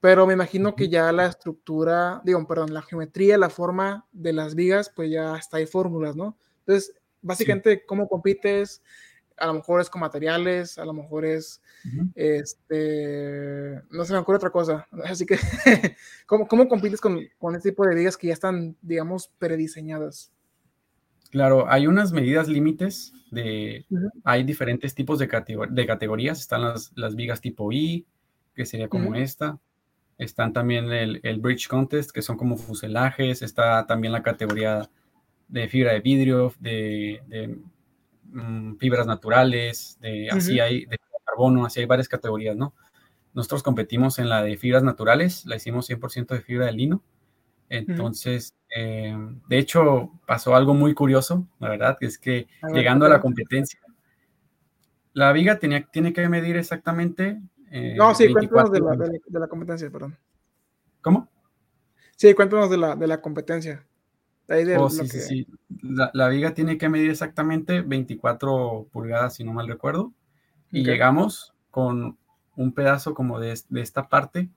pero 0.00 0.26
me 0.26 0.32
imagino 0.32 0.74
que 0.74 0.88
ya 0.88 1.12
la 1.12 1.26
estructura, 1.26 2.22
digo, 2.24 2.44
perdón, 2.46 2.72
la 2.72 2.82
geometría, 2.82 3.36
la 3.36 3.50
forma 3.50 4.06
de 4.12 4.32
las 4.32 4.54
vigas, 4.54 4.90
pues 4.94 5.10
ya 5.10 5.36
está 5.36 5.58
hay 5.58 5.66
fórmulas, 5.66 6.16
¿no? 6.16 6.38
Entonces, 6.60 6.94
básicamente 7.20 7.84
cómo 7.84 8.08
compites, 8.08 8.82
a 9.36 9.46
lo 9.46 9.54
mejor 9.54 9.80
es 9.80 9.90
con 9.90 10.00
materiales, 10.00 10.78
a 10.78 10.84
lo 10.84 10.92
mejor 10.92 11.24
es, 11.24 11.60
este, 12.14 13.80
no 13.90 14.04
se 14.04 14.12
me 14.12 14.18
ocurre 14.18 14.36
otra 14.36 14.50
cosa. 14.50 14.86
Así 15.04 15.26
que, 15.26 15.38
¿cómo, 16.26 16.46
¿cómo, 16.46 16.68
compites 16.68 17.00
con, 17.00 17.20
con 17.38 17.54
este 17.54 17.70
tipo 17.70 17.86
de 17.86 17.94
vigas 17.94 18.16
que 18.16 18.28
ya 18.28 18.34
están, 18.34 18.76
digamos, 18.82 19.30
prediseñadas? 19.38 20.30
Claro, 21.30 21.70
hay 21.70 21.86
unas 21.86 22.12
medidas 22.12 22.48
límites 22.48 23.12
de, 23.30 23.86
hay 24.24 24.42
diferentes 24.42 24.94
tipos 24.94 25.18
de, 25.18 25.28
de 25.70 25.86
categorías, 25.86 26.40
están 26.40 26.62
las, 26.62 26.92
las, 26.96 27.14
vigas 27.14 27.40
tipo 27.40 27.72
I, 27.72 28.04
que 28.54 28.66
sería 28.66 28.88
como 28.88 29.14
esta, 29.14 29.58
están 30.18 30.52
también 30.52 30.92
el, 30.92 31.20
el, 31.22 31.40
Bridge 31.40 31.68
Contest, 31.68 32.10
que 32.10 32.22
son 32.22 32.36
como 32.36 32.56
fuselajes, 32.56 33.42
está 33.42 33.86
también 33.86 34.12
la 34.12 34.22
categoría 34.22 34.90
de 35.48 35.68
fibra 35.68 35.92
de 35.92 36.00
vidrio, 36.00 36.52
de, 36.58 37.58
mm, 38.24 38.76
fibras 38.76 39.06
naturales, 39.06 39.98
de, 40.00 40.28
así 40.30 40.58
hay 40.58 40.84
de 40.86 40.98
carbono, 41.24 41.64
así 41.64 41.80
hay 41.80 41.86
varias 41.86 42.08
categorías, 42.08 42.56
¿no? 42.56 42.74
Nosotros 43.34 43.62
competimos 43.62 44.18
en 44.18 44.28
la 44.28 44.42
de 44.42 44.56
fibras 44.56 44.82
naturales, 44.82 45.46
la 45.46 45.56
hicimos 45.56 45.86
100% 45.86 46.34
de 46.34 46.40
fibra 46.40 46.66
de 46.66 46.72
lino. 46.72 47.02
Entonces, 47.70 48.54
eh, 48.76 49.16
de 49.48 49.58
hecho, 49.58 50.12
pasó 50.26 50.54
algo 50.56 50.74
muy 50.74 50.92
curioso, 50.92 51.46
la 51.60 51.70
verdad, 51.70 51.96
que 51.98 52.06
es 52.06 52.18
que 52.18 52.48
llegando 52.74 53.06
a 53.06 53.08
la 53.08 53.20
competencia, 53.20 53.80
la 55.12 55.32
viga 55.32 55.58
tenía, 55.58 55.86
tiene 55.86 56.12
que 56.12 56.28
medir 56.28 56.56
exactamente. 56.56 57.40
Eh, 57.70 57.94
no, 57.96 58.14
sí, 58.14 58.32
cuéntanos 58.32 58.72
de 58.72 58.80
la, 58.80 58.96
de, 58.96 59.38
la, 59.38 59.46
competencia, 59.46 59.88
perdón. 59.88 60.18
¿Cómo? 61.00 61.28
Sí, 62.16 62.34
cuéntanos 62.34 62.68
de 62.68 62.76
la, 62.76 62.96
de 62.96 63.06
la 63.06 63.20
competencia. 63.20 63.86
Oh, 64.78 64.90
sí, 64.90 65.06
sí, 65.06 65.20
sí. 65.20 65.46
La, 66.12 66.28
viga 66.28 66.54
tiene 66.54 66.76
que 66.76 66.88
medir 66.88 67.10
exactamente 67.10 67.82
24 67.82 68.88
pulgadas, 68.90 69.36
si 69.36 69.44
no 69.44 69.52
mal 69.52 69.68
recuerdo. 69.68 70.12
Y 70.72 70.82
llegamos 70.82 71.54
con 71.70 72.18
un 72.56 72.72
pedazo 72.72 73.14
como 73.14 73.38
de, 73.38 73.56
de, 73.68 73.80
esta 73.80 74.08
parte, 74.08 74.48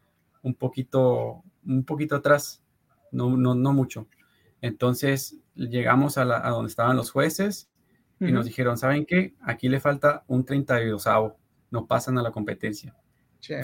un 0.42 0.56
poquito, 0.56 1.44
un 1.66 1.84
poquito 1.84 2.16
atrás, 2.16 2.63
no, 3.14 3.38
no, 3.38 3.56
no 3.56 3.74
mucho. 3.74 4.08
Entonces 4.62 5.38
llegamos 5.56 6.18
a, 6.18 6.26
la, 6.26 6.46
a 6.46 6.50
donde 6.50 6.70
estaban 6.70 6.98
los 6.98 7.12
jueces 7.12 7.70
y 8.20 8.32
nos 8.32 8.46
dijeron, 8.46 8.78
¿saben 8.78 9.06
qué? 9.06 9.34
Aquí 9.42 9.68
le 9.68 9.82
falta 9.82 10.24
un 10.28 10.46
32 10.46 11.06
no 11.72 11.88
pasan 11.88 12.18
a 12.18 12.22
la 12.22 12.32
competencia. 12.32 12.96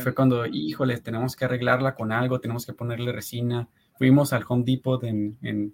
Fue 0.03 0.13
cuando, 0.13 0.45
híjole, 0.45 0.97
tenemos 0.97 1.37
que 1.37 1.45
arreglarla 1.45 1.95
con 1.95 2.11
algo, 2.11 2.41
tenemos 2.41 2.65
que 2.65 2.73
ponerle 2.73 3.13
resina. 3.13 3.69
Fuimos 3.97 4.33
al 4.33 4.43
Home 4.47 4.65
Depot 4.65 5.01
en, 5.05 5.37
en 5.41 5.73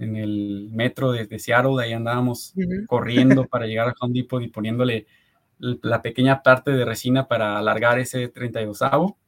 en 0.00 0.16
el 0.16 0.70
metro 0.72 1.12
desde 1.12 1.38
Seattle, 1.38 1.82
ahí 1.82 1.92
andábamos 1.92 2.54
corriendo 2.86 3.44
para 3.50 3.66
llegar 3.66 3.88
a 3.88 3.94
Home 4.00 4.14
Depot 4.14 4.42
y 4.42 4.48
poniéndole 4.48 5.06
la 5.58 6.00
pequeña 6.00 6.42
parte 6.42 6.70
de 6.70 6.86
resina 6.86 7.28
para 7.28 7.58
alargar 7.58 7.98
ese 7.98 8.28
32 8.28 8.80
avo. 8.80 9.18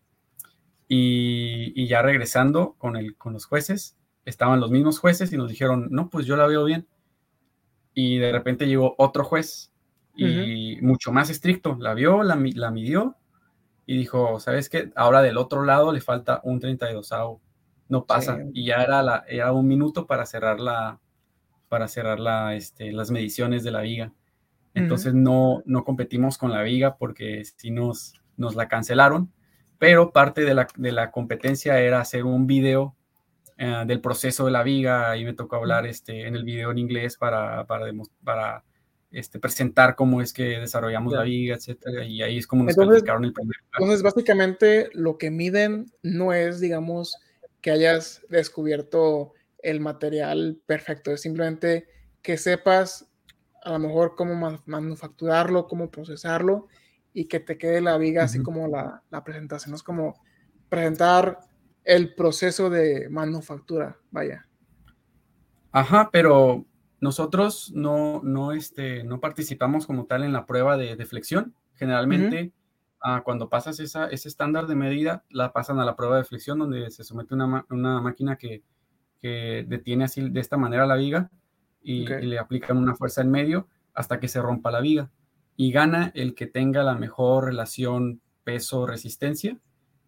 Y, 0.95 1.73
y, 1.75 1.87
ya 1.87 2.03
regresando 2.03 2.75
con, 2.77 2.97
el, 2.97 3.17
con 3.17 3.33
los 3.33 3.47
jueces, 3.47 3.97
estaban 4.27 4.61
los 4.61 4.71
mismos 4.71 4.99
jueces 4.99 5.33
y 5.33 5.39
nos 5.39 5.49
dijeron, 5.49 5.89
no, 5.91 6.11
pues 6.11 6.27
yo 6.27 6.37
la 6.37 6.47
veo 6.47 6.65
bien. 6.65 6.87
Y 7.95 8.19
de 8.19 8.31
repente 8.31 8.67
llegó 8.67 8.95
otro 8.99 9.25
juez 9.25 9.73
y 10.15 10.77
mucho 10.83 11.11
más 11.11 11.31
estricto, 11.31 11.77
la 11.81 11.95
vio, 11.95 12.23
la, 12.23 12.37
la 12.55 12.71
midió 12.71 13.17
y 13.87 13.97
dijo, 13.97 14.39
¿sabes 14.39 14.69
qué? 14.69 14.93
Ahora 14.95 15.23
del 15.23 15.39
otro 15.39 15.65
lado 15.65 15.93
le 15.93 16.03
falta 16.03 16.41
un 16.45 16.61
32 16.61 17.11
avo 17.13 17.41
no 17.93 18.07
pasa. 18.07 18.39
Y 18.55 18.65
ya 18.67 18.83
era, 18.83 19.03
la, 19.03 19.25
era 19.29 19.53
un 19.53 19.69
minuto 19.69 20.07
para 20.07 20.25
cerrar, 20.25 20.61
la, 20.61 20.99
para 21.69 21.89
cerrar 21.89 22.21
la, 22.21 22.55
este, 22.55 22.91
las 22.91 23.11
mediciones 23.11 23.65
de 23.65 23.71
la 23.71 23.83
viga. 23.83 24.13
Entonces 24.75 25.13
no, 25.13 25.63
no 25.67 25.85
competimos 25.85 26.39
con 26.39 26.51
la 26.51 26.63
viga 26.63 26.97
porque 26.97 27.45
si 27.45 27.71
nos, 27.71 28.15
nos 28.39 28.57
la 28.57 28.67
cancelaron, 28.69 29.31
pero 29.83 30.13
parte 30.13 30.43
de 30.43 30.55
la, 30.55 30.69
de 30.77 30.93
la 30.93 31.11
competencia 31.11 31.81
era 31.81 32.01
hacer 32.01 32.23
un 32.23 32.47
video 32.47 32.95
eh, 33.59 33.83
del 33.85 34.01
proceso 34.01 34.45
de 34.45 34.53
la 34.53 34.63
viga. 34.63 35.17
y 35.17 35.25
me 35.25 35.35
tocó 35.35 35.57
hablar 35.57 35.87
este, 35.87 36.29
en 36.29 36.37
el 36.37 36.45
video 36.45 36.71
en 36.71 36.79
inglés 36.79 37.17
para, 37.17 37.67
para, 37.67 37.87
para 38.23 38.63
este, 39.11 39.41
presentar 39.41 39.97
cómo 39.97 40.23
es 40.23 40.33
que 40.33 40.61
desarrollamos 40.61 41.13
la 41.13 41.25
viga, 41.25 41.57
etcétera, 41.57 42.05
y 42.05 42.23
ahí 42.23 42.39
es 42.39 42.47
como 42.47 42.63
nos 42.63 42.79
entonces, 42.79 43.03
el 43.03 43.33
primer 43.33 43.57
Entonces, 43.73 44.03
básicamente, 44.05 44.89
lo 44.93 45.19
que 45.19 45.33
miden 45.33 45.91
no 46.05 46.33
es, 46.33 46.61
digamos, 46.61 47.17
que 47.61 47.73
hayas 47.73 48.23
descubierto 48.29 49.33
el 49.65 49.81
material 49.81 50.61
perfecto, 50.65 51.11
es 51.11 51.23
simplemente 51.23 51.89
que 52.23 52.39
sepas 52.39 53.11
a 53.65 53.73
lo 53.73 53.81
mejor 53.81 54.15
cómo 54.15 54.61
manufacturarlo, 54.65 55.67
cómo 55.67 55.91
procesarlo 55.91 56.69
y 57.13 57.27
que 57.27 57.41
te 57.41 57.59
quede 57.59 57.81
la 57.81 57.99
viga 57.99 58.25
así 58.25 58.43
como 58.43 58.69
la, 58.69 59.03
la 59.11 59.25
presentación. 59.25 59.75
Es 59.75 59.83
como 59.83 60.15
presentar 60.69 61.41
el 61.85 62.15
proceso 62.15 62.71
de 62.71 63.09
manufactura, 63.11 63.99
vaya. 64.11 64.47
Ajá, 65.71 66.11
pero 66.13 66.65
nosotros 67.01 67.73
no, 67.75 68.21
no, 68.23 68.53
este, 68.53 69.05
no 69.05 69.21
participamos 69.21 69.87
como 69.87 70.07
tal 70.07 70.23
en 70.25 70.33
la 70.33 70.47
prueba 70.47 70.77
de, 70.77 70.97
de 70.97 71.07
flexión. 71.07 71.55
Generalmente 71.75 72.53
cuando 73.25 73.49
pasas 73.49 73.81
esa, 73.81 74.07
ese 74.07 74.29
estándar 74.29 74.67
de 74.67 74.77
medida, 74.77 75.25
la 75.31 75.53
pasan 75.53 75.81
a 75.81 75.85
la 75.85 75.97
prueba 75.97 76.17
de 76.17 76.25
flexión, 76.25 76.59
donde 76.59 76.91
se 76.91 77.05
somete 77.05 77.35
una, 77.35 77.67
una 77.71 78.01
máquina 78.01 78.37
que, 78.37 78.63
que, 79.21 79.65
detiene 79.67 80.05
así 80.05 80.29
de 80.31 80.41
esta 80.41 80.57
manera 80.57 80.87
la 80.87 80.95
viga 80.95 81.31
y, 81.83 82.07
le 82.07 82.39
aplican 82.39 82.77
una 82.77 82.95
fuerza 82.95 83.23
en 83.23 83.31
medio 83.31 83.69
hasta 83.93 84.21
que 84.21 84.29
se 84.29 84.41
rompa 84.41 84.71
la 84.71 84.81
viga. 84.81 85.11
Y 85.57 85.73
gana 85.73 86.11
el 86.15 86.35
que 86.35 86.47
tenga 86.47 86.83
la 86.83 86.95
mejor 86.95 87.45
relación 87.45 88.21
peso-resistencia. 88.45 89.59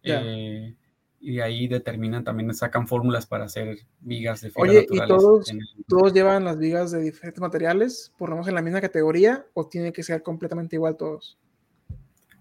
Eh, 0.03 0.75
y 1.19 1.39
ahí 1.39 1.67
determinan 1.67 2.23
también, 2.23 2.53
sacan 2.53 2.87
fórmulas 2.87 3.25
para 3.25 3.45
hacer 3.45 3.79
vigas 3.99 4.41
de 4.41 4.51
fibra 4.51 4.69
Oye, 4.69 4.87
¿y 4.89 5.07
todos, 5.07 5.51
todos 5.87 6.13
llevan 6.13 6.43
las 6.43 6.59
vigas 6.59 6.91
de 6.91 7.01
diferentes 7.01 7.41
materiales, 7.41 8.13
por 8.17 8.29
lo 8.29 8.35
menos 8.35 8.47
en 8.47 8.53
la 8.53 8.61
misma 8.61 8.79
categoría, 8.79 9.45
o 9.53 9.67
tiene 9.67 9.91
que 9.91 10.03
ser 10.03 10.21
completamente 10.21 10.75
igual 10.75 10.97
todos? 10.97 11.39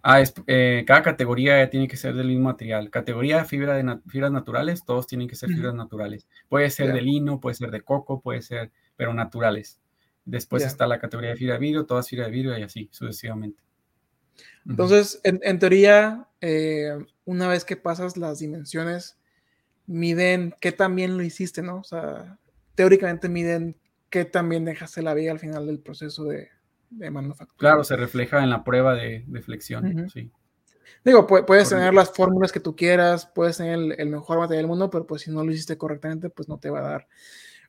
Ah, 0.07 0.23
eh, 0.49 0.85
cada 0.87 1.03
categoría 1.03 1.71
tiene 1.71 1.89
que 1.89 1.97
ser 1.97 2.15
del 2.15 2.27
mismo 2.27 2.45
material. 2.45 2.91
Categoría 2.91 3.43
fibra 3.47 3.75
de 3.75 4.01
fibras 4.07 4.31
naturales, 4.31 4.85
todos 4.85 5.07
tienen 5.07 5.29
que 5.29 5.35
ser 5.35 5.49
fibras 5.49 5.75
naturales. 5.75 6.29
Puede 6.51 6.69
ser 6.69 6.93
de 6.93 7.01
lino, 7.01 7.41
puede 7.41 7.55
ser 7.55 7.71
de 7.71 7.81
coco, 7.81 8.21
puede 8.21 8.43
ser, 8.43 8.71
pero 8.97 9.15
naturales. 9.15 9.81
Después 10.25 10.65
está 10.65 10.87
la 10.87 10.99
categoría 10.99 11.31
de 11.31 11.37
fibra 11.37 11.55
de 11.55 11.61
vidrio, 11.61 11.87
todas 11.87 12.09
fibra 12.09 12.27
de 12.27 12.33
vidrio 12.33 12.59
y 12.59 12.63
así 12.63 12.89
sucesivamente. 12.93 13.63
Entonces, 14.67 15.21
en, 15.23 15.59
teoría, 15.59 16.29
eh, 16.41 16.97
una 17.25 17.49
vez 17.49 17.65
que 17.65 17.77
pasas 17.77 18.17
las 18.17 18.39
dimensiones, 18.39 19.19
miden 19.87 20.55
qué 20.61 20.73
también 20.73 21.17
lo 21.17 21.23
hiciste, 21.23 21.63
¿no? 21.63 21.77
O 21.77 21.85
sea, 21.85 22.39
teóricamente 22.75 23.29
miden 23.29 23.77
qué 24.09 24.25
también 24.25 24.65
dejaste 24.65 25.03
la 25.03 25.13
viga 25.15 25.33
al 25.33 25.39
final 25.39 25.67
del 25.67 25.81
proceso 25.81 26.25
de, 26.25 26.49
de 26.91 27.11
manufactura. 27.11 27.59
Claro, 27.59 27.85
se 27.85 27.97
refleja 27.97 28.43
en 28.43 28.51
la 28.51 28.65
prueba 28.65 28.95
de, 28.95 29.25
flexión, 29.43 30.09
sí. 30.09 30.31
Digo, 31.05 31.27
puedes 31.27 31.69
tener 31.69 31.93
las 31.93 32.11
fórmulas 32.11 32.53
que 32.53 32.61
tú 32.61 32.75
quieras, 32.77 33.27
puedes 33.27 33.59
tener 33.59 33.99
el, 33.99 34.09
mejor 34.09 34.39
material 34.39 34.63
del 34.63 34.69
mundo, 34.69 34.91
pero 34.91 35.07
pues 35.07 35.23
si 35.23 35.31
no 35.31 35.45
lo 35.45 35.53
hiciste 35.53 35.77
correctamente, 35.77 36.31
pues 36.31 36.49
no 36.49 36.59
te 36.59 36.71
va 36.71 36.81
a 36.81 36.91
dar. 36.91 37.09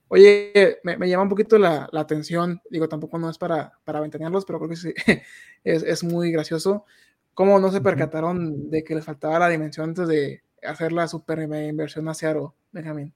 Oye, 0.08 0.80
me, 0.84 1.10
llama 1.10 1.24
un 1.24 1.30
poquito 1.30 1.58
la, 1.58 1.90
atención, 1.94 2.62
digo, 2.70 2.88
tampoco 2.88 3.18
no 3.18 3.30
es 3.30 3.38
para, 3.38 3.74
para 3.84 4.02
ventanearlos, 4.02 4.46
pero 4.46 4.60
creo 4.60 4.70
que 4.70 4.76
sí, 4.76 4.94
es, 5.64 6.04
muy 6.04 6.32
gracioso. 6.32 6.86
¿Cómo 7.34 7.60
no 7.60 7.72
se 7.72 7.82
percataron 7.82 8.70
de 8.70 8.84
que 8.84 8.96
les 8.96 9.04
faltaba 9.04 9.40
la 9.40 9.50
dimensión 9.50 9.90
antes 9.90 10.08
de 10.08 10.44
hacer 10.64 10.94
la 10.94 11.08
super 11.08 11.40
inversión 11.40 12.08
hacia 12.08 12.30
Aro, 12.30 12.56
Benjamín? 12.72 13.14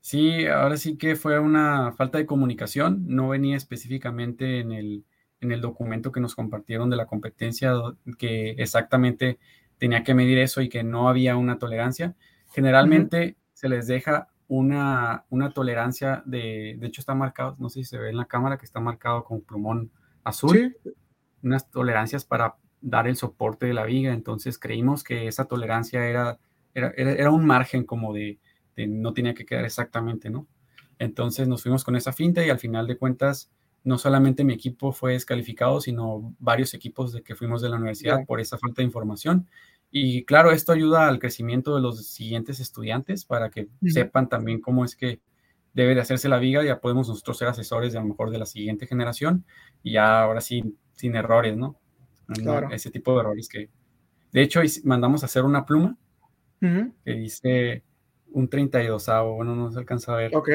Sí, 0.00 0.46
ahora 0.46 0.76
sí 0.76 0.96
que 0.96 1.16
fue 1.16 1.38
una 1.38 1.92
falta 1.92 2.18
de 2.18 2.26
comunicación, 2.26 3.04
no 3.06 3.28
venía 3.28 3.56
específicamente 3.56 4.60
en 4.60 4.72
el, 4.72 5.04
en 5.40 5.52
el 5.52 5.60
documento 5.60 6.12
que 6.12 6.20
nos 6.20 6.34
compartieron 6.34 6.88
de 6.88 6.96
la 6.96 7.06
competencia 7.06 7.72
que 8.18 8.50
exactamente 8.58 9.38
tenía 9.78 10.02
que 10.02 10.14
medir 10.14 10.38
eso 10.38 10.60
y 10.60 10.68
que 10.68 10.82
no 10.82 11.08
había 11.08 11.36
una 11.36 11.58
tolerancia. 11.58 12.14
Generalmente 12.52 13.36
se 13.52 13.68
les 13.68 13.86
deja 13.86 14.28
una, 14.52 15.24
una 15.30 15.50
tolerancia 15.50 16.22
de, 16.26 16.76
de 16.78 16.86
hecho 16.86 17.00
está 17.00 17.14
marcado, 17.14 17.56
no 17.58 17.70
sé 17.70 17.80
si 17.80 17.84
se 17.84 17.96
ve 17.96 18.10
en 18.10 18.18
la 18.18 18.26
cámara, 18.26 18.58
que 18.58 18.66
está 18.66 18.80
marcado 18.80 19.24
con 19.24 19.40
plumón 19.40 19.90
azul, 20.24 20.76
unas 21.42 21.70
tolerancias 21.70 22.26
para 22.26 22.56
dar 22.82 23.08
el 23.08 23.16
soporte 23.16 23.64
de 23.64 23.72
la 23.72 23.86
viga. 23.86 24.12
Entonces 24.12 24.58
creímos 24.58 25.04
que 25.04 25.26
esa 25.26 25.46
tolerancia 25.46 26.06
era, 26.06 26.38
era, 26.74 26.90
era, 26.90 27.30
un 27.30 27.46
margen 27.46 27.84
como 27.84 28.12
de, 28.12 28.40
de, 28.76 28.86
no 28.86 29.14
tenía 29.14 29.32
que 29.32 29.46
quedar 29.46 29.64
exactamente, 29.64 30.28
¿no? 30.28 30.46
Entonces 30.98 31.48
nos 31.48 31.62
fuimos 31.62 31.82
con 31.82 31.96
esa 31.96 32.12
finta 32.12 32.44
y 32.44 32.50
al 32.50 32.58
final 32.58 32.86
de 32.86 32.98
cuentas 32.98 33.50
no 33.84 33.96
solamente 33.96 34.44
mi 34.44 34.52
equipo 34.52 34.92
fue 34.92 35.14
descalificado, 35.14 35.80
sino 35.80 36.34
varios 36.38 36.74
equipos 36.74 37.14
de 37.14 37.22
que 37.22 37.34
fuimos 37.34 37.62
de 37.62 37.70
la 37.70 37.76
universidad 37.76 38.26
por 38.26 38.38
esa 38.38 38.58
falta 38.58 38.82
de 38.82 38.86
información. 38.86 39.48
Y 39.94 40.24
claro, 40.24 40.52
esto 40.52 40.72
ayuda 40.72 41.06
al 41.06 41.18
crecimiento 41.18 41.76
de 41.76 41.82
los 41.82 42.06
siguientes 42.06 42.60
estudiantes 42.60 43.26
para 43.26 43.50
que 43.50 43.68
sepan 43.86 44.26
también 44.26 44.58
cómo 44.58 44.86
es 44.86 44.96
que 44.96 45.20
debe 45.74 45.94
de 45.94 46.00
hacerse 46.00 46.30
la 46.30 46.38
viga. 46.38 46.64
Ya 46.64 46.80
podemos 46.80 47.08
nosotros 47.08 47.36
ser 47.36 47.48
asesores 47.48 47.92
de 47.92 47.98
a 47.98 48.02
lo 48.02 48.08
mejor 48.08 48.30
de 48.30 48.38
la 48.38 48.46
siguiente 48.46 48.86
generación 48.86 49.44
y 49.82 49.92
ya 49.92 50.22
ahora 50.22 50.40
sí, 50.40 50.74
sin 50.94 51.14
errores, 51.14 51.58
¿no? 51.58 51.76
Ese 52.70 52.90
tipo 52.90 53.12
de 53.12 53.20
errores 53.20 53.50
que... 53.50 53.68
De 54.32 54.40
hecho, 54.40 54.62
mandamos 54.84 55.22
a 55.22 55.26
hacer 55.26 55.44
una 55.44 55.66
pluma 55.66 55.98
que 56.58 57.12
dice 57.12 57.82
un 58.30 58.48
32 58.48 59.06
bueno, 59.36 59.54
no 59.54 59.70
se 59.70 59.78
alcanza 59.78 60.14
a 60.14 60.16
ver. 60.16 60.34
Ok, 60.34 60.48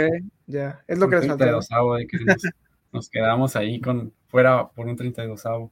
ya, 0.48 0.84
es 0.88 0.98
lo 0.98 1.08
que 1.08 1.18
les 1.18 1.28
falta. 1.28 1.46
32 1.46 1.98
de 2.00 2.08
que 2.08 2.18
nos 2.92 3.08
quedamos 3.08 3.56
ahí 3.56 3.80
con 3.80 4.12
fuera 4.26 4.68
por 4.70 4.88
un 4.88 4.96
32 4.96 5.46
avo. 5.46 5.72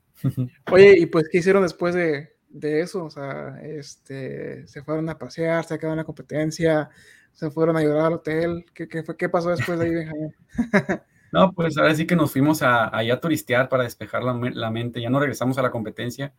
Oye, 0.71 0.99
¿y 0.99 1.07
pues 1.07 1.29
qué 1.31 1.39
hicieron 1.39 1.63
después 1.63 1.95
de, 1.95 2.34
eso? 2.61 3.05
O 3.05 3.09
sea, 3.09 3.59
este, 3.61 4.67
se 4.67 4.83
fueron 4.83 5.09
a 5.09 5.17
pasear, 5.17 5.63
se 5.65 5.77
quedaron 5.77 5.93
en 5.93 6.03
la 6.03 6.03
competencia, 6.05 6.89
se 7.33 7.51
fueron 7.51 7.75
a 7.75 7.79
ayudar 7.79 8.05
al 8.05 8.13
hotel. 8.13 8.65
¿Qué, 8.73 9.03
fue, 9.03 9.17
qué 9.17 9.29
pasó 9.29 9.49
después 9.49 9.79
de 9.79 9.85
ahí, 9.85 9.95
Benjamín? 9.95 10.35
No, 11.31 11.51
pues 11.51 11.77
ahora 11.77 11.93
sí 11.93 12.07
que 12.07 12.15
nos 12.15 12.31
fuimos 12.31 12.61
a, 12.61 12.97
a 12.97 13.19
turistear 13.19 13.67
para 13.67 13.83
despejar 13.83 14.23
la, 14.23 14.33
la, 14.53 14.71
mente. 14.71 15.01
Ya 15.01 15.09
no 15.09 15.19
regresamos 15.19 15.57
a 15.57 15.61
la 15.61 15.69
competencia 15.69 16.33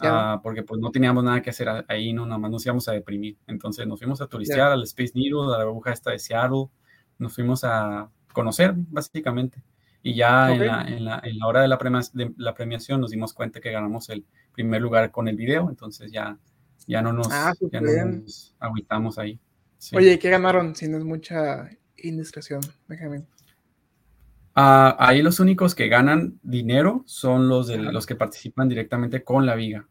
uh, 0.00 0.40
porque 0.40 0.62
pues 0.62 0.80
no 0.80 0.92
teníamos 0.92 1.24
nada 1.24 1.42
que 1.42 1.50
hacer 1.50 1.68
ahí, 1.88 2.12
no, 2.12 2.24
nada 2.24 2.38
más 2.38 2.50
nos 2.52 2.64
íbamos 2.64 2.86
a 2.86 2.92
deprimir. 2.92 3.36
Entonces 3.48 3.84
nos 3.88 3.98
fuimos 3.98 4.20
a 4.20 4.28
turistear 4.28 4.70
al 4.70 4.84
Space 4.84 5.10
Needle, 5.16 5.52
a 5.52 5.58
la 5.58 5.64
aguja 5.64 5.92
esta 5.92 6.12
de 6.12 6.20
Seattle. 6.20 6.66
Nos 7.18 7.34
fuimos 7.34 7.64
a 7.64 8.08
conocer, 8.32 8.74
básicamente. 8.76 9.60
Y 10.02 10.14
ya 10.14 10.52
en, 10.52 10.66
la, 10.66 10.82
en, 10.82 11.04
la, 11.04 11.20
en, 11.24 11.38
la, 11.38 11.46
hora 11.46 11.62
de 11.62 11.68
la, 11.68 11.78
de 12.12 12.32
la, 12.36 12.54
premiación 12.54 13.00
nos 13.00 13.10
dimos 13.10 13.32
cuenta 13.34 13.60
que 13.60 13.72
ganamos 13.72 14.08
el 14.10 14.24
primer 14.58 14.82
lugar 14.82 15.12
con 15.12 15.28
el 15.28 15.36
video, 15.36 15.68
entonces 15.70 16.10
ya, 16.10 16.36
ya 16.88 17.00
no 17.00 17.12
nos, 17.12 17.28
ah, 17.30 17.54
ya 17.70 17.80
no 17.80 18.06
nos 18.06 18.56
aguitamos 18.58 19.16
ahí. 19.16 19.38
Sí. 19.78 19.94
Oye, 19.96 20.18
¿qué 20.18 20.30
ganaron? 20.30 20.74
Si 20.74 20.88
no 20.88 20.98
es 20.98 21.04
mucha 21.04 21.70
indiscreción, 21.96 22.60
déjame. 22.88 23.18
Uh, 24.56 24.98
ahí 24.98 25.22
los 25.22 25.38
únicos 25.38 25.76
que 25.76 25.86
ganan 25.86 26.40
dinero 26.42 27.04
son 27.06 27.48
los, 27.48 27.68
de, 27.68 27.78
los 27.78 28.04
que 28.04 28.16
participan 28.16 28.68
directamente 28.68 29.22
con 29.22 29.46
la 29.46 29.54
viga. 29.54 29.86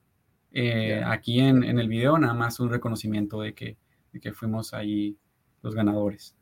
Eh, 0.51 1.01
aquí 1.05 1.39
en, 1.39 1.63
en, 1.63 1.80
el 1.80 1.88
video 1.88 2.18
nada 2.18 2.34
más 2.34 2.59
un 2.59 2.70
reconocimiento 2.70 3.39
de 3.39 3.53
que, 3.53 3.78
de 4.11 4.20
que 4.20 4.34
fuimos 4.34 4.74
ahí 4.74 5.18
los 5.61 5.76
ganadores. 5.76 6.36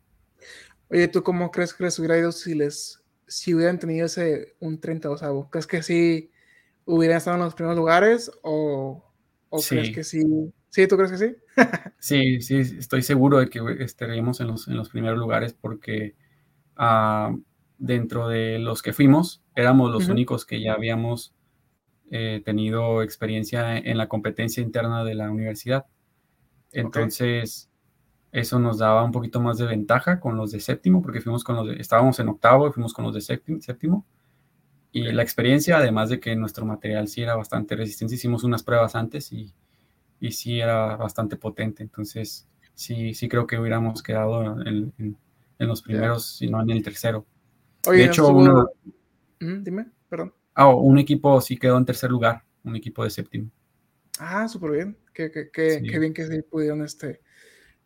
Oye, 0.89 1.07
¿tú 1.09 1.21
cómo 1.21 1.51
crees 1.51 1.75
que 1.75 1.83
les 1.83 1.99
hubiera 1.99 2.17
ido 2.17 2.31
si 2.31 2.55
les 2.55 3.03
si 3.27 3.53
hubieran 3.53 3.77
tenido 3.77 4.05
ese 4.05 4.55
un 4.59 4.79
32 4.79 5.21
¿Crees 5.51 5.67
que 5.67 5.83
sí 5.83 6.31
hubieran 6.85 7.17
estado 7.17 7.37
en 7.37 7.43
los 7.43 7.55
primeros 7.55 7.77
lugares 7.77 8.31
o, 8.43 9.03
o 9.49 9.61
crees 9.61 9.95
que 9.95 10.03
sí? 10.03 10.23
¿Sí? 10.69 10.87
¿Tú 10.87 10.97
crees 10.97 11.11
que 11.11 11.17
sí? 11.17 11.35
sí, 11.99 12.41
sí, 12.41 12.77
estoy 12.77 13.01
seguro 13.01 13.39
de 13.39 13.49
que 13.49 13.59
estaríamos 13.79 14.39
en 14.41 14.47
los, 14.47 14.67
en 14.67 14.77
los 14.77 14.89
primeros 14.89 15.17
lugares 15.17 15.53
porque 15.53 16.15
uh, 16.77 17.41
dentro 17.77 18.27
de 18.27 18.59
los 18.59 18.81
que 18.81 18.93
fuimos 18.93 19.43
éramos 19.55 19.91
los 19.91 20.05
uh 20.05 20.07
-huh. 20.07 20.11
únicos 20.11 20.45
que 20.45 20.61
ya 20.61 20.73
habíamos 20.73 21.33
eh, 22.11 22.41
tenido 22.45 23.01
experiencia 23.01 23.77
en 23.77 23.97
la 23.97 24.07
competencia 24.07 24.61
interna 24.61 25.03
de 25.03 25.15
la 25.15 25.31
universidad. 25.31 25.85
Entonces, 26.71 27.69
okay. 28.29 28.41
eso 28.41 28.59
nos 28.59 28.77
daba 28.77 29.03
un 29.03 29.11
poquito 29.11 29.41
más 29.41 29.57
de 29.57 29.65
ventaja 29.65 30.19
con 30.19 30.37
los 30.37 30.51
de 30.51 30.59
séptimo, 30.59 31.01
porque 31.01 31.21
fuimos 31.21 31.43
con 31.43 31.55
los 31.55 31.67
de, 31.67 31.81
estábamos 31.81 32.19
en 32.19 32.29
octavo 32.29 32.67
y 32.67 32.71
fuimos 32.71 32.93
con 32.93 33.05
los 33.05 33.13
de 33.15 33.21
séptimo. 33.21 33.59
séptimo 33.61 34.05
y 34.95 35.11
la 35.11 35.23
experiencia, 35.23 35.75
además 35.75 36.09
de 36.09 36.21
que 36.21 36.37
nuestro 36.37 36.65
material 36.65 37.09
sí 37.09 37.21
era 37.21 37.35
bastante 37.35 37.75
resistente, 37.75 38.15
hicimos 38.15 38.45
unas 38.45 38.63
pruebas 38.63 38.95
antes 38.95 39.29
y, 39.33 39.53
y 40.21 40.31
sí 40.31 40.61
era 40.61 40.95
bastante 40.95 41.35
potente. 41.35 41.83
Entonces, 41.83 42.47
sí, 42.73 43.13
sí 43.13 43.27
creo 43.27 43.45
que 43.45 43.59
hubiéramos 43.59 44.01
quedado 44.01 44.61
en, 44.61 44.93
en, 44.97 45.17
en 45.59 45.67
los 45.67 45.81
primeros, 45.81 46.37
si 46.37 46.47
no 46.47 46.61
en 46.61 46.69
el 46.69 46.81
tercero. 46.81 47.25
Oye, 47.89 48.03
de 48.03 48.05
hecho, 48.05 48.29
una... 48.29 48.67
mm, 49.41 49.63
dime, 49.63 49.91
perdón. 50.07 50.33
Ah, 50.53 50.73
un 50.73 50.97
equipo 50.97 51.41
sí 51.41 51.57
quedó 51.57 51.77
en 51.77 51.83
tercer 51.83 52.09
lugar, 52.09 52.45
un 52.63 52.77
equipo 52.77 53.03
de 53.03 53.09
séptimo. 53.09 53.51
Ah, 54.17 54.47
súper 54.47 54.71
bien. 54.71 54.97
Qué, 55.13 55.29
qué, 55.29 55.49
qué, 55.51 55.71
sí. 55.71 55.87
qué, 55.89 55.99
bien 55.99 56.13
que 56.13 56.25
sí 56.25 56.41
pudieron 56.41 56.81
este, 56.85 57.19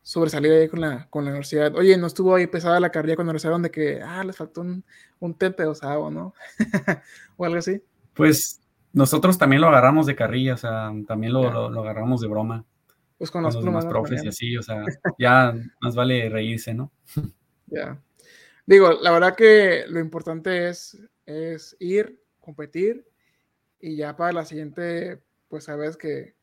sobresalir 0.09 0.51
ahí 0.51 0.67
con 0.67 0.81
la, 0.81 1.07
con 1.11 1.23
la 1.23 1.29
universidad. 1.29 1.75
Oye, 1.75 1.95
¿no 1.95 2.07
estuvo 2.07 2.33
ahí 2.33 2.47
pesada 2.47 2.79
la 2.79 2.89
carrera 2.89 3.15
cuando 3.15 3.31
regresaron 3.31 3.61
de 3.61 3.69
que, 3.69 4.01
ah, 4.01 4.23
les 4.23 4.35
faltó 4.35 4.61
un, 4.61 4.83
un 5.19 5.37
tente 5.37 5.63
osado, 5.65 6.09
¿no? 6.09 6.33
o 7.37 7.45
algo 7.45 7.59
así. 7.59 7.83
Pues 8.15 8.59
nosotros 8.91 9.37
también 9.37 9.61
lo 9.61 9.67
agarramos 9.67 10.07
de 10.07 10.15
carrilla, 10.15 10.55
o 10.55 10.57
sea, 10.57 10.91
también 11.07 11.31
lo, 11.31 11.51
lo, 11.51 11.69
lo 11.69 11.81
agarramos 11.81 12.21
de 12.21 12.27
broma. 12.27 12.65
Pues 13.19 13.29
con, 13.29 13.43
con 13.43 13.53
los 13.53 13.63
demás 13.63 13.85
profes 13.85 14.23
y 14.23 14.29
así, 14.29 14.57
o 14.57 14.63
sea, 14.63 14.83
ya 15.19 15.53
más 15.79 15.93
vale 15.93 16.27
reírse, 16.27 16.73
¿no? 16.73 16.91
Ya. 17.67 18.01
Digo, 18.65 18.93
la 18.93 19.11
verdad 19.11 19.35
que 19.35 19.85
lo 19.87 19.99
importante 19.99 20.69
es, 20.69 20.97
es 21.27 21.77
ir, 21.79 22.19
competir 22.39 23.05
y 23.79 23.95
ya 23.95 24.17
para 24.17 24.31
la 24.31 24.43
siguiente, 24.43 25.21
pues 25.49 25.65
sabes 25.65 25.97
que, 25.97 26.33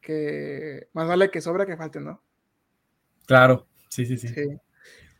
que 0.00 0.86
más 0.92 1.08
vale 1.08 1.32
que 1.32 1.40
sobra 1.40 1.66
que 1.66 1.76
falte, 1.76 1.98
¿no? 1.98 2.22
Claro, 3.26 3.66
sí, 3.88 4.06
sí, 4.06 4.18
sí. 4.18 4.28
sí. 4.28 4.58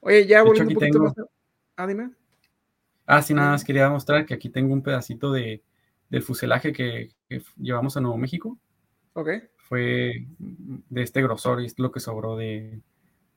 Oye, 0.01 0.27
ya 0.27 0.43
volviendo 0.43 0.71
un 0.71 0.75
poquito 0.75 0.93
tengo... 0.93 1.05
más. 1.07 1.15
Ah, 1.77 1.87
dime. 1.87 2.11
Ah, 3.07 3.23
sí, 3.23 3.35
nada 3.35 3.51
más 3.51 3.65
quería 3.65 3.89
mostrar 3.89 4.25
que 4.27 4.35
aquí 4.35 4.49
tengo 4.49 4.73
un 4.73 4.83
pedacito 4.83 5.33
de, 5.33 5.63
del 6.09 6.23
fuselaje 6.23 6.73
que, 6.73 7.11
que, 7.29 7.43
llevamos 7.57 7.97
a 7.97 8.01
Nuevo 8.01 8.17
México. 8.17 8.59
Ok. 9.15 9.29
Fue 9.57 10.27
de 10.39 11.03
este 11.03 11.23
grosor 11.23 11.63
y 11.63 11.67
es 11.67 11.79
lo 11.79 11.91
que 11.91 12.01
sobró 12.01 12.37
de, 12.37 12.81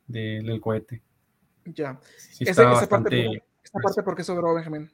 de 0.07 0.41
del 0.43 0.61
cohete. 0.61 1.01
Ya. 1.65 1.99
Sí, 2.18 2.43
esa, 2.43 2.51
esa, 2.51 2.70
bastante, 2.70 3.26
parte, 3.26 3.43
esta 3.63 3.80
parte, 3.80 4.03
¿por 4.03 4.15
qué 4.15 4.24
sobró, 4.24 4.53
Benjamín? 4.53 4.91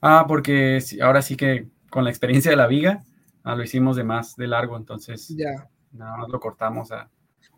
Ah, 0.00 0.24
porque 0.28 0.82
ahora 1.02 1.22
sí 1.22 1.36
que 1.36 1.68
con 1.90 2.04
la 2.04 2.10
experiencia 2.10 2.50
de 2.50 2.56
la 2.56 2.66
viga, 2.66 3.04
ah, 3.42 3.54
lo 3.54 3.62
hicimos 3.62 3.96
de 3.96 4.04
más 4.04 4.36
de 4.36 4.46
largo, 4.46 4.76
entonces 4.76 5.28
ya. 5.36 5.68
nada 5.92 6.16
más 6.18 6.28
lo 6.28 6.40
cortamos 6.40 6.92
a, 6.92 7.10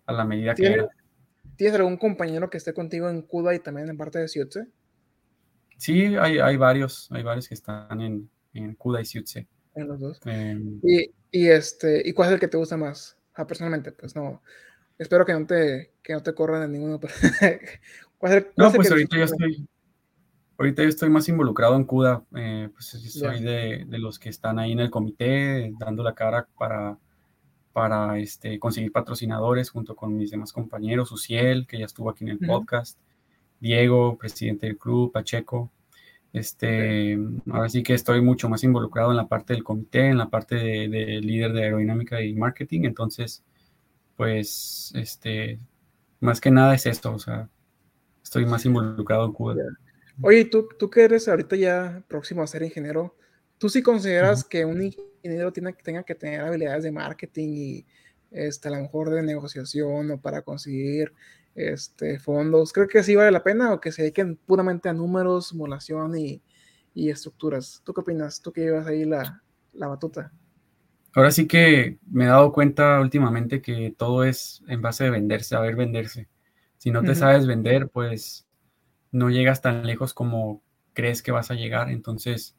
a 0.08 0.12
la 0.12 0.24
medida 0.24 0.54
que 0.54 0.66
era. 0.66 0.88
¿Tienes 1.56 1.74
algún 1.74 1.96
compañero 1.96 2.48
que 2.48 2.56
esté 2.56 2.72
contigo 2.72 3.08
en 3.10 3.22
CUDA 3.22 3.54
y 3.54 3.58
también 3.58 3.88
en 3.88 3.96
parte 3.96 4.18
de 4.18 4.28
Ciutze? 4.28 4.66
Sí, 5.76 6.16
hay, 6.16 6.38
hay 6.38 6.56
varios, 6.56 7.08
hay 7.10 7.22
varios 7.22 7.48
que 7.48 7.54
están 7.54 8.00
en, 8.00 8.30
en 8.54 8.74
CUDA 8.74 9.02
y 9.02 9.04
Ciutze. 9.04 9.46
En 9.74 9.88
los 9.88 10.00
dos. 10.00 10.20
Eh, 10.24 10.58
y, 10.82 11.10
y, 11.30 11.46
este, 11.48 12.02
¿Y 12.04 12.12
cuál 12.12 12.28
es 12.28 12.34
el 12.34 12.40
que 12.40 12.48
te 12.48 12.56
gusta 12.56 12.76
más? 12.76 13.16
Ah, 13.34 13.46
personalmente, 13.46 13.92
pues 13.92 14.16
no. 14.16 14.42
Espero 14.96 15.26
que 15.26 15.32
no 15.32 15.46
te, 15.46 15.92
que 16.02 16.14
no 16.14 16.22
te 16.22 16.34
corran 16.34 16.62
en 16.62 16.72
ninguno. 16.72 16.98
¿Cuál 18.18 18.32
es 18.32 18.38
el, 18.38 18.46
cuál 18.46 18.54
no, 18.56 18.72
pues 18.72 18.90
ahorita 18.90 19.16
yo 19.16 19.24
estoy, 19.24 19.68
ahorita 20.56 20.82
yo 20.82 20.88
estoy 20.88 21.10
más 21.10 21.28
involucrado 21.28 21.76
en 21.76 21.84
CUDA. 21.84 22.24
Eh, 22.34 22.70
pues 22.72 22.86
soy 22.86 23.40
yeah. 23.40 23.50
de, 23.50 23.84
de, 23.86 23.98
los 23.98 24.18
que 24.18 24.30
están 24.30 24.58
ahí 24.58 24.72
en 24.72 24.80
el 24.80 24.90
comité, 24.90 25.70
dando 25.78 26.02
la 26.02 26.14
cara 26.14 26.48
para, 26.56 26.98
para 27.72 28.18
este, 28.18 28.58
conseguir 28.58 28.92
patrocinadores 28.92 29.70
junto 29.70 29.94
con 29.94 30.16
mis 30.16 30.30
demás 30.30 30.52
compañeros, 30.52 31.12
Uciel, 31.12 31.66
que 31.66 31.78
ya 31.78 31.84
estuvo 31.84 32.10
aquí 32.10 32.24
en 32.24 32.30
el 32.30 32.38
podcast, 32.38 32.98
Diego, 33.60 34.16
presidente 34.16 34.66
del 34.66 34.78
club, 34.78 35.12
Pacheco. 35.12 35.70
Este, 36.32 37.18
ahora 37.50 37.68
sí 37.68 37.82
que 37.82 37.94
estoy 37.94 38.20
mucho 38.20 38.48
más 38.48 38.62
involucrado 38.62 39.10
en 39.10 39.16
la 39.16 39.28
parte 39.28 39.54
del 39.54 39.64
comité, 39.64 40.08
en 40.08 40.18
la 40.18 40.28
parte 40.28 40.56
de, 40.56 40.88
de 40.88 41.20
líder 41.20 41.52
de 41.52 41.62
aerodinámica 41.64 42.20
y 42.22 42.34
marketing, 42.34 42.82
entonces, 42.84 43.42
pues, 44.16 44.92
este, 44.94 45.58
más 46.20 46.40
que 46.40 46.50
nada 46.50 46.74
es 46.74 46.86
esto, 46.86 47.14
o 47.14 47.18
sea, 47.18 47.48
estoy 48.22 48.44
más 48.44 48.64
involucrado 48.66 49.24
en 49.24 49.32
Cuba. 49.32 49.54
Oye, 50.20 50.44
tú, 50.44 50.68
tú 50.78 50.90
que 50.90 51.04
eres 51.04 51.28
ahorita 51.28 51.56
ya 51.56 52.04
próximo 52.08 52.42
a 52.42 52.46
ser 52.46 52.62
ingeniero, 52.62 53.16
¿tú 53.56 53.68
sí 53.68 53.82
consideras 53.82 54.42
uh 54.42 54.44
-huh. 54.44 54.48
que 54.48 54.64
un 54.64 54.82
ingeniero 55.22 55.52
tiene, 55.52 55.72
tenga 55.72 56.02
que 56.02 56.14
tener 56.14 56.40
habilidades 56.40 56.84
de 56.84 56.92
marketing 56.92 57.48
y 57.48 57.86
este, 58.30 58.68
a 58.68 58.72
lo 58.72 58.82
mejor 58.82 59.10
de 59.10 59.22
negociación 59.22 60.10
o 60.10 60.20
para 60.20 60.42
conseguir 60.42 61.12
este, 61.54 62.18
fondos? 62.18 62.72
¿Creo 62.72 62.88
que 62.88 63.02
sí 63.02 63.14
vale 63.16 63.30
la 63.30 63.42
pena 63.42 63.72
o 63.72 63.80
que 63.80 63.92
se 63.92 64.02
dediquen 64.02 64.36
puramente 64.36 64.88
a 64.88 64.92
números, 64.92 65.48
simulación 65.48 66.16
y, 66.16 66.42
y 66.94 67.10
estructuras? 67.10 67.82
¿Tú 67.84 67.92
qué 67.92 68.00
opinas? 68.00 68.40
Tú 68.40 68.52
que 68.52 68.62
llevas 68.62 68.86
ahí 68.86 69.04
la, 69.04 69.42
la 69.72 69.88
batuta. 69.88 70.32
Ahora 71.14 71.30
sí 71.30 71.48
que 71.48 71.98
me 72.10 72.24
he 72.24 72.28
dado 72.28 72.52
cuenta 72.52 73.00
últimamente 73.00 73.62
que 73.62 73.94
todo 73.96 74.24
es 74.24 74.62
en 74.68 74.82
base 74.82 75.04
de 75.04 75.10
venderse, 75.10 75.50
saber 75.50 75.74
venderse. 75.74 76.28
Si 76.76 76.90
no 76.90 77.02
te 77.02 77.08
uh 77.08 77.12
-huh. 77.12 77.16
sabes 77.16 77.46
vender, 77.46 77.88
pues 77.88 78.46
no 79.10 79.30
llegas 79.30 79.62
tan 79.62 79.86
lejos 79.86 80.14
como 80.14 80.62
crees 80.92 81.22
que 81.22 81.32
vas 81.32 81.50
a 81.50 81.54
llegar. 81.54 81.90
Entonces, 81.90 82.57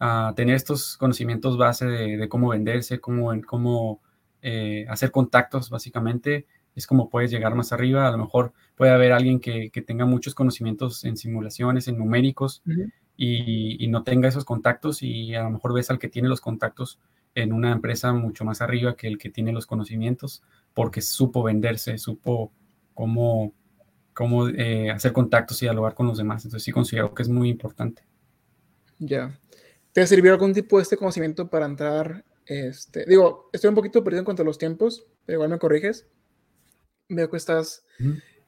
uh, 0.00 0.34
tener 0.34 0.54
estos 0.54 0.96
conocimientos 0.96 1.56
base 1.56 1.86
de, 1.86 2.16
de 2.16 2.28
cómo 2.28 2.48
venderse, 2.48 3.00
cómo, 3.00 3.32
cómo 3.46 4.00
eh, 4.42 4.86
hacer 4.88 5.10
contactos, 5.10 5.70
básicamente, 5.70 6.46
es 6.74 6.86
como 6.86 7.08
puedes 7.08 7.30
llegar 7.30 7.54
más 7.54 7.72
arriba. 7.72 8.06
A 8.06 8.10
lo 8.10 8.18
mejor 8.18 8.52
puede 8.76 8.92
haber 8.92 9.12
alguien 9.12 9.40
que, 9.40 9.70
que 9.70 9.82
tenga 9.82 10.04
muchos 10.04 10.34
conocimientos 10.34 11.04
en 11.04 11.16
simulaciones, 11.16 11.88
en 11.88 11.98
numéricos, 11.98 12.62
uh 12.66 12.70
-huh. 12.70 12.92
y, 13.16 13.84
y, 13.84 13.88
no 13.88 14.02
tenga 14.02 14.28
esos 14.28 14.44
contactos 14.44 15.02
y 15.02 15.34
a 15.34 15.42
lo 15.42 15.50
mejor 15.50 15.72
ves 15.74 15.90
al 15.90 15.98
que 15.98 16.08
tiene 16.08 16.28
los 16.28 16.40
contactos 16.40 17.00
en 17.34 17.52
una 17.52 17.72
empresa 17.72 18.12
mucho 18.12 18.44
más 18.44 18.60
arriba 18.62 18.96
que 18.96 19.08
el 19.08 19.18
que 19.18 19.30
tiene 19.30 19.52
los 19.52 19.66
conocimientos, 19.66 20.42
porque 20.74 21.02
supo 21.02 21.42
venderse, 21.42 21.98
supo 21.98 22.52
cómo, 22.94 23.52
cómo 24.14 24.48
eh, 24.48 24.90
hacer 24.90 25.12
contactos 25.12 25.62
y 25.62 25.66
dialogar 25.66 25.94
con 25.94 26.06
los 26.06 26.18
demás. 26.18 26.44
Entonces 26.44 26.64
sí 26.64 26.72
considero 26.72 27.14
que 27.14 27.22
es 27.22 27.28
muy 27.28 27.48
importante. 27.50 28.02
Ya. 28.98 29.38
¿Te 29.96 30.06
sirvió 30.06 30.32
algún 30.32 30.52
tipo 30.52 30.76
de 30.76 30.82
este 30.82 30.98
conocimiento 30.98 31.48
para 31.48 31.64
entrar? 31.64 32.22
Este, 32.44 33.06
digo, 33.06 33.48
estoy 33.50 33.70
un 33.70 33.74
poquito 33.74 34.04
perdido 34.04 34.18
en 34.18 34.24
cuanto 34.26 34.42
a 34.42 34.44
los 34.44 34.58
tiempos, 34.58 35.06
pero 35.24 35.36
igual 35.36 35.48
me 35.48 35.58
corriges. 35.58 36.06
Veo 37.08 37.30
que 37.30 37.38
estás, 37.38 37.82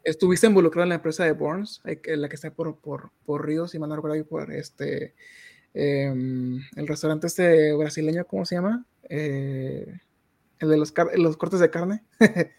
estuviste 0.05 0.47
involucrado 0.47 0.83
en 0.83 0.91
la 0.91 0.97
empresa 0.97 1.25
de 1.25 1.33
Burns, 1.33 1.81
la 1.85 2.29
que 2.29 2.35
está 2.35 2.51
por, 2.51 2.77
por, 2.81 3.13
por 3.25 3.47
Ríos, 3.47 3.75
mal 3.77 3.89
no 3.89 3.97
recuerdo, 3.97 4.23
por 4.27 4.53
este, 4.53 5.15
eh, 5.73 6.13
el 6.77 6.87
restaurante 6.87 7.29
este 7.29 7.73
brasileño, 7.73 8.27
¿cómo 8.27 8.45
se 8.45 8.57
llama? 8.57 8.85
Eh, 9.09 10.01
el 10.59 10.69
de 10.69 10.77
los, 10.77 10.93
los, 11.15 11.39
cortes 11.39 11.61
de 11.61 11.71
carne. 11.71 12.05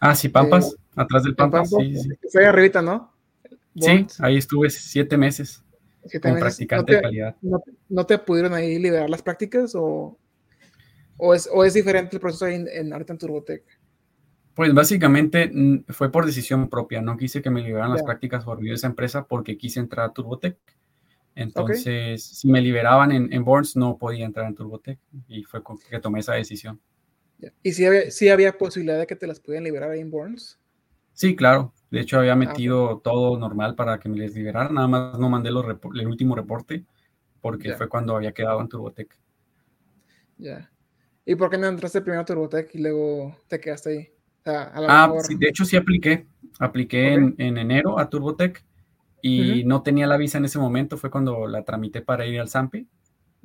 ah, 0.00 0.14
sí, 0.14 0.30
Pampas, 0.30 0.72
eh, 0.72 0.76
atrás 0.96 1.24
del 1.24 1.36
Pampas. 1.36 1.70
Pampas 1.70 2.02
sí, 2.02 2.18
sí. 2.30 2.38
Arribita, 2.38 2.80
¿no? 2.80 3.12
Sí, 3.76 4.06
ahí 4.20 4.38
estuve 4.38 4.70
siete 4.70 5.18
meses 5.18 5.62
como 6.20 6.38
practicante 6.38 6.96
de 6.96 7.02
calidad. 7.02 7.36
No, 7.88 8.06
te 8.06 8.18
pudieron 8.18 8.54
ahí 8.54 8.78
liberar 8.78 9.08
las 9.08 9.22
prácticas 9.22 9.74
o, 9.74 10.18
o, 11.16 11.34
es, 11.34 11.48
o 11.52 11.64
es 11.64 11.74
diferente 11.74 12.16
el 12.16 12.20
proceso 12.20 12.46
ahí 12.46 12.56
en, 12.56 12.68
en 12.68 12.92
en 12.92 13.18
Turbotec? 13.18 13.64
Pues 14.54 14.74
básicamente 14.74 15.50
mm, 15.52 15.84
fue 15.88 16.10
por 16.10 16.26
decisión 16.26 16.68
propia. 16.68 17.00
No 17.00 17.16
quise 17.16 17.40
que 17.40 17.50
me 17.50 17.62
liberaran 17.62 17.92
las 17.92 18.02
prácticas 18.02 18.44
por 18.44 18.60
de 18.60 18.72
esa 18.72 18.86
empresa 18.86 19.26
porque 19.26 19.56
quise 19.56 19.80
entrar 19.80 20.10
a 20.10 20.12
Turbotec. 20.12 20.58
Entonces, 21.34 22.22
si 22.22 22.48
me 22.48 22.60
liberaban 22.60 23.10
en, 23.10 23.32
en 23.32 23.44
Borns, 23.44 23.76
no 23.76 23.96
podía 23.96 24.26
entrar 24.26 24.46
en 24.46 24.54
Turbotec 24.54 24.98
y 25.28 25.44
fue 25.44 25.62
que 25.88 25.98
tomé 25.98 26.20
esa 26.20 26.34
decisión. 26.34 26.78
¿Y 27.62 27.72
si 27.72 27.86
había, 27.86 28.10
si 28.10 28.28
había 28.28 28.56
posibilidad 28.58 28.98
de 28.98 29.06
que 29.06 29.16
te 29.16 29.26
las 29.26 29.40
pudieran 29.40 29.64
liberar 29.64 29.90
ahí 29.90 30.00
en 30.00 30.10
Borns? 30.10 30.60
Sí, 31.12 31.36
claro. 31.36 31.72
De 31.90 32.00
hecho, 32.00 32.18
había 32.18 32.32
ah, 32.32 32.36
metido 32.36 32.98
todo 32.98 33.38
normal 33.38 33.74
para 33.74 33.98
que 34.00 34.08
me 34.08 34.16
les 34.16 34.34
liberaran. 34.34 34.74
Nada 34.74 34.88
más 34.88 35.18
no 35.18 35.28
mandé 35.28 35.50
los 35.50 35.64
el 35.94 36.06
último 36.06 36.34
reporte 36.34 36.84
porque 37.42 37.74
fue 37.74 37.88
cuando 37.88 38.16
había 38.16 38.32
quedado 38.32 38.60
en 38.60 38.68
Turbotec. 38.68 39.14
Ya. 40.38 40.70
¿Y 41.26 41.34
por 41.34 41.50
qué 41.50 41.58
no 41.58 41.66
entraste 41.66 42.00
primero 42.00 42.22
a 42.22 42.24
Turbotec 42.24 42.74
y 42.74 42.78
luego 42.78 43.36
te 43.48 43.60
quedaste 43.60 43.90
ahí? 43.90 44.08
ah, 44.46 45.12
sí, 45.20 45.36
de 45.36 45.48
hecho 45.48 45.64
sí 45.64 45.76
apliqué. 45.76 46.26
Apliqué 46.58 47.14
en, 47.14 47.34
enero 47.38 47.98
a 47.98 48.08
Turbotec 48.08 48.64
y 49.20 49.64
no 49.64 49.82
tenía 49.82 50.06
la 50.06 50.16
visa 50.16 50.38
en 50.38 50.44
ese 50.44 50.58
momento. 50.58 50.96
Fue 50.96 51.10
cuando 51.10 51.46
la 51.46 51.62
tramité 51.64 52.00
para 52.00 52.24
ir 52.24 52.40
al 52.40 52.48
SAMPE. 52.48 52.86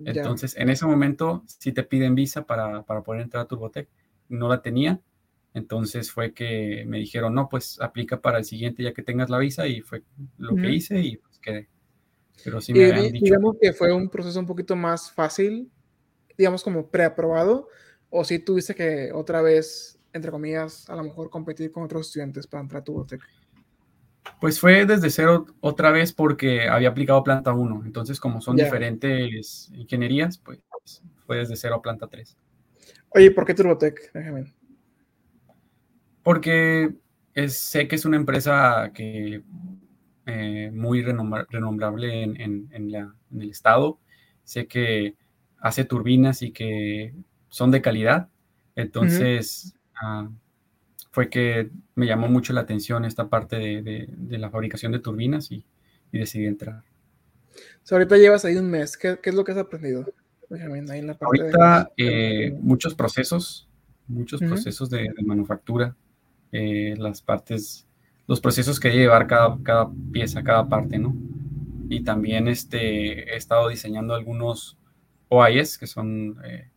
Entonces, 0.05 0.55
en 0.57 0.69
ese 0.69 0.85
momento 0.85 1.43
sí 1.47 1.71
te 1.71 1.83
piden 1.83 2.13
visa 2.13 2.45
para, 2.45 2.83
para 2.83 3.01
poder 3.01 3.23
entrar 3.23 3.43
a 3.43 3.47
Turbotec. 3.47 3.89
No 4.29 4.47
la 4.47 4.61
tenía 4.61 5.01
entonces 5.57 6.11
fue 6.11 6.33
que 6.33 6.83
me 6.87 6.99
dijeron, 6.99 7.33
no, 7.33 7.49
pues 7.49 7.79
aplica 7.81 8.21
para 8.21 8.37
el 8.37 8.45
siguiente 8.45 8.83
ya 8.83 8.93
que 8.93 9.03
tengas 9.03 9.29
la 9.29 9.37
visa 9.37 9.67
y 9.67 9.81
fue 9.81 10.03
lo 10.37 10.55
que 10.55 10.69
hice 10.71 10.99
y 10.99 11.17
pues 11.17 11.39
quedé. 11.39 11.69
Pero 12.43 12.61
sí 12.61 12.73
me 12.73 12.91
habían 12.91 13.11
dicho. 13.11 13.25
Digamos 13.25 13.57
que 13.59 13.73
fue 13.73 13.91
un 13.93 14.09
proceso 14.09 14.39
un 14.39 14.45
poquito 14.45 14.75
más 14.75 15.11
fácil, 15.11 15.71
digamos 16.37 16.63
como 16.63 16.89
preaprobado, 16.89 17.67
o 18.09 18.23
si 18.23 18.39
tuviste 18.39 18.75
que 18.75 19.11
otra 19.13 19.41
vez, 19.41 19.99
entre 20.13 20.31
comillas, 20.31 20.89
a 20.89 20.95
lo 20.95 21.03
mejor 21.03 21.29
competir 21.29 21.71
con 21.71 21.83
otros 21.83 22.07
estudiantes 22.07 22.47
para 22.47 22.61
entrar 22.61 22.81
a 22.81 22.83
tu 22.83 22.93
boteca. 22.93 23.25
Pues 24.39 24.59
fue 24.59 24.85
desde 24.85 25.09
cero 25.09 25.45
otra 25.61 25.89
vez 25.91 26.13
porque 26.13 26.67
había 26.67 26.89
aplicado 26.89 27.23
planta 27.23 27.53
1. 27.53 27.83
Entonces, 27.85 28.19
como 28.19 28.41
son 28.41 28.55
diferentes 28.55 29.71
ingenierías, 29.73 30.37
pues 30.37 30.59
fue 31.25 31.37
desde 31.37 31.55
cero 31.55 31.75
a 31.75 31.81
planta 31.81 32.07
3. 32.07 32.37
Oye, 33.09 33.31
¿por 33.31 33.45
qué 33.45 33.53
Turbotec? 33.53 34.11
Déjame 34.13 34.53
porque 36.27 36.93
sé 37.47 37.87
que 37.87 37.95
es 37.95 38.03
una 38.03 38.17
empresa 38.17 38.91
que 38.93 39.43
eh, 40.25 40.71
muy 40.73 41.01
renombrable 41.01 42.23
en, 42.23 42.69
el 42.73 43.49
estado. 43.49 43.97
Sé 44.43 44.67
que 44.67 45.15
hace 45.61 45.85
turbinas 45.85 46.41
y 46.41 46.51
que 46.51 47.13
son 47.47 47.71
de 47.71 47.81
calidad. 47.81 48.27
Entonces, 48.75 49.73
ah, 50.01 50.29
fue 51.11 51.29
que 51.29 51.69
me 51.95 52.05
llamó 52.05 52.27
mucho 52.27 52.51
la 52.51 52.59
atención 52.59 53.05
esta 53.05 53.29
parte 53.29 53.55
de, 53.55 54.37
la 54.37 54.49
fabricación 54.49 54.91
de 54.91 54.99
turbinas 54.99 55.49
y, 55.49 55.63
decidí 56.11 56.45
entrar. 56.45 56.83
ahorita 57.89 58.17
llevas 58.17 58.43
ahí 58.43 58.57
un 58.57 58.69
mes. 58.69 58.97
¿Qué, 58.97 59.17
es 59.23 59.33
lo 59.33 59.45
que 59.45 59.53
has 59.53 59.59
aprendido? 59.59 60.05
ahorita, 61.21 61.89
eh, 61.95 62.53
muchos 62.59 62.95
procesos, 62.95 63.69
muchos 64.09 64.41
procesos 64.41 64.89
de 64.89 65.09
manufactura 65.23 65.95
eh, 66.51 66.95
las 66.97 67.21
partes, 67.21 67.87
los 68.27 68.41
procesos 68.41 68.79
que 68.79 68.91
llevar 68.91 69.27
cada, 69.27 69.57
cada 69.63 69.89
pieza, 70.11 70.43
cada 70.43 70.67
parte, 70.67 70.97
¿no? 70.97 71.15
Y 71.89 72.03
también 72.03 72.47
este, 72.47 73.33
he 73.33 73.37
estado 73.37 73.69
diseñando 73.69 74.13
algunos 74.13 74.77
OIS, 75.29 75.77
que 75.77 75.87
son 75.87 76.37
eh, 76.45 76.69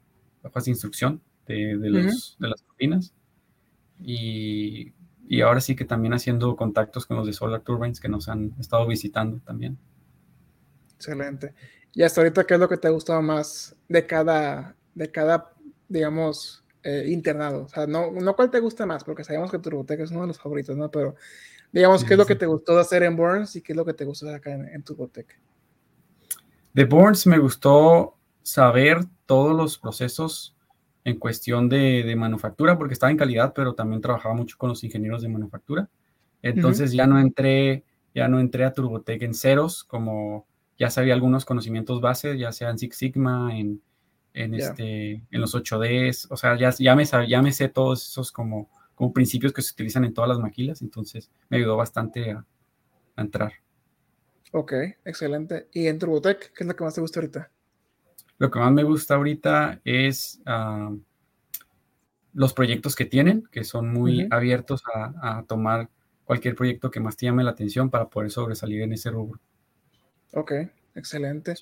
hojas 0.43 0.65
de 0.65 0.71
instrucción 0.71 1.21
de, 1.47 1.77
de, 1.77 1.91
los, 1.91 2.37
de 2.39 2.49
las 2.49 2.63
turbinas. 2.63 3.13
Y, 4.03 4.93
y, 5.29 5.41
ahora 5.43 5.61
sí 5.61 5.77
que 5.77 5.85
también 5.85 6.15
haciendo 6.15 6.57
contactos 6.57 7.07
con 7.07 7.17
los 7.17 7.27
de 7.27 7.33
Solar 7.33 7.61
Turbines 7.61 8.01
que 8.01 8.09
nos 8.09 8.29
han 8.29 8.55
estado 8.59 8.87
visitando 8.87 9.41
también. 9.41 9.79
Excelente. 10.95 11.55
Y 11.93 12.03
hasta 12.03 12.21
ahorita, 12.21 12.45
¿qué 12.45 12.55
es 12.55 12.61
lo 12.61 12.69
que 12.69 12.77
te 12.77 12.89
ha 12.89 12.93
gustado 12.93 13.21
más 13.21 13.77
de 13.89 14.07
cada, 14.07 14.77
de 14.95 15.11
cada 15.11 15.55
digamos, 15.91 16.65
eh, 16.83 17.05
internado. 17.09 17.65
O 17.65 17.69
sea, 17.69 17.87
no, 17.87 18.11
no 18.11 18.35
cuál 18.37 18.51
te 18.51 18.61
gusta 18.61 18.87
más, 18.87 19.05
porque 19.05 19.25
sabemos 19.25 19.51
que 19.51 19.59
Turbotech 19.59 20.01
es 20.01 20.11
uno 20.11 20.23
de 20.23 20.29
los 20.29 20.39
favoritos, 20.39 20.77
¿no? 20.77 20.91
Pero 20.91 21.15
digamos, 21.73 22.05
¿qué 22.05 22.15
es 22.15 22.19
lo 22.19 22.27
que 22.27 22.37
te 22.37 22.47
gustó 22.47 22.75
de 22.75 22.81
hacer 22.81 23.03
en 23.03 23.17
Burns 23.17 23.57
y 23.57 23.63
qué 23.63 23.73
es 23.73 23.77
lo 23.77 23.85
que 23.85 23.95
te 23.95 24.05
gustó 24.05 24.27
de 24.27 24.35
acá 24.35 24.53
en, 24.53 24.67
en 24.67 24.83
Turbotech? 24.83 25.39
De 26.73 26.85
Burns 26.85 27.27
me 27.27 27.39
gustó 27.39 28.17
saber 28.43 28.99
todos 29.27 29.57
los 29.57 29.79
procesos 29.79 30.57
en 31.05 31.19
cuestión 31.19 31.69
de, 31.69 32.03
de, 32.05 32.17
manufactura, 32.17 32.77
porque 32.77 32.95
estaba 32.95 33.11
en 33.11 33.17
calidad, 33.17 33.53
pero 33.55 33.75
también 33.75 34.01
trabajaba 34.01 34.35
mucho 34.35 34.57
con 34.59 34.69
los 34.69 34.85
ingenieros 34.85 35.23
de 35.23 35.29
manufactura. 35.29 35.89
Entonces 36.43 36.93
ya 36.93 37.07
no 37.07 37.19
entré, 37.19 37.85
ya 38.15 38.29
no 38.29 38.41
entré 38.41 38.65
a 38.65 38.73
Turbotech 38.73 39.23
en 39.23 39.35
ceros, 39.35 39.85
como 39.85 40.47
ya 40.79 40.91
sabía 40.91 41.15
algunos 41.15 41.45
conocimientos 41.45 42.01
bases, 42.01 42.39
ya 42.39 42.53
sea 42.53 42.71
en 42.71 42.79
Six 42.79 42.97
Sigma, 42.97 43.57
en, 43.59 43.83
en, 44.35 44.55
este, 44.55 45.23
en 45.31 45.41
los 45.41 45.55
8Ds, 45.55 46.29
o 46.31 46.37
sea, 46.37 46.57
ya, 46.57 46.71
ya, 46.71 46.95
me, 46.95 47.05
ya 47.05 47.43
me 47.43 47.53
sé 47.53 47.69
todos 47.69 48.07
esos 48.07 48.33
como, 48.33 48.71
como 48.95 49.13
principios 49.13 49.53
que 49.53 49.63
se 49.63 49.73
utilizan 49.73 50.05
en 50.05 50.15
todas 50.15 50.29
las 50.29 50.39
maquilas, 50.39 50.83
entonces 50.83 51.31
me 51.49 51.57
ayudó 51.57 51.77
bastante 51.77 52.33
a, 52.33 52.45
entrar. 53.17 53.53
Ok, 54.53 54.73
excelente. 55.05 55.69
¿Y 55.73 55.87
en 55.89 55.99
Turbotech, 55.99 56.53
qué 56.55 56.65
es 56.65 56.67
lo 56.67 56.75
que 56.75 56.85
más 56.85 56.95
te 56.95 57.03
gusta 57.03 57.21
ahorita? 57.21 57.51
Lo 58.39 58.51
que 58.51 58.59
más 58.59 58.73
me 58.73 58.83
gusta 58.83 59.17
ahorita 59.17 59.83
es 59.85 60.41
ah, 60.47 60.91
los 62.33 62.55
proyectos 62.55 62.97
que 62.97 63.05
tienen, 63.05 63.47
que 63.53 63.63
son 63.65 63.93
muy 63.93 64.27
abiertos 64.31 64.83
a, 64.95 65.39
a, 65.39 65.43
tomar 65.45 65.91
cualquier 66.25 66.55
proyecto 66.55 66.91
que 66.91 67.01
más 67.01 67.17
te 67.17 67.27
llame 67.27 67.45
la 67.45 67.51
atención 67.51 67.91
para 67.91 68.09
poder 68.09 68.31
sobresalir 68.31 68.81
en 68.81 68.95
ese 68.95 69.11
rubro. 69.11 69.39
Ok, 70.33 70.53
excelente. 70.95 71.55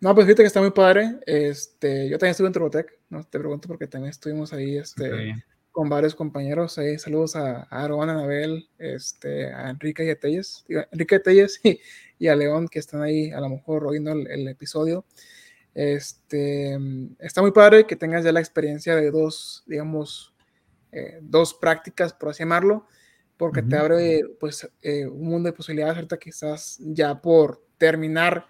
No, 0.00 0.14
pues 0.14 0.26
fíjate 0.26 0.42
que 0.42 0.46
está 0.46 0.60
muy 0.60 0.72
padre. 0.72 1.18
Este, 1.26 2.08
yo 2.08 2.18
también 2.18 2.32
estuve 2.32 2.48
en 2.48 2.52
Turbotec, 2.52 2.98
no 3.08 3.24
te 3.24 3.38
pregunto 3.38 3.68
porque 3.68 3.86
también 3.86 4.10
estuvimos 4.10 4.52
ahí 4.52 4.76
este, 4.76 5.34
con 5.72 5.88
varios 5.88 6.14
compañeros. 6.14 6.78
Ahí, 6.78 6.98
saludos 6.98 7.36
a, 7.36 7.62
Aaron, 7.64 8.08
a 8.08 8.12
Anabel, 8.12 8.68
este, 8.78 9.52
a 9.52 9.70
Enrique 9.70 10.04
y 10.04 10.10
a 10.10 10.18
Telles, 10.18 10.64
Enrique 10.90 11.18
Telles 11.18 11.60
y, 11.64 11.80
y, 12.18 12.28
a 12.28 12.36
León 12.36 12.68
que 12.68 12.78
están 12.78 13.02
ahí 13.02 13.30
a 13.30 13.40
lo 13.40 13.48
mejor 13.48 13.86
oyendo 13.86 14.12
el, 14.12 14.48
episodio. 14.48 15.06
Este, 15.74 16.78
está 17.18 17.42
muy 17.42 17.52
padre 17.52 17.86
que 17.86 17.96
tengas 17.96 18.24
ya 18.24 18.32
la 18.32 18.40
experiencia 18.40 18.96
de 18.96 19.10
dos, 19.10 19.64
digamos, 19.66 20.34
eh, 20.92 21.18
dos 21.20 21.52
prácticas, 21.52 22.14
por 22.14 22.30
así 22.30 22.38
llamarlo, 22.38 22.86
porque 23.36 23.62
te 23.62 23.76
abre 23.76 24.22
pues 24.40 24.66
eh, 24.80 25.06
un 25.06 25.28
mundo 25.28 25.48
de 25.48 25.52
posibilidades 25.52 25.96
ahorita 25.96 26.16
que 26.16 26.30
estás 26.30 26.78
ya 26.80 27.20
por 27.20 27.65
terminar 27.78 28.46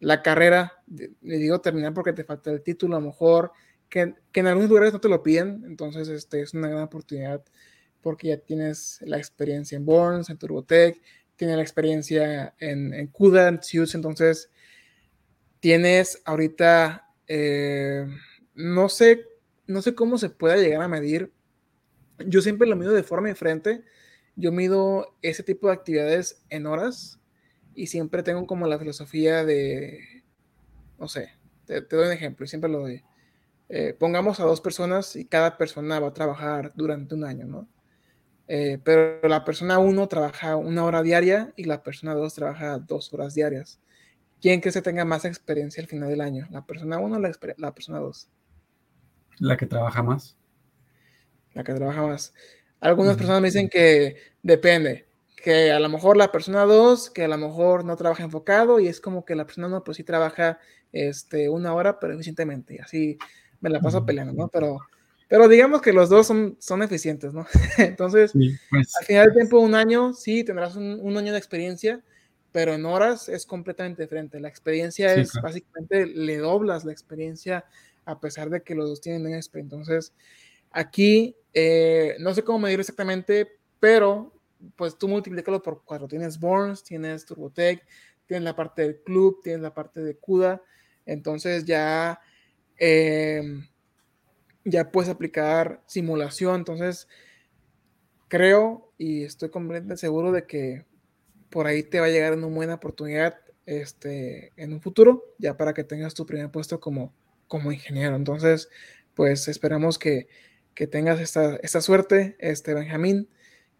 la 0.00 0.22
carrera, 0.22 0.82
le 0.86 1.38
digo 1.38 1.60
terminar 1.60 1.94
porque 1.94 2.12
te 2.12 2.24
falta 2.24 2.50
el 2.50 2.62
título, 2.62 2.96
a 2.96 3.00
lo 3.00 3.06
mejor, 3.06 3.52
que, 3.88 4.14
en 4.32 4.46
algunos 4.46 4.68
lugares 4.68 4.92
no 4.92 5.00
te 5.00 5.08
lo 5.08 5.22
piden, 5.22 5.62
entonces 5.66 6.08
este, 6.08 6.42
es 6.42 6.54
una 6.54 6.68
gran 6.68 6.82
oportunidad 6.82 7.42
porque 8.02 8.28
ya 8.28 8.36
tienes 8.36 8.98
la 9.02 9.16
experiencia 9.16 9.76
en 9.76 9.86
Borns, 9.86 10.28
en 10.28 10.36
Turbotech, 10.36 11.00
tienes 11.36 11.56
la 11.56 11.62
experiencia 11.62 12.54
en, 12.58 12.92
en 12.92 13.06
CUDA, 13.06 13.48
en 13.48 13.62
Suits, 13.62 13.94
entonces 13.94 14.50
tienes 15.60 16.20
ahorita, 16.26 17.08
eh, 17.26 18.06
no 18.54 18.88
sé, 18.90 19.24
no 19.66 19.80
sé 19.80 19.94
cómo 19.94 20.18
se 20.18 20.28
pueda 20.28 20.56
llegar 20.56 20.82
a 20.82 20.88
medir, 20.88 21.32
yo 22.18 22.42
siempre 22.42 22.68
lo 22.68 22.76
mido 22.76 22.92
de 22.92 23.02
forma 23.02 23.28
diferente, 23.28 23.82
yo 24.36 24.52
mido 24.52 25.16
ese 25.22 25.42
tipo 25.42 25.68
de 25.68 25.74
actividades 25.74 26.42
en 26.50 26.66
horas, 26.66 27.18
y 27.74 27.86
siempre 27.86 28.22
tengo 28.22 28.46
como 28.46 28.66
la 28.66 28.78
filosofía 28.78 29.44
de, 29.44 30.24
no 30.98 31.08
sé, 31.08 31.30
te, 31.66 31.80
doy 31.82 32.06
un 32.06 32.12
ejemplo 32.12 32.44
y 32.44 32.48
siempre 32.48 32.70
lo 32.70 32.80
doy. 32.80 33.02
Eh, 33.68 33.94
pongamos 33.98 34.40
a 34.40 34.44
dos 34.44 34.60
personas 34.60 35.16
y 35.16 35.24
cada 35.24 35.56
persona 35.56 35.98
va 35.98 36.08
a 36.08 36.14
trabajar 36.14 36.72
durante 36.74 37.14
un 37.14 37.24
año, 37.24 37.46
¿no? 37.46 37.68
Eh, 38.46 38.78
pero 38.84 39.26
la 39.26 39.44
persona 39.44 39.78
uno 39.78 40.06
trabaja 40.06 40.56
una 40.56 40.84
hora 40.84 41.02
diaria 41.02 41.52
y 41.56 41.64
la 41.64 41.82
persona 41.82 42.14
dos 42.14 42.34
trabaja 42.34 42.78
dos 42.78 43.12
horas 43.12 43.34
diarias. 43.34 43.80
¿Quién 44.40 44.60
que 44.60 44.70
se 44.70 44.82
tenga 44.82 45.06
más 45.06 45.24
experiencia 45.24 45.82
al 45.82 45.88
final 45.88 46.10
del 46.10 46.20
año? 46.20 46.46
¿La 46.50 46.66
persona 46.66 46.98
uno 46.98 47.16
o 47.16 47.18
la, 47.18 47.32
la 47.56 47.74
persona 47.74 47.98
dos? 48.00 48.28
La 49.38 49.56
que 49.56 49.66
trabaja 49.66 50.02
más. 50.02 50.36
La 51.54 51.64
que 51.64 51.72
trabaja 51.72 52.02
más. 52.02 52.34
Algunas 52.80 53.16
personas 53.16 53.40
me 53.40 53.48
dicen 53.48 53.70
que 53.70 54.16
depende 54.42 55.06
que 55.44 55.72
a 55.72 55.78
lo 55.78 55.90
mejor 55.90 56.16
la 56.16 56.32
persona 56.32 56.64
2, 56.64 57.10
que 57.10 57.24
a 57.24 57.28
lo 57.28 57.36
mejor 57.36 57.84
no 57.84 57.96
trabaja 57.96 58.24
enfocado 58.24 58.80
y 58.80 58.88
es 58.88 58.98
como 58.98 59.26
que 59.26 59.34
la 59.34 59.44
persona 59.44 59.66
1 59.66 59.84
pues 59.84 59.98
sí 59.98 60.02
trabaja 60.02 60.58
este, 60.90 61.50
una 61.50 61.74
hora 61.74 62.00
pero 62.00 62.14
eficientemente 62.14 62.76
y 62.76 62.78
así 62.78 63.18
me 63.60 63.68
la 63.68 63.78
paso 63.78 64.06
peleando, 64.06 64.32
¿no? 64.32 64.48
Pero, 64.48 64.78
Pero 65.28 65.46
digamos 65.46 65.82
que 65.82 65.92
los 65.92 66.08
dos 66.08 66.26
son, 66.26 66.56
son 66.60 66.82
eficientes, 66.82 67.34
¿no? 67.34 67.46
Entonces, 67.76 68.32
pues, 68.70 68.94
al 68.98 69.04
final 69.04 69.26
del 69.26 69.34
tiempo, 69.34 69.58
un 69.58 69.74
año, 69.74 70.14
sí, 70.14 70.44
tendrás 70.44 70.76
un, 70.76 71.14
año 71.14 71.32
de 71.32 71.38
experiencia, 71.38 72.02
pero 72.50 72.72
en 72.72 72.86
horas 72.86 73.28
es 73.28 73.44
completamente 73.44 74.00
diferente. 74.00 74.40
La 74.40 74.48
experiencia 74.48 75.14
es, 75.14 75.30
básicamente, 75.42 76.06
le 76.06 76.38
doblas 76.38 76.86
la 76.86 76.92
experiencia 76.92 77.66
a 78.06 78.18
pesar 78.18 78.48
de 78.48 78.62
que 78.62 78.74
los 78.74 78.88
dos 78.88 79.02
tienen 79.02 79.34
experiencia. 79.34 79.76
Entonces, 79.76 80.14
aquí, 80.70 81.36
eh, 81.52 82.16
no 82.18 82.32
sé 82.32 82.44
cómo 82.44 82.60
medir 82.60 82.80
exactamente, 82.80 83.58
pero 83.78 84.34
pues 84.76 84.98
tú 84.98 85.08
multiplícalo 85.08 85.62
por 85.62 85.84
cuatro. 85.84 86.08
Tienes 86.08 86.38
Borns, 86.38 86.82
tienes 86.84 87.24
Turbotech, 87.24 87.84
tienes 88.26 88.44
la 88.44 88.56
parte 88.56 88.82
del 88.82 89.02
club, 89.02 89.40
tienes 89.42 89.62
la 89.62 89.74
parte 89.74 90.00
de 90.00 90.16
CUDA. 90.16 90.62
Entonces 91.06 91.64
ya, 91.64 92.20
em, 92.76 93.66
ya 94.64 94.90
puedes 94.90 95.10
aplicar 95.10 95.82
simulación. 95.86 96.56
Entonces, 96.56 97.08
creo 98.28 98.92
y 98.98 99.24
estoy 99.24 99.50
completamente 99.50 99.96
seguro 99.96 100.32
de 100.32 100.46
que 100.46 100.84
por 101.50 101.66
ahí 101.66 101.82
te 101.82 102.00
va 102.00 102.06
a 102.06 102.10
llegar 102.10 102.32
una 102.34 102.48
buena 102.48 102.74
oportunidad 102.74 103.38
este, 103.66 104.52
en 104.56 104.72
un 104.72 104.80
futuro, 104.80 105.34
ya 105.38 105.56
para 105.56 105.72
que 105.72 105.84
tengas 105.84 106.14
tu 106.14 106.26
primer 106.26 106.50
puesto 106.50 106.80
como, 106.80 107.14
como 107.46 107.72
ingeniero. 107.72 108.16
Entonces, 108.16 108.68
pues 109.14 109.48
esperamos 109.48 109.98
que, 109.98 110.28
que 110.74 110.86
tengas 110.86 111.20
esta, 111.20 111.56
esta, 111.56 111.80
suerte, 111.80 112.36
este 112.38 112.74
Benjamín. 112.74 113.28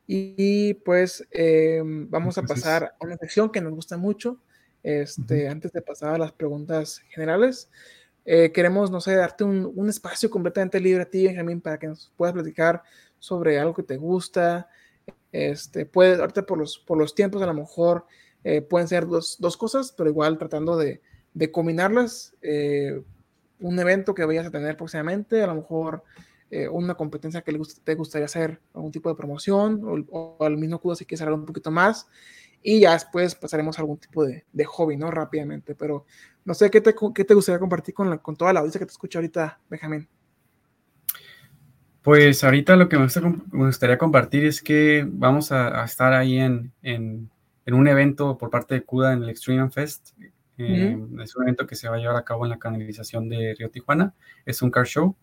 Y, 0.06 0.74
pues 0.74 1.26
em, 1.30 2.08
vamos 2.10 2.36
a 2.36 2.42
pasar 2.42 2.94
a 3.00 3.04
una 3.04 3.16
sección 3.16 3.50
que 3.50 3.60
nos 3.60 3.72
gusta 3.72 3.96
mucho. 3.96 4.38
Este, 4.82 5.48
Antes 5.48 5.72
de 5.72 5.80
pasar 5.80 6.14
a 6.14 6.18
las 6.18 6.32
preguntas 6.32 7.02
generales, 7.08 7.70
eh, 8.26 8.52
queremos, 8.52 8.90
no 8.90 9.00
sé, 9.00 9.14
darte 9.14 9.44
un, 9.44 9.72
un, 9.74 9.88
espacio 9.88 10.30
completamente 10.30 10.78
libre 10.80 11.02
a 11.02 11.10
ti, 11.10 11.26
Benjamín, 11.26 11.60
para 11.60 11.78
que 11.78 11.88
nos 11.88 12.12
puedas 12.16 12.34
platicar 12.34 12.82
sobre 13.18 13.58
algo 13.58 13.74
que 13.74 13.82
te 13.82 13.96
gusta. 13.96 14.68
Este, 15.32 15.86
puede, 15.86 16.20
ahorita 16.20 16.44
por 16.44 16.58
los, 16.58 16.78
por 16.78 16.98
los 16.98 17.14
tiempos, 17.14 17.42
a 17.42 17.46
lo 17.46 17.54
mejor 17.54 18.06
eh, 18.44 18.60
pueden 18.60 18.86
ser 18.86 19.06
dos, 19.06 19.36
dos, 19.40 19.56
cosas, 19.56 19.92
pero 19.92 20.10
igual 20.10 20.38
tratando 20.38 20.76
de, 20.76 21.00
de 21.32 21.50
combinarlas. 21.50 22.34
Eh, 22.42 23.02
un 23.60 23.78
evento 23.78 24.14
que 24.14 24.24
vayas 24.24 24.46
a 24.46 24.50
tener 24.50 24.76
próximamente, 24.76 25.42
a 25.42 25.46
lo 25.46 25.54
mejor 25.56 26.04
eh, 26.56 26.68
una 26.68 26.94
competencia 26.94 27.42
que 27.42 27.52
te 27.82 27.94
gustaría 27.96 28.26
hacer, 28.26 28.60
algún 28.74 28.92
tipo 28.92 29.08
de 29.08 29.16
promoción, 29.16 30.06
o, 30.08 30.36
al 30.38 30.56
mismo 30.56 30.80
CUDA 30.80 30.94
si 30.94 31.04
quieres 31.04 31.20
hablar 31.22 31.40
un 31.40 31.46
poquito 31.46 31.72
más, 31.72 32.06
y 32.62 32.78
ya 32.78 32.92
después 32.92 33.34
pasaremos 33.34 33.76
a 33.76 33.82
algún 33.82 33.98
tipo 33.98 34.24
de, 34.24 34.44
de 34.52 34.64
hobby, 34.64 34.96
¿no? 34.96 35.10
Rápidamente, 35.10 35.74
pero 35.74 36.06
no 36.44 36.54
sé, 36.54 36.70
¿qué 36.70 36.80
te, 36.80 36.94
qué 37.12 37.24
te 37.24 37.34
gustaría 37.34 37.58
compartir 37.58 37.92
con, 37.92 38.08
la, 38.08 38.18
con 38.18 38.36
toda 38.36 38.52
la 38.52 38.60
audiencia 38.60 38.78
que 38.78 38.86
te 38.86 38.92
escucha 38.92 39.18
ahorita, 39.18 39.58
Benjamín? 39.68 40.08
Pues 42.02 42.44
ahorita 42.44 42.76
lo 42.76 42.88
que 42.88 42.98
me, 42.98 43.08
gustaría 43.50 43.98
compartir 43.98 44.44
es 44.44 44.62
que 44.62 45.04
vamos 45.08 45.50
a, 45.50 45.84
estar 45.84 46.12
ahí 46.12 46.38
en, 46.38 46.72
en, 46.82 47.30
en, 47.66 47.74
un 47.74 47.88
evento 47.88 48.38
por 48.38 48.50
parte 48.50 48.74
de 48.74 48.84
CUDA 48.84 49.14
en 49.14 49.24
el 49.24 49.30
Extreme 49.30 49.70
Fest. 49.70 50.10
Eh, 50.56 50.96
es 51.20 51.34
un 51.34 51.42
evento 51.42 51.66
que 51.66 51.74
se 51.74 51.88
va 51.88 51.96
a 51.96 51.98
llevar 51.98 52.14
a 52.14 52.24
cabo 52.24 52.44
en 52.44 52.50
la 52.50 52.60
canalización 52.60 53.28
de 53.28 53.56
Río 53.58 53.70
Tijuana. 53.70 54.14
Es 54.46 54.62
un 54.62 54.70
car 54.70 54.86
show. 54.86 55.16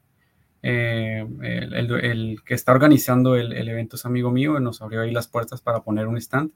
Eh, 0.64 1.26
el, 1.42 2.38
que 2.46 2.54
está 2.54 2.72
organizando 2.72 3.36
el, 3.36 3.68
evento 3.68 3.96
es 3.96 4.06
amigo 4.06 4.32
mío, 4.32 4.60
nos 4.60 4.82
abrió 4.82 5.02
ahí 5.02 5.12
las 5.12 5.28
puertas 5.28 5.60
para 5.62 5.82
poner 5.82 6.08
un 6.08 6.18
stand 6.18 6.52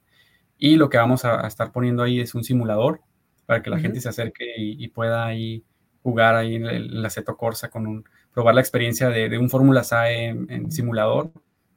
y 0.57 0.75
lo 0.75 0.89
que 0.89 0.97
vamos 0.97 1.25
a, 1.25 1.45
estar 1.47 1.71
poniendo 1.71 2.03
ahí 2.03 2.19
es 2.19 2.35
un 2.35 2.43
simulador 2.43 3.01
para 3.45 3.61
que 3.61 3.69
la 3.69 3.79
gente 3.79 4.01
se 4.01 4.09
acerque 4.09 4.53
y, 4.57 4.87
pueda 4.89 5.25
ahí 5.25 5.63
jugar 6.03 6.35
ahí 6.35 6.55
en 6.55 6.65
el, 6.65 7.01
la 7.01 7.09
Seto 7.09 7.35
Corsa 7.35 7.69
con 7.69 7.87
un, 7.87 8.05
probar 8.33 8.55
la 8.55 8.61
experiencia 8.61 9.09
de, 9.09 9.37
un 9.37 9.49
Fórmula 9.49 9.83
SAE 9.83 10.27
en, 10.27 10.71
simulador, 10.71 11.31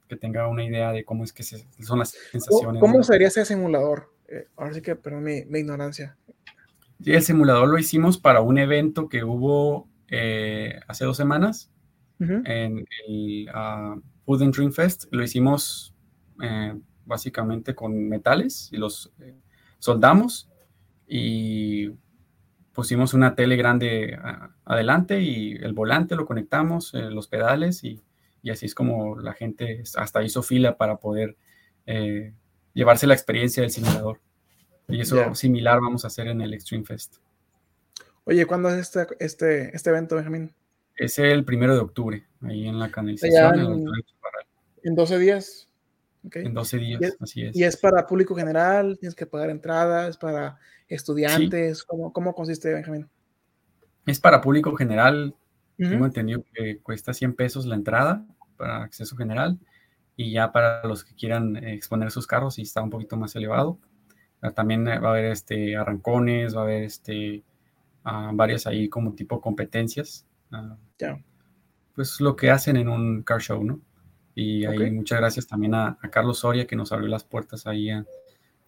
que 0.07 0.15
tenga 0.15 0.47
una 0.47 0.63
idea 0.63 0.91
de 0.91 1.03
cómo 1.05 1.23
es 1.23 1.33
que 1.33 1.43
son 1.43 1.99
las 1.99 2.15
sensaciones. 2.31 2.79
¿Cómo 2.79 3.03
sería 3.03 3.27
ese 3.27 3.45
simulador? 3.45 4.11
Eh, 4.27 4.47
ahora 4.55 4.73
sí 4.73 4.81
que, 4.81 4.95
perdón 4.95 5.23
mi, 5.23 5.59
ignorancia. 5.59 6.17
Sí, 7.03 7.13
el 7.13 7.23
simulador 7.23 7.67
lo 7.67 7.77
hicimos 7.77 8.17
para 8.17 8.41
un 8.41 8.57
evento 8.57 9.09
que 9.09 9.23
hubo 9.23 9.87
eh, 10.09 10.79
hace 10.87 11.05
dos 11.05 11.17
semanas 11.17 11.71
en 12.19 12.85
el 13.07 13.49
uh, 13.49 14.01
Food 14.25 14.43
and 14.43 14.73
Fest. 14.73 15.05
Lo 15.11 15.23
hicimos 15.23 15.93
eh, 16.41 16.73
básicamente 17.05 17.73
con 17.73 18.07
metales 18.07 18.69
y 18.71 18.77
los 18.77 19.11
eh, 19.19 19.35
soldamos 19.79 20.49
y 21.07 21.89
pusimos 22.71 23.13
una 23.13 23.33
tele 23.33 23.55
grande 23.55 24.17
ah, 24.21 24.51
adelante 24.65 25.21
y 25.21 25.53
el 25.53 25.73
volante 25.73 26.15
lo 26.15 26.25
conectamos, 26.25 26.93
eh, 26.93 27.09
los 27.09 27.27
pedales 27.27 27.83
y, 27.83 28.03
y, 28.43 28.51
así 28.51 28.67
es 28.67 28.75
como 28.75 29.19
la 29.19 29.33
gente 29.33 29.83
hasta 29.95 30.23
hizo 30.23 30.43
fila 30.43 30.77
para 30.77 30.97
poder 30.97 31.35
llevarse 32.75 33.07
la 33.07 33.15
experiencia 33.15 33.63
del 33.63 33.71
simulador. 33.71 34.21
Y 34.87 35.01
eso 35.01 35.33
similar 35.33 35.79
vamos 35.81 36.03
a 36.03 36.07
hacer 36.07 36.27
en 36.27 36.41
el 36.41 36.53
Extreme 36.53 36.85
Fest. 36.85 37.17
Oye, 38.25 38.45
¿cuándo 38.45 38.69
es 38.69 38.75
este, 38.75 39.07
este, 39.19 39.75
este 39.75 39.89
evento, 39.89 40.15
Benjamín? 40.15 40.53
Es 40.99 41.17
el 41.17 41.45
primero 41.45 41.73
de 41.73 41.79
octubre, 41.79 42.27
ahí 42.41 42.67
en 42.67 42.77
la 42.77 42.91
canalización. 42.91 43.87
En, 44.83 44.95
12 44.95 45.17
días. 45.17 45.69
En 46.33 46.53
12 46.53 46.77
días, 46.77 47.15
así 47.21 47.43
es. 47.43 47.55
¿Y 47.55 47.63
es 47.63 47.77
para 47.77 48.05
público 48.05 48.35
general? 48.35 48.97
¿Tienes 48.99 49.15
que 49.15 49.25
pagar 49.25 49.49
entradas? 49.49 50.17
¿Para 50.17 50.59
estudiantes? 50.89 51.85
¿Cómo, 51.85 52.11
¿Cómo, 52.11 52.35
consiste, 52.35 52.73
Benjamín? 52.73 53.07
Es 54.05 54.19
para 54.19 54.41
público 54.41 54.75
general. 54.75 55.33
Tengo 55.77 56.05
entendido 56.05 56.43
que 56.53 56.79
cuesta 56.79 57.13
100 57.13 57.33
pesos 57.35 57.65
la 57.65 57.75
entrada 57.75 58.25
para 58.57 58.83
acceso 58.83 59.15
general. 59.15 59.57
Y 60.17 60.33
ya 60.33 60.51
para 60.51 60.83
los 60.83 61.05
que 61.05 61.15
quieran 61.15 61.55
exponer 61.55 62.11
sus 62.11 62.27
carros, 62.27 62.59
y 62.59 62.63
está 62.63 62.81
un 62.81 62.89
poquito 62.89 63.15
más 63.15 63.33
elevado. 63.37 63.79
Ah, 64.41 64.51
también 64.51 64.85
va 64.85 64.95
a 64.95 65.11
haber 65.11 65.25
este, 65.31 65.77
arrancones, 65.77 66.57
va 66.57 66.59
a 66.59 66.63
haber 66.63 66.83
este, 66.83 67.45
uh, 68.03 68.35
varias 68.35 68.67
ahí 68.67 68.89
como 68.89 69.15
tipo 69.15 69.39
competencias 69.39 70.25
ya. 70.97 71.21
Pues 71.93 72.19
lo 72.21 72.35
que 72.35 72.49
hacen 72.49 72.77
en 72.77 72.89
un 72.89 73.23
car 73.23 73.41
show, 73.41 73.63
¿no? 73.63 73.81
Y 74.35 74.65
ahí 74.65 74.89
muchas 74.91 75.19
gracias 75.19 75.47
también 75.47 75.75
a, 75.75 75.97
Carlos 76.11 76.39
Soria 76.39 76.65
que 76.65 76.75
nos 76.75 76.91
abrió 76.91 77.09
las 77.09 77.23
puertas 77.23 77.67
ahí 77.67 77.89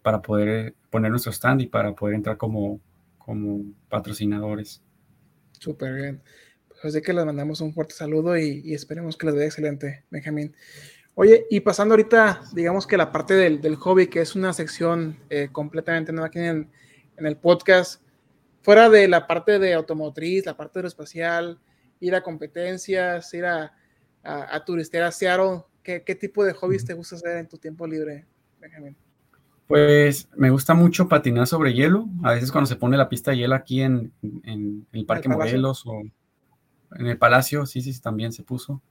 para 0.01 0.21
poder 0.21 0.75
poner 0.89 1.11
nuestro 1.11 1.31
stand 1.31 1.61
y 1.61 1.67
para 1.67 1.93
poder 1.95 2.15
entrar 2.15 2.37
como, 2.37 2.81
como 3.17 3.63
patrocinadores. 3.87 4.81
Súper 5.53 5.93
bien. 5.93 6.21
Pues 6.67 6.95
así 6.95 7.01
que 7.01 7.13
les 7.13 7.25
mandamos 7.25 7.61
un 7.61 7.73
fuerte 7.73 7.93
saludo 7.93 8.37
y, 8.37 8.73
esperemos 8.73 9.15
que 9.15 9.27
les 9.27 9.35
vaya 9.35 9.45
excelente, 9.45 10.03
Benjamín. 10.09 10.55
Oye, 11.13 11.45
y 11.49 11.59
pasando 11.59 11.93
ahorita, 11.93 12.41
digamos 12.53 12.87
que 12.87 12.97
la 12.97 13.11
parte 13.11 13.35
del, 13.35 13.61
del 13.61 13.75
hobby, 13.75 14.07
que 14.07 14.21
es 14.21 14.35
una 14.35 14.53
sección 14.53 15.19
eh, 15.29 15.49
completamente 15.51 16.11
nueva 16.11 16.27
aquí 16.27 16.39
en, 16.39 16.69
en, 17.17 17.25
el 17.25 17.37
podcast, 17.37 18.01
fuera 18.61 18.89
de 18.89 19.07
la 19.07 19.27
parte 19.27 19.59
de 19.59 19.73
automotriz, 19.73 20.45
la 20.45 20.57
parte 20.57 20.79
aeroespacial, 20.79 21.59
ir 22.01 22.13
a 22.15 22.21
competencias, 22.21 23.33
ir 23.33 23.45
a, 23.45 23.73
a, 24.23 24.55
a 24.55 24.65
turistear 24.65 25.03
a 25.03 25.11
Seattle? 25.11 25.63
¿Qué, 25.81 26.03
¿Qué, 26.03 26.15
tipo 26.15 26.43
de 26.43 26.53
hobbies 26.53 26.83
te 26.83 26.93
gusta 26.93 27.15
hacer 27.15 27.37
en 27.37 27.47
tu 27.47 27.57
tiempo 27.57 27.87
libre, 27.87 28.25
Benjamín? 28.59 28.97
Pues 29.67 30.27
me 30.35 30.49
gusta 30.49 30.73
mucho 30.73 31.07
patinar 31.07 31.47
sobre 31.47 31.73
hielo. 31.73 32.09
A 32.23 32.33
veces 32.33 32.51
cuando 32.51 32.67
se 32.67 32.75
pone 32.75 32.97
la 32.97 33.07
pista 33.07 33.31
de 33.31 33.37
hielo 33.37 33.55
aquí 33.55 33.81
en, 33.81 34.11
en, 34.43 34.85
el 34.91 35.05
Parque 35.05 35.29
Morelos 35.29 35.83
o 35.85 36.01
en 36.01 37.07
el 37.07 37.17
Palacio, 37.17 37.65
sí, 37.65 37.81
sí, 37.81 37.97
también 38.01 38.33
se 38.33 38.43
puso. 38.43 38.81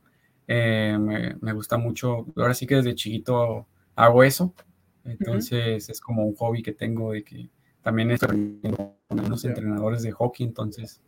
Eh, 0.48 0.96
me, 0.98 1.36
me, 1.40 1.52
gusta 1.52 1.76
mucho. 1.76 2.24
Ahora 2.34 2.54
sí 2.54 2.66
que 2.66 2.76
desde 2.76 2.94
chiquito 2.94 3.66
hago 3.94 4.24
eso. 4.24 4.54
Entonces 5.04 5.88
es 5.88 6.00
como 6.00 6.24
un 6.24 6.34
hobby 6.34 6.62
que 6.62 6.72
tengo 6.72 7.12
de 7.12 7.24
que 7.24 7.50
también 7.82 8.10
estoy 8.10 8.60
con 8.62 9.20
unos 9.20 9.44
entrenadores 9.44 10.02
de 10.02 10.12
hockey, 10.12 10.46
entonces 10.46 11.00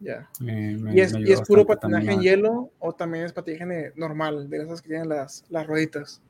ya. 0.00 0.28
¿Y, 0.40 1.00
es, 1.00 1.14
¿Y, 1.14 1.32
es, 1.32 1.42
puro 1.42 1.66
patinaje 1.66 2.10
en 2.10 2.20
hielo 2.20 2.72
o 2.78 2.94
también 2.94 3.24
es 3.24 3.32
patinaje 3.32 3.92
normal, 3.96 4.48
de 4.48 4.62
esas 4.62 4.80
que 4.80 4.88
tienen 4.88 5.08
las, 5.08 5.44
las 5.50 5.66
rueditas? 5.66 6.22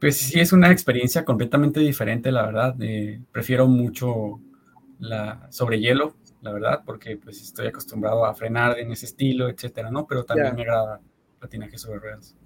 Pues 0.00 0.16
sí, 0.16 0.40
es 0.40 0.52
una 0.52 0.70
experiencia 0.72 1.24
completamente 1.24 1.80
diferente, 1.80 2.32
la 2.32 2.46
verdad. 2.46 2.76
Eh, 2.80 3.20
prefiero 3.30 3.66
mucho 3.66 4.40
la 4.98 5.46
sobre 5.50 5.80
hielo, 5.80 6.14
la 6.40 6.52
verdad, 6.52 6.82
porque 6.84 7.16
pues 7.16 7.40
estoy 7.42 7.68
acostumbrado 7.68 8.24
a 8.24 8.34
frenar 8.34 8.78
en 8.78 8.92
ese 8.92 9.06
estilo, 9.06 9.48
etcétera, 9.48 9.90
¿no? 9.90 10.06
Pero 10.06 10.24
también 10.24 10.54
me 10.54 10.62
agrada 10.62 11.00
patinaje 11.40 11.78
sobre 11.78 12.00
ruedas. 12.00 12.36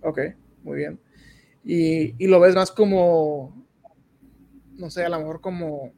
Ok, 0.00 0.20
muy 0.62 0.78
bien. 0.78 0.98
Y, 1.64 2.14
y, 2.22 2.28
lo 2.28 2.40
ves 2.40 2.54
más 2.54 2.70
como, 2.70 3.66
no 4.74 4.90
sé, 4.90 5.04
a 5.04 5.08
lo 5.08 5.18
mejor 5.18 5.40
como, 5.40 5.92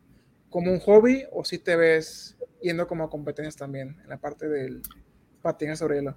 como 0.49 0.72
un 0.72 0.81
hobby 0.81 1.24
o 1.33 1.45
si 1.45 1.59
te 1.59 1.76
ves 1.76 2.37
yendo 2.63 2.87
como 2.87 3.05
a 3.05 3.11
competencias 3.11 3.57
también, 3.57 3.97
en 4.03 4.09
la 4.09 4.19
parte 4.19 4.49
del 4.49 4.83
patinaje 5.43 5.77
sobre 5.77 5.97
hielo. 5.97 6.17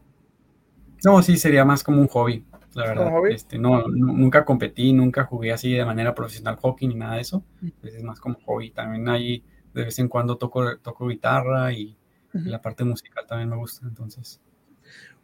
No, 1.04 1.22
sí, 1.22 1.38
sería 1.38 1.66
más 1.66 1.84
como 1.84 2.02
un 2.02 2.08
hobby, 2.08 2.46
la 2.76 2.88
verdad. 2.88 3.28
Este, 3.30 3.58
no, 3.58 3.88
nunca 3.88 4.46
competí, 4.46 4.94
nunca 4.94 5.26
jugué 5.26 5.52
así 5.52 5.74
de 5.74 5.86
manera 5.86 6.16
profesional 6.16 6.56
hockey 6.56 6.88
ni 6.88 6.96
nada 6.96 7.16
de 7.16 7.22
eso. 7.22 7.44
es 7.84 8.04
más 8.04 8.20
como 8.20 8.40
hobby. 8.46 8.72
También 8.72 9.10
ahí 9.10 9.44
de 9.74 9.84
vez 9.86 10.00
en 10.00 10.08
cuando 10.08 10.38
toco, 10.38 10.78
toco 10.78 11.08
guitarra 11.08 11.74
y, 11.74 11.98
la 12.34 12.60
parte 12.60 12.84
musical 12.84 13.28
también 13.28 13.48
me 13.48 13.58
gusta, 13.58 13.86
entonces. 13.86 14.42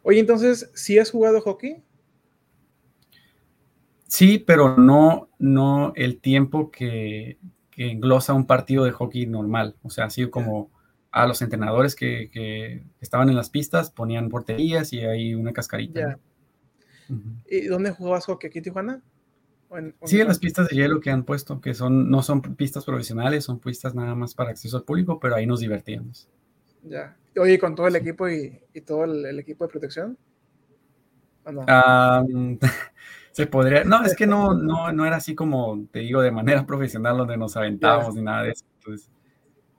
Oye, 0.04 0.20
entonces, 0.20 0.70
¿sí 0.74 0.96
has 0.96 1.10
jugado 1.10 1.40
hockey? 1.40 1.82
Sí, 4.06 4.38
pero 4.38 4.76
no, 4.76 5.28
no 5.40 5.92
el 5.96 6.20
tiempo 6.20 6.70
que, 6.70 7.36
que 7.72 7.90
englosa 7.90 8.32
un 8.32 8.46
partido 8.46 8.84
de 8.84 8.92
hockey 8.92 9.26
normal. 9.26 9.74
O 9.82 9.90
sea, 9.90 10.04
así 10.04 10.28
como 10.30 10.70
a 11.10 11.26
los 11.26 11.42
entrenadores 11.42 11.94
que, 11.94 12.84
estaban 13.00 13.28
en 13.28 13.36
las 13.36 13.50
pistas 13.50 13.90
ponían 13.90 14.28
porterías 14.28 14.92
y 14.92 15.00
hay 15.00 15.34
una 15.34 15.52
cascarita. 15.52 16.18
¿Y 17.48 17.66
dónde 17.66 17.90
jugabas 17.90 18.26
hockey? 18.26 18.48
¿Aquí 18.48 18.58
en 18.58 18.64
Tijuana? 18.64 19.02
sí, 20.04 20.20
en 20.20 20.26
las 20.26 20.38
pistas 20.38 20.68
de 20.68 20.76
hielo 20.76 21.00
que 21.00 21.10
han 21.10 21.24
puesto, 21.24 21.60
que 21.60 21.74
son, 21.74 22.10
no 22.10 22.22
son 22.22 22.42
pistas 22.42 22.84
profesionales, 22.84 23.44
son 23.44 23.60
pistas 23.60 23.94
nada 23.94 24.14
más 24.14 24.34
para 24.34 24.50
acceso 24.50 24.76
al 24.76 24.82
público, 24.82 25.20
pero 25.20 25.36
ahí 25.36 25.46
nos 25.46 25.60
divertíamos. 25.60 26.28
Ya. 26.82 27.16
Oye, 27.38 27.58
¿con 27.58 27.74
todo 27.74 27.86
el 27.86 27.96
equipo 27.96 28.28
y, 28.28 28.60
todo 28.84 29.04
el, 29.04 29.38
equipo 29.38 29.64
de 29.64 29.70
protección? 29.70 30.18
se 33.32 33.46
podría. 33.46 33.84
No, 33.84 34.02
es 34.04 34.16
que 34.16 34.26
no, 34.26 34.54
no, 34.54 34.90
no 34.92 35.06
era 35.06 35.16
así 35.16 35.34
como, 35.34 35.86
te 35.92 36.00
digo, 36.00 36.20
de 36.20 36.32
manera 36.32 36.66
profesional 36.66 37.16
donde 37.16 37.36
nos 37.36 37.56
aventábamos 37.56 38.14
ni 38.14 38.22
nada 38.22 38.42
de 38.42 38.50
eso. 38.50 38.64
Entonces, 38.78 39.10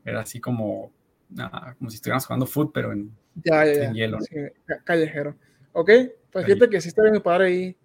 era 0.06 0.22
así 0.22 0.40
como, 0.40 0.92
como 1.78 1.90
si 1.90 1.96
estuviéramos 1.96 2.26
jugando 2.26 2.46
fútbol, 2.46 2.72
pero 2.74 2.92
en, 2.92 3.12
hielo. 3.94 4.20
callejero. 4.84 5.36
Ok, 5.74 5.90
pues 6.32 6.46
fíjate 6.46 6.70
que 6.70 6.82
sí 6.82 6.90
estaría 6.90 7.12
mi 7.12 7.20
padre 7.20 7.48
ahí 7.48 7.78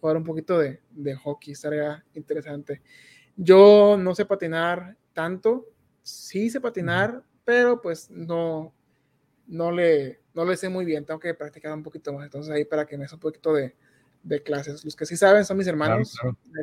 jugar 0.00 0.16
un 0.16 0.24
poquito 0.24 0.58
de, 0.58 0.80
de 0.90 1.14
hockey, 1.16 1.52
estaría 1.52 2.04
interesante. 2.14 2.82
Yo 3.36 3.96
no 3.98 4.14
sé 4.14 4.24
patinar 4.24 4.96
tanto, 5.12 5.66
sí 6.02 6.50
sé 6.50 6.60
patinar, 6.60 7.22
pero 7.44 7.80
pues 7.80 8.10
no, 8.10 8.72
no 9.46 9.72
le, 9.72 10.20
no 10.34 10.44
le 10.44 10.56
sé 10.56 10.68
muy 10.68 10.84
bien, 10.84 11.04
tengo 11.04 11.20
que 11.20 11.34
practicar 11.34 11.72
un 11.72 11.82
poquito 11.82 12.12
más, 12.12 12.24
entonces 12.24 12.52
ahí 12.52 12.64
para 12.64 12.86
que 12.86 12.96
me 12.96 13.04
haga 13.04 13.14
un 13.14 13.20
poquito 13.20 13.52
de, 13.52 13.74
de, 14.22 14.42
clases. 14.42 14.84
Los 14.84 14.94
que 14.94 15.06
sí 15.06 15.16
saben 15.16 15.44
son 15.44 15.56
mis 15.56 15.66
hermanos, 15.66 16.16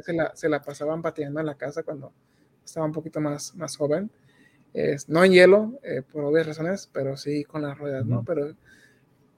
Se, 0.03 0.13
la, 0.13 0.35
se, 0.35 0.49
la, 0.49 0.61
pasaban 0.61 1.01
patinando 1.01 1.39
en 1.39 1.45
la 1.45 1.55
casa 1.55 1.83
cuando 1.83 2.13
estaba 2.63 2.85
un 2.85 2.91
poquito 2.91 3.19
más, 3.19 3.55
más 3.55 3.75
joven, 3.75 4.11
es, 4.75 5.07
no 5.07 5.23
en 5.23 5.31
hielo, 5.31 5.79
eh, 5.83 6.01
por 6.01 6.25
obvias 6.25 6.47
razones, 6.47 6.89
pero 6.91 7.15
sí 7.15 7.45
con 7.45 7.61
las 7.61 7.77
ruedas, 7.77 8.05
¿no? 8.05 8.25
Pero 8.25 8.53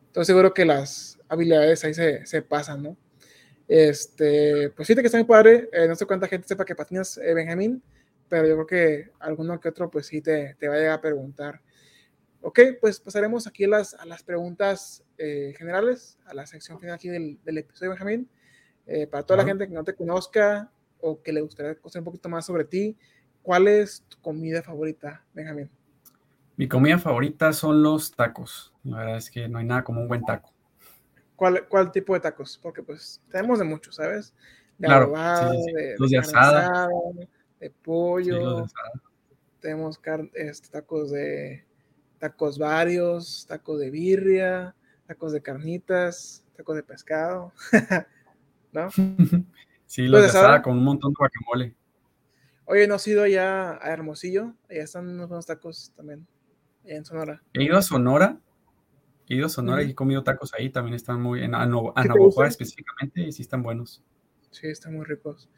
estoy 0.08 0.26
seguro 0.26 0.52
que 0.52 0.66
las 0.66 1.20
habilidades 1.30 1.84
ahí 1.84 1.94
se, 1.94 2.26
se 2.26 2.42
pasan, 2.42 2.82
¿no? 2.82 2.98
Este, 3.68 4.72
pues 4.72 4.88
sí, 4.88 4.96
que 4.96 5.02
está 5.02 5.20
muy 5.20 5.28
padre, 5.28 5.70
eh, 5.72 5.88
no 5.88 5.96
sé 5.96 6.08
cuánta 6.08 6.28
gente 6.28 6.48
sepa 6.48 6.66
que 6.66 6.74
patinas 6.74 7.20
eh, 7.20 7.36
Benjamín, 7.36 7.84
pero 8.28 8.48
yo 8.48 8.56
creo 8.56 8.66
que 8.66 9.12
alguno 9.20 9.60
que 9.60 9.70
otro, 9.70 9.92
pues 9.92 10.08
sí 10.08 10.22
te, 10.22 10.56
te 10.60 10.68
vaya 10.70 10.96
a 10.96 11.02
preguntar. 11.02 11.62
Ok, 12.42 12.60
pues 12.82 13.00
pasaremos 13.00 13.46
aquí 13.46 13.66
a 13.66 13.68
las, 13.68 13.94
a 13.94 14.06
las 14.06 14.24
preguntas 14.24 15.04
eh, 15.20 15.54
generales, 15.56 16.18
a 16.26 16.34
la 16.34 16.48
sección 16.48 16.80
final 16.80 16.96
aquí 16.96 17.10
del, 17.10 17.38
del 17.44 17.60
episodio, 17.60 17.92
Benjamín. 17.92 18.28
Para 19.12 19.24
toda 19.24 19.44
la 19.44 19.44
gente 19.44 19.68
que 19.68 19.74
no 19.74 19.84
te 19.84 19.94
conozca 19.94 20.72
o 21.02 21.22
que 21.22 21.34
le 21.34 21.42
gustaría 21.42 21.76
conocer 21.76 22.00
un 22.00 22.06
poquito 22.06 22.30
más 22.30 22.46
sobre 22.46 22.64
ti, 22.64 22.98
¿cuál 23.48 23.70
es 23.70 24.04
tu 24.10 24.20
comida 24.20 24.62
favorita, 24.62 25.24
Benjamín? 25.34 25.70
Mi 26.58 26.68
comida 26.68 27.00
favorita 27.00 27.54
son 27.54 27.82
los 27.82 28.12
tacos. 28.12 28.74
La 28.84 28.98
verdad 28.98 29.16
es 29.16 29.32
que 29.32 29.48
no 29.48 29.60
hay 29.60 29.66
nada 29.66 29.86
como 29.86 30.02
un 30.02 30.10
buen 30.10 30.22
taco. 30.26 30.52
¿Cuál, 31.38 31.66
cuál 31.70 31.94
tipo 31.94 32.14
de 32.14 32.20
tacos? 32.20 32.60
Porque 32.62 32.84
pues 32.84 33.22
tenemos 33.32 33.60
de 33.60 33.64
muchos, 33.64 33.96
¿sabes? 33.96 34.34
De 34.78 34.88
claro, 34.88 35.14
De, 35.14 35.96
los 35.98 36.12
de, 36.12 36.18
asada 36.18 36.90
de 37.62 37.70
pollo, 37.70 38.66
tenemos 39.62 39.98
este, 40.34 40.68
tacos 40.70 41.12
de 41.12 41.66
tacos 42.20 42.60
varios, 42.60 43.46
tacos 43.48 43.80
de 43.80 43.90
birria, 43.90 44.76
tacos 45.06 45.32
de 45.32 45.42
carnitas, 45.42 46.46
tacos 46.58 46.76
de 46.76 46.84
pescado, 46.84 47.54
¿no? 48.74 48.90
Sí, 49.86 50.02
los 50.02 50.22
de 50.22 50.28
asada 50.28 50.62
con 50.62 50.78
un 50.78 50.84
montón 50.84 51.14
de 51.14 51.16
guacamole. 51.18 51.74
Oye, 52.70 52.86
¿no 52.86 52.96
has 52.96 53.08
ido 53.08 53.24
allá 53.24 53.82
a 53.82 53.94
Hermosillo? 53.94 54.54
Allá 54.70 54.84
están 54.84 55.08
unos 55.08 55.30
buenos 55.30 55.46
tacos 55.46 55.94
también, 55.96 56.28
en 56.84 57.06
Sonora. 57.06 57.42
He 57.54 57.64
ido 57.64 57.78
a 57.78 57.82
Sonora, 57.82 58.42
he 59.30 59.36
ido 59.36 59.46
a 59.46 59.50
Sonora 59.50 59.84
y 59.84 59.92
he 59.92 59.96
comido 59.96 60.22
tacos 60.22 60.54
ahí, 60.54 60.70
también 60.70 60.94
están 60.94 61.22
muy, 61.22 61.46
en 61.46 61.56
a 61.56 61.66
específicamente, 62.46 63.22
y 63.22 63.32
sí 63.32 63.42
están 63.42 63.64
buenos. 63.64 64.04
Sí, 64.52 64.68
están 64.68 64.96
muy 64.96 65.06
ricos. 65.06 65.50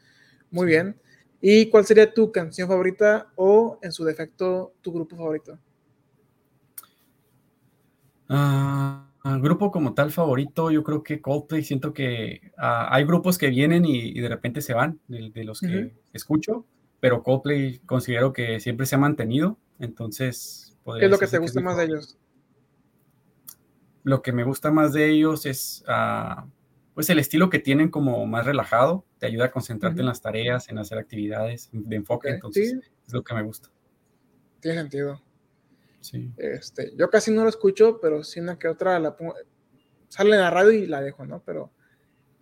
Muy 0.52 0.68
bien. 0.68 1.00
¿Y 1.40 1.68
cuál 1.68 1.84
sería 1.84 2.14
tu 2.14 2.30
canción 2.30 2.68
favorita 2.68 3.32
o, 3.34 3.80
en 3.82 3.90
su 3.90 4.04
defecto, 4.04 4.74
tu 4.80 4.92
grupo 4.92 5.16
favorito? 5.16 5.58
Uh, 8.28 9.40
grupo 9.40 9.72
como 9.72 9.94
tal 9.94 10.12
favorito, 10.12 10.70
yo 10.70 10.84
creo 10.84 11.02
que 11.02 11.20
Coldplay, 11.20 11.64
siento 11.64 11.92
que 11.92 12.52
ah, 12.56 12.86
hay 12.94 13.04
grupos 13.04 13.36
que 13.36 13.48
vienen 13.48 13.84
y, 13.84 14.20
de 14.20 14.28
repente 14.28 14.60
se 14.60 14.74
van, 14.74 15.00
de, 15.08 15.42
los 15.42 15.58
que 15.58 15.92
escucho, 16.12 16.66
pero 17.00 17.22
Coldplay 17.22 17.78
considero 17.86 18.32
que 18.32 18.60
siempre 18.60 18.86
se 18.86 18.94
ha 18.94 18.98
mantenido, 18.98 19.58
entonces... 19.78 20.76
¿Qué 20.98 21.06
es 21.06 21.10
lo 21.10 21.18
que 21.18 21.26
te 21.26 21.38
gusta 21.38 21.60
más 21.60 21.76
de 21.76 21.84
ellos? 21.84 22.18
Lo 24.02 24.22
que 24.22 24.32
me 24.32 24.44
gusta 24.44 24.70
más 24.70 24.92
de 24.92 25.08
ellos 25.10 25.46
es 25.46 25.84
pues 26.94 27.08
el 27.08 27.18
estilo 27.18 27.48
que 27.48 27.58
tienen 27.58 27.88
como 27.88 28.26
más 28.26 28.44
relajado, 28.44 29.06
te 29.18 29.26
ayuda 29.26 29.46
a 29.46 29.50
concentrarte 29.50 30.00
en 30.00 30.06
las 30.06 30.20
tareas, 30.20 30.68
en 30.68 30.78
hacer 30.78 30.98
actividades 30.98 31.70
de 31.72 31.96
enfoque, 31.96 32.28
entonces 32.28 32.76
es 33.06 33.12
lo 33.12 33.22
que 33.22 33.34
me 33.34 33.42
gusta. 33.42 33.70
Tiene 34.60 34.78
sentido. 34.78 35.22
Sí. 36.00 36.30
Este, 36.36 36.92
yo 36.96 37.08
casi 37.08 37.30
no 37.30 37.42
lo 37.42 37.48
escucho, 37.48 37.98
pero 38.00 38.22
sí 38.24 38.40
una 38.40 38.58
que 38.58 38.68
otra 38.68 38.98
la 38.98 39.16
pongo, 39.16 39.34
sale 40.08 40.34
en 40.34 40.40
la 40.40 40.50
radio 40.50 40.72
y 40.72 40.86
la 40.86 41.00
dejo, 41.00 41.24
¿no? 41.24 41.42
Pero 41.44 41.70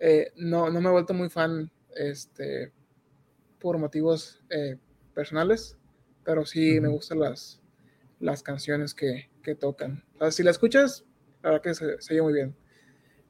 eh, 0.00 0.32
no, 0.36 0.70
no 0.70 0.80
me 0.80 0.88
he 0.88 0.92
vuelto 0.92 1.14
muy 1.14 1.28
fan 1.28 1.70
este, 1.94 2.72
por 3.58 3.78
motivos 3.78 4.42
eh, 4.50 4.76
personales, 5.14 5.76
pero 6.24 6.44
sí 6.46 6.80
me 6.80 6.88
gustan 6.88 7.20
las, 7.20 7.60
las 8.20 8.42
canciones 8.42 8.94
que, 8.94 9.30
que 9.42 9.54
tocan. 9.54 10.04
si 10.30 10.42
la 10.42 10.50
escuchas, 10.50 11.04
la 11.42 11.50
verdad 11.50 11.62
que 11.62 11.74
se, 11.74 12.00
se 12.00 12.14
oye 12.14 12.22
muy 12.22 12.32
bien. 12.32 12.56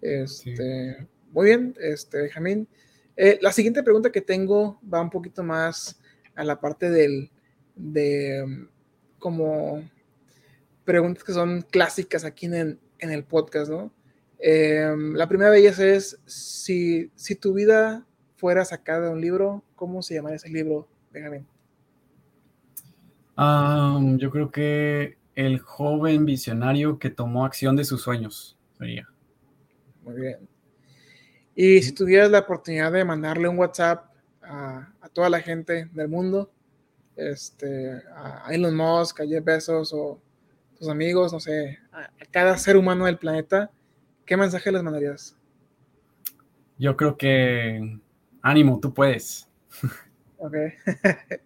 Este, 0.01 1.09
muy 1.31 1.47
bien, 1.47 1.75
este, 1.81 2.23
Benjamín. 2.23 2.69
Eh, 3.17 3.39
la 3.43 3.53
siguiente 3.53 3.83
pregunta 3.83 4.13
que 4.13 4.21
tengo 4.21 4.81
va 4.83 5.01
un 5.01 5.11
poquito 5.11 5.43
más 5.43 6.01
a 6.35 6.45
la 6.45 6.61
parte 6.61 6.89
del, 6.91 7.31
de 7.75 8.69
como 9.19 9.89
preguntas 10.85 11.25
que 11.25 11.33
son 11.33 11.63
clásicas 11.63 12.25
aquí 12.25 12.47
en, 12.47 12.79
en 12.99 13.11
el 13.11 13.25
podcast, 13.25 13.71
¿no? 13.71 13.93
Em, 14.39 15.15
la 15.15 15.29
primera 15.29 15.51
de 15.51 15.59
ellas 15.59 15.79
es, 15.81 16.21
si, 16.27 17.11
si 17.17 17.35
tu 17.35 17.53
vida 17.55 18.07
fuera 18.37 18.65
sacada 18.65 19.07
de 19.07 19.13
un 19.13 19.21
libro, 19.21 19.65
¿cómo 19.79 20.03
se 20.03 20.15
llamaría 20.15 20.37
ese 20.37 20.51
libro, 20.51 20.87
Benjamín? 21.11 21.47
yo 24.19 24.31
creo 24.33 24.51
que 24.51 25.17
el 25.37 25.61
joven 25.61 26.27
visionario 26.27 26.99
que 26.99 27.09
tomó 27.09 27.45
acción 27.45 27.77
de 27.77 27.85
sus 27.85 28.03
sueños 28.03 28.59
sería. 28.77 29.09
Muy 30.03 30.21
bien. 30.21 30.49
Y 31.55 31.81
si 31.83 31.93
tuvieras 31.93 32.33
la 32.33 32.41
oportunidad 32.41 32.91
de 32.91 33.05
mandarle 33.05 33.49
un 33.49 33.57
WhatsApp 33.57 34.07
a, 34.43 34.93
toda 35.13 35.31
la 35.31 35.41
gente 35.41 35.89
del 35.93 36.09
mundo, 36.09 36.51
este, 37.15 38.03
a 38.17 38.49
Elon 38.51 38.77
Musk, 38.77 39.21
a 39.21 39.27
Jeff 39.27 39.45
Bezos 39.45 39.93
o 39.93 40.21
tus 40.77 40.89
amigos, 40.89 41.33
no 41.33 41.39
sé, 41.39 41.79
a, 41.93 42.11
cada 42.33 42.59
ser 42.59 42.77
humano 42.77 43.07
del 43.07 43.19
planeta, 43.19 43.71
¿qué 44.27 44.37
mensaje 44.37 44.73
les 44.73 44.83
mandarías? 44.83 45.37
Yo 46.79 46.97
creo 46.97 47.17
que 47.17 48.01
ánimo, 48.43 48.81
tú 48.81 48.93
puedes. 48.95 49.48
Ok. 50.41 50.55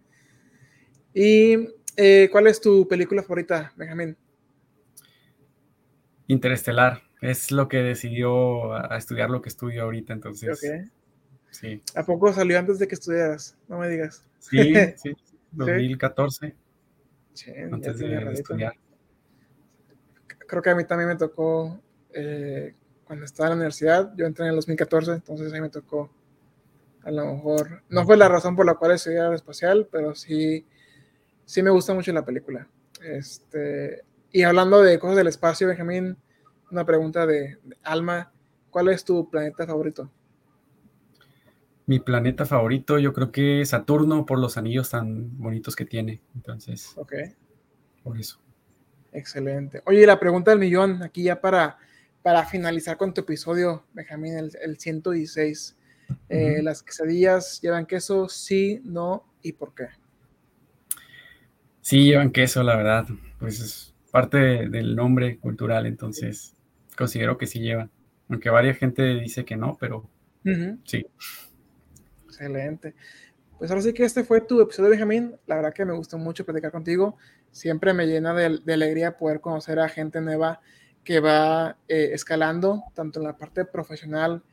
¿Y 1.15 1.67
eh, 1.97 2.29
cuál 2.31 2.45
es 2.45 2.61
tu 2.61 2.87
película 2.87 3.23
favorita, 3.23 3.73
Benjamín? 3.75 4.15
Interestelar 6.27 7.01
es 7.21 7.51
lo 7.51 7.67
que 7.67 7.77
decidió 7.77 8.73
a, 8.75 8.97
estudiar 8.97 9.29
lo 9.29 9.41
que 9.41 9.49
estudio 9.49 9.83
ahorita, 9.83 10.13
entonces. 10.13 10.59
Sí. 11.49 11.81
¿A 11.95 12.03
poco 12.03 12.33
salió 12.33 12.59
antes 12.59 12.79
de 12.79 12.87
que 12.87 12.95
estudiaras? 12.95 13.57
No 13.67 13.79
me 13.79 13.89
digas. 13.89 14.25
Sí, 14.39 14.73
sí, 14.97 15.15
2014. 15.51 16.55
Sí, 17.33 17.51
antes 17.51 17.97
de, 17.97 18.31
estudiar. 18.31 18.75
Creo 20.27 20.61
que 20.61 20.69
a 20.69 20.75
mí 20.75 20.85
también 20.85 21.09
me 21.09 21.15
tocó 21.15 21.81
eh, 22.13 22.75
cuando 23.05 23.25
estaba 23.25 23.47
en 23.47 23.51
la 23.53 23.55
universidad. 23.55 24.13
Yo 24.15 24.27
entré 24.27 24.45
en 24.45 24.51
el 24.51 24.55
2014, 24.57 25.13
entonces 25.13 25.51
ahí 25.51 25.59
me 25.59 25.69
tocó. 25.69 26.11
A 27.03 27.11
lo 27.11 27.33
mejor. 27.33 27.83
No 27.89 28.05
fue 28.05 28.17
la 28.17 28.29
razón 28.29 28.55
por 28.55 28.65
la 28.65 28.75
cual 28.75 28.91
estudié 28.91 29.33
espacial, 29.33 29.87
pero 29.91 30.15
sí, 30.15 30.65
sí 31.45 31.61
me 31.61 31.69
gusta 31.69 31.93
mucho 31.93 32.13
la 32.13 32.25
película. 32.25 32.67
Este, 33.03 34.03
y 34.31 34.43
hablando 34.43 34.81
de 34.81 34.97
cosas 34.99 35.17
del 35.17 35.27
espacio, 35.27 35.67
Benjamín, 35.67 36.17
una 36.71 36.85
pregunta 36.85 37.25
de, 37.25 37.57
Alma. 37.83 38.31
¿Cuál 38.69 38.89
es 38.89 39.03
tu 39.03 39.29
planeta 39.29 39.67
favorito? 39.67 40.09
Mi 41.85 41.99
planeta 41.99 42.45
favorito, 42.45 42.97
yo 42.97 43.13
creo 43.13 43.31
que 43.31 43.63
Saturno, 43.65 44.25
por 44.25 44.39
los 44.39 44.57
anillos 44.57 44.89
tan 44.89 45.37
bonitos 45.37 45.75
que 45.75 45.85
tiene. 45.85 46.21
Entonces, 46.33 46.93
ok. 46.95 47.13
Por 48.01 48.17
eso. 48.17 48.39
Excelente. 49.11 49.83
Oye, 49.85 50.07
la 50.07 50.19
pregunta 50.19 50.51
del 50.51 50.59
millón, 50.59 51.03
aquí 51.03 51.23
ya 51.23 51.39
para, 51.41 51.77
para 52.23 52.45
finalizar 52.45 52.97
con 52.97 53.13
tu 53.13 53.21
episodio, 53.21 53.85
Benjamín, 53.93 54.37
el, 54.37 54.51
el 54.61 54.79
116. 54.79 55.77
Eh, 56.29 56.61
¿Las 56.61 56.83
quesadillas 56.83 57.61
llevan 57.61 57.85
queso? 57.85 58.29
Sí, 58.29 58.81
no 58.83 59.25
y 59.41 59.53
por 59.53 59.73
qué? 59.73 59.87
Sí, 61.81 62.05
llevan 62.05 62.31
queso, 62.31 62.63
la 62.63 62.75
verdad. 62.75 63.05
Pues 63.39 63.59
es 63.59 63.93
parte 64.11 64.69
del 64.69 64.95
nombre 64.95 65.37
cultural, 65.37 65.85
entonces 65.85 66.55
considero 66.97 67.37
que 67.37 67.47
sí 67.47 67.59
llevan. 67.59 67.91
Aunque 68.29 68.49
varias 68.49 68.77
gente 68.77 69.03
dice 69.15 69.45
que 69.45 69.57
no, 69.57 69.77
pero 69.79 70.09
sí. 70.85 71.05
Excelente. 72.25 72.95
Pues 73.57 73.69
ahora 73.69 73.81
sí 73.81 73.93
que 73.93 74.03
este 74.03 74.23
fue 74.23 74.41
tu 74.41 74.61
episodio, 74.61 74.89
Benjamín. 74.89 75.35
La 75.45 75.55
verdad 75.55 75.73
que 75.73 75.85
me 75.85 75.93
gustó 75.93 76.17
mucho 76.17 76.45
platicar 76.45 76.71
contigo. 76.71 77.17
Siempre 77.51 77.93
me 77.93 78.07
llena 78.07 78.33
de, 78.33 78.59
de 78.63 78.73
alegría 78.73 79.17
poder 79.17 79.39
conocer 79.41 79.79
a 79.79 79.87
gente 79.87 80.19
nueva 80.21 80.61
que 81.03 81.19
va 81.19 81.77
eh, 81.87 82.11
escalando, 82.13 82.83
tanto 82.93 83.19
en 83.19 83.25
la 83.25 83.37
parte 83.37 83.65
profesional 83.65 84.43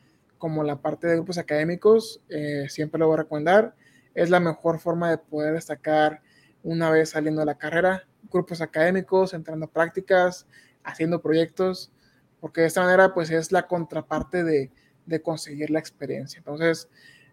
como 0.41 0.63
la 0.63 0.81
parte 0.81 1.05
de 1.05 1.17
grupos 1.17 1.37
académicos. 1.37 2.19
Eh, 2.27 2.65
siempre 2.67 2.97
lo 2.97 3.05
voy 3.05 3.13
a 3.13 3.17
recomendar. 3.17 3.75
Es 4.15 4.31
la 4.31 4.39
mejor 4.39 4.79
forma 4.79 5.11
de 5.11 5.19
poder 5.19 5.53
destacar 5.53 6.23
una 6.63 6.89
vez 6.89 7.11
saliendo 7.11 7.41
de 7.41 7.45
la 7.45 7.59
carrera, 7.59 8.07
grupos 8.31 8.59
académicos, 8.59 9.35
entrando 9.35 9.67
a 9.67 9.71
prácticas, 9.71 10.47
haciendo 10.83 11.21
proyectos, 11.21 11.91
porque 12.39 12.61
de 12.61 12.67
esta 12.67 12.81
manera 12.81 13.13
pues 13.13 13.29
es 13.29 13.51
la 13.51 13.67
contraparte 13.67 14.43
de, 14.43 14.71
de 15.05 15.21
conseguir 15.21 15.69
la 15.69 15.77
experiencia. 15.77 16.39
Entonces, 16.39 16.89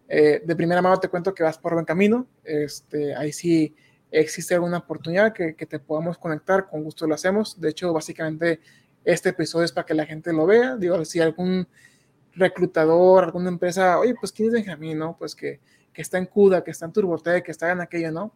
eh, 0.07 0.43
de 0.45 0.55
primera 0.55 0.83
mano 0.83 0.99
te 0.99 1.07
cuento 1.07 1.33
que 1.33 1.41
vas 1.41 1.57
por 1.57 1.73
buen 1.73 1.85
camino. 1.85 2.27
Este, 2.43 3.15
ahí 3.15 3.33
sí 3.33 3.75
existe 4.11 4.53
alguna 4.53 4.77
oportunidad 4.77 5.33
que, 5.33 5.55
que, 5.55 5.65
te 5.65 5.79
podamos 5.79 6.19
conectar, 6.19 6.69
con 6.69 6.83
gusto 6.83 7.07
lo 7.07 7.15
hacemos. 7.15 7.59
De 7.59 7.69
hecho, 7.69 7.91
básicamente 7.91 8.59
este 9.03 9.29
episodio 9.29 9.65
es 9.65 9.71
para 9.71 9.87
que 9.87 9.95
la 9.95 10.05
gente 10.05 10.31
lo 10.31 10.45
vea. 10.45 10.75
Digo, 10.75 11.03
si 11.05 11.19
algún 11.19 11.67
reclutador, 12.39 13.25
alguna 13.25 13.49
empresa, 13.49 13.99
oye, 13.99 14.15
pues 14.19 14.31
¿quién 14.31 14.47
es 14.47 14.53
Benjamín? 14.53 14.97
¿No? 14.97 15.15
Pues 15.17 15.35
que, 15.35 15.59
que 15.93 16.01
está 16.01 16.17
en 16.17 16.25
CUDA, 16.25 16.63
que 16.63 16.71
está 16.71 16.85
en 16.85 16.93
Turbotec, 16.93 17.43
que 17.45 17.51
está 17.51 17.71
en 17.71 17.81
aquello, 17.81 18.11
¿no? 18.11 18.33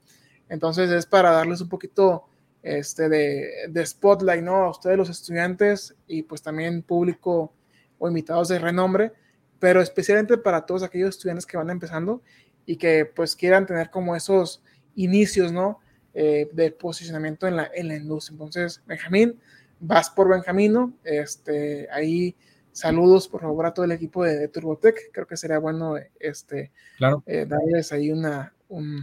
Entonces 0.49 0.91
es 0.91 1.05
para 1.05 1.31
darles 1.31 1.61
un 1.61 1.69
poquito 1.69 2.25
este, 2.61 3.09
de, 3.09 3.49
de 3.69 3.85
spotlight, 3.85 4.43
¿no? 4.43 4.65
A 4.65 4.69
ustedes 4.69 4.97
los 4.97 5.09
estudiantes 5.09 5.95
y 6.07 6.23
pues 6.23 6.41
también 6.41 6.83
público 6.83 7.53
o 7.97 8.07
invitados 8.07 8.49
de 8.49 8.59
renombre, 8.59 9.13
pero 9.59 9.81
especialmente 9.81 10.37
para 10.37 10.65
todos 10.65 10.83
aquellos 10.83 11.09
estudiantes 11.11 11.45
que 11.45 11.57
van 11.57 11.69
empezando 11.69 12.21
y 12.65 12.75
que 12.75 13.05
pues 13.05 13.35
quieran 13.35 13.65
tener 13.65 13.89
como 13.89 14.15
esos 14.15 14.61
inicios, 14.95 15.51
¿no? 15.51 15.79
Eh, 16.13 16.49
de 16.53 16.69
posicionamiento 16.71 17.47
en 17.47 17.55
la, 17.55 17.71
en 17.73 17.87
la 17.87 17.95
industria. 17.95 18.33
Entonces, 18.33 18.83
Benjamín, 18.85 19.39
vas 19.79 20.09
por 20.09 20.27
buen 20.27 20.41
camino. 20.41 20.93
Este, 21.03 21.87
ahí 21.91 22.35
saludos 22.73 23.27
por 23.27 23.41
favor 23.41 23.65
a 23.65 23.73
todo 23.73 23.85
el 23.85 23.91
equipo 23.91 24.25
de, 24.25 24.37
de 24.37 24.47
Turbotech. 24.49 25.11
Creo 25.13 25.27
que 25.27 25.37
sería 25.37 25.59
bueno 25.59 25.95
este, 26.19 26.71
claro. 26.97 27.23
eh, 27.25 27.45
darles 27.47 27.93
ahí 27.93 28.11
una, 28.11 28.53
un, 28.67 29.01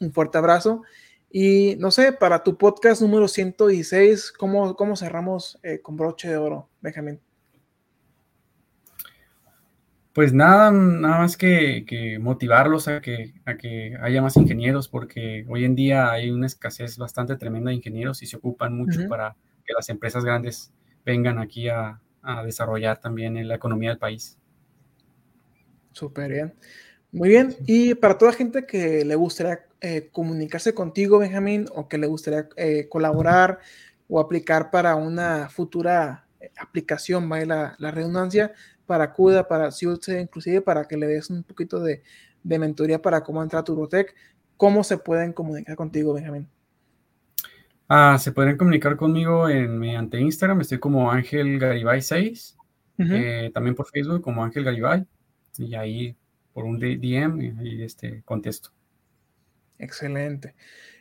un, 0.00 0.12
fuerte 0.12 0.36
abrazo. 0.36 0.82
Y 1.30 1.76
no 1.78 1.90
sé, 1.90 2.12
para 2.12 2.42
tu 2.42 2.58
podcast 2.58 3.00
número 3.00 3.26
116, 3.26 4.32
¿cómo, 4.32 4.76
cómo 4.76 4.96
cerramos 4.96 5.58
eh, 5.62 5.80
con 5.80 5.96
broche 5.96 6.28
de 6.28 6.36
oro, 6.36 6.68
Benjamín? 6.80 7.20
Pues 10.12 10.32
nada, 10.32 10.70
nada 10.70 11.18
más 11.18 11.36
que, 11.36 11.84
que, 11.88 12.20
motivarlos 12.20 12.86
a 12.86 13.00
que, 13.00 13.34
a 13.44 13.56
que 13.56 13.96
haya 14.00 14.22
más 14.22 14.36
ingenieros, 14.36 14.88
porque 14.88 15.44
hoy 15.48 15.64
en 15.64 15.74
día 15.74 16.12
hay 16.12 16.30
una 16.30 16.46
escasez 16.46 16.98
bastante 16.98 17.34
tremenda 17.36 17.70
de 17.70 17.76
ingenieros 17.76 18.22
y 18.22 18.26
se 18.26 18.36
ocupan 18.36 18.76
mucho 18.76 19.00
uh 19.00 19.04
-huh. 19.04 19.08
para 19.08 19.36
que 19.64 19.72
las 19.72 19.88
empresas 19.88 20.24
grandes 20.24 20.72
vengan 21.04 21.40
aquí 21.40 21.68
a, 21.68 22.00
a 22.24 22.42
desarrollar 22.42 23.00
también 23.00 23.36
en 23.36 23.48
la 23.48 23.54
economía 23.54 23.90
del 23.90 23.98
país. 23.98 24.38
Súper 25.92 26.32
bien. 26.32 26.54
Muy 27.12 27.28
bien. 27.28 27.54
Y 27.66 27.94
para 27.94 28.18
toda 28.18 28.32
gente 28.32 28.66
que 28.66 29.04
le 29.04 29.14
gustaría 29.14 29.66
eh, 29.80 30.08
comunicarse 30.10 30.74
contigo, 30.74 31.18
Benjamín, 31.18 31.66
o 31.72 31.88
que 31.88 31.98
le 31.98 32.08
gustaría 32.08 32.48
eh, 32.56 32.88
colaborar 32.88 33.60
o 34.08 34.18
aplicar 34.18 34.70
para 34.70 34.96
una 34.96 35.48
futura 35.48 36.26
eh, 36.40 36.50
aplicación, 36.58 37.28
vaya 37.28 37.46
la, 37.46 37.76
la 37.78 37.90
redundancia, 37.92 38.52
para 38.86 39.12
CUDA, 39.12 39.46
para 39.46 39.70
CIUT, 39.70 40.08
inclusive 40.08 40.60
para 40.60 40.86
que 40.86 40.96
le 40.96 41.06
des 41.06 41.30
un 41.30 41.42
poquito 41.42 41.80
de, 41.80 42.02
de 42.42 42.58
mentoría 42.58 43.00
para 43.00 43.22
cómo 43.22 43.42
entrar 43.42 43.60
a 43.60 43.64
Turbotech, 43.64 44.14
¿cómo 44.56 44.84
se 44.84 44.98
pueden 44.98 45.32
comunicar 45.32 45.76
contigo, 45.76 46.12
Benjamín? 46.12 46.48
Ah, 47.88 48.18
se 48.18 48.32
pueden 48.32 48.56
comunicar 48.56 48.96
conmigo 48.96 49.48
en, 49.48 49.78
mediante 49.78 50.18
Instagram, 50.18 50.60
estoy 50.60 50.78
como 50.78 51.10
Ángel 51.10 51.58
Garibay 51.58 52.00
6, 52.00 52.56
uh 52.98 53.02
-huh. 53.02 53.12
eh, 53.12 53.50
también 53.52 53.74
por 53.74 53.86
Facebook 53.86 54.22
como 54.22 54.42
Ángel 54.42 54.64
Garibay, 54.64 55.06
y 55.58 55.74
ahí 55.74 56.16
por 56.52 56.64
un 56.64 56.78
DM 56.78 57.62
y 57.62 57.82
este 57.82 58.22
contesto. 58.22 58.70
Excelente. 59.78 60.54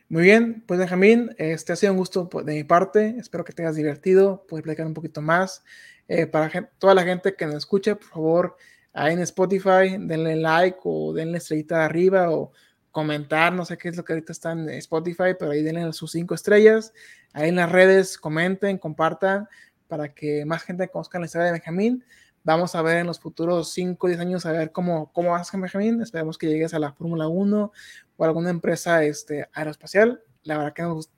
Muy 0.09 0.23
bien, 0.23 0.63
pues 0.67 0.79
Benjamín, 0.79 1.33
este 1.37 1.73
ha 1.73 1.75
sido 1.75 1.93
un 1.93 1.97
gusto 1.97 2.29
de 2.43 2.53
mi 2.53 2.63
parte, 2.63 3.15
espero 3.17 3.43
que 3.43 3.53
te 3.53 3.63
hayas 3.63 3.75
divertido, 3.75 4.45
poder 4.47 4.63
platicar 4.63 4.85
un 4.85 4.93
poquito 4.93 5.21
más. 5.21 5.63
Eh, 6.07 6.27
para 6.27 6.69
toda 6.77 6.93
la 6.93 7.03
gente 7.03 7.35
que 7.35 7.45
nos 7.45 7.55
escuche, 7.55 7.95
por 7.95 8.07
favor, 8.09 8.57
ahí 8.91 9.13
en 9.13 9.19
Spotify, 9.19 9.97
denle 9.99 10.35
like 10.35 10.77
o 10.83 11.13
denle 11.13 11.37
estrellita 11.37 11.79
de 11.79 11.83
arriba 11.85 12.29
o 12.29 12.51
comentar, 12.93 13.51
no 13.51 13.65
sé 13.65 13.75
qué 13.75 13.89
es 13.89 13.97
lo 13.97 14.05
que 14.05 14.13
ahorita 14.13 14.31
está 14.31 14.51
en 14.51 14.69
Spotify, 14.69 15.33
pero 15.37 15.51
ahí 15.51 15.63
denle 15.63 15.91
sus 15.93 16.11
cinco 16.11 16.35
estrellas. 16.35 16.93
Ahí 17.33 17.49
en 17.49 17.55
las 17.55 17.71
redes 17.71 18.19
comenten, 18.19 18.77
compartan 18.77 19.49
para 19.87 20.13
que 20.13 20.45
más 20.45 20.61
gente 20.61 20.87
conozca 20.87 21.17
la 21.19 21.25
historia 21.25 21.47
de 21.47 21.53
Benjamín. 21.53 22.05
Vamos 22.43 22.75
a 22.75 22.83
ver 22.83 22.97
en 22.97 23.07
los 23.07 23.19
futuros 23.19 23.73
5 23.73 24.05
o 24.05 24.09
10 24.09 24.19
años 24.19 24.45
a 24.45 24.51
ver 24.51 24.71
cómo, 24.71 25.11
cómo 25.11 25.31
vas 25.31 25.49
con 25.49 25.61
Benjamín. 25.61 26.01
Esperemos 26.01 26.37
que 26.37 26.47
llegues 26.47 26.75
a 26.75 26.79
la 26.79 26.93
Fórmula 26.93 27.27
1 27.27 27.71
o 28.17 28.23
alguna 28.23 28.51
empresa 28.51 29.03
este, 29.03 29.49
aeroespacial. 29.53 30.21
La 30.43 30.57
verdad 30.57 30.73
que 30.73 30.83
nos 30.83 31.09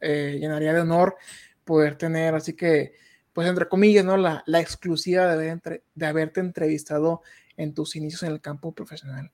eh, 0.00 0.36
llenaría 0.38 0.72
de 0.72 0.82
honor 0.82 1.16
poder 1.64 1.98
tener, 1.98 2.34
así 2.36 2.52
que, 2.52 2.92
pues 3.32 3.48
entre 3.48 3.68
comillas, 3.68 4.04
¿no? 4.04 4.16
la, 4.16 4.44
la 4.46 4.60
exclusiva 4.60 5.26
de, 5.26 5.50
haber 5.50 5.82
de 5.94 6.06
haberte 6.06 6.38
entrevistado 6.38 7.22
en 7.56 7.74
tus 7.74 7.96
inicios 7.96 8.22
en 8.22 8.30
el 8.30 8.40
campo 8.40 8.72
profesional. 8.72 9.32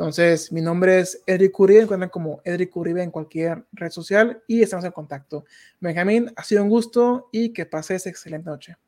Entonces, 0.00 0.50
mi 0.50 0.62
nombre 0.62 0.98
es 0.98 1.22
Edric 1.26 1.60
Uribe, 1.60 1.82
encuentran 1.82 2.08
como 2.08 2.40
Edric 2.42 2.74
Uribe 2.74 3.02
en 3.02 3.10
cualquier 3.10 3.66
red 3.72 3.90
social 3.90 4.42
y 4.46 4.62
estamos 4.62 4.86
en 4.86 4.92
contacto. 4.92 5.44
Benjamín, 5.78 6.32
ha 6.36 6.42
sido 6.42 6.62
un 6.62 6.70
gusto 6.70 7.28
y 7.32 7.52
que 7.52 7.66
pases 7.66 8.06
excelente 8.06 8.48
noche. 8.48 8.78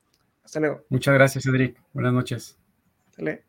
Hasta 0.43 0.59
luego. 0.59 0.87
Muchas 0.89 1.13
gracias, 1.13 1.45
Edric. 1.45 1.79
Buenas 1.93 2.15
noches. 2.15 2.57
Hasta 3.11 3.23
luego. 3.25 3.43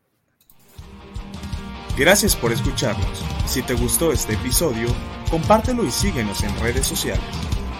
Gracias 1.96 2.36
por 2.36 2.52
escucharnos. 2.52 3.24
Si 3.46 3.62
te 3.62 3.72
gustó 3.72 4.12
este 4.12 4.34
episodio, 4.34 4.88
compártelo 5.30 5.86
y 5.86 5.90
síguenos 5.90 6.44
en 6.44 6.54
redes 6.60 6.86
sociales. 6.86 7.24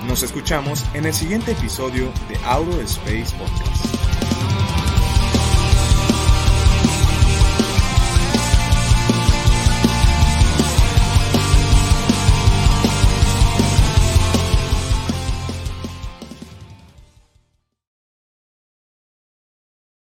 Nos 0.08 0.22
escuchamos 0.22 0.82
en 0.94 1.04
el 1.04 1.12
siguiente 1.12 1.52
episodio 1.52 2.10
de 2.30 2.36
Auto 2.46 2.80
Space 2.80 3.36
Podcast. 3.36 4.03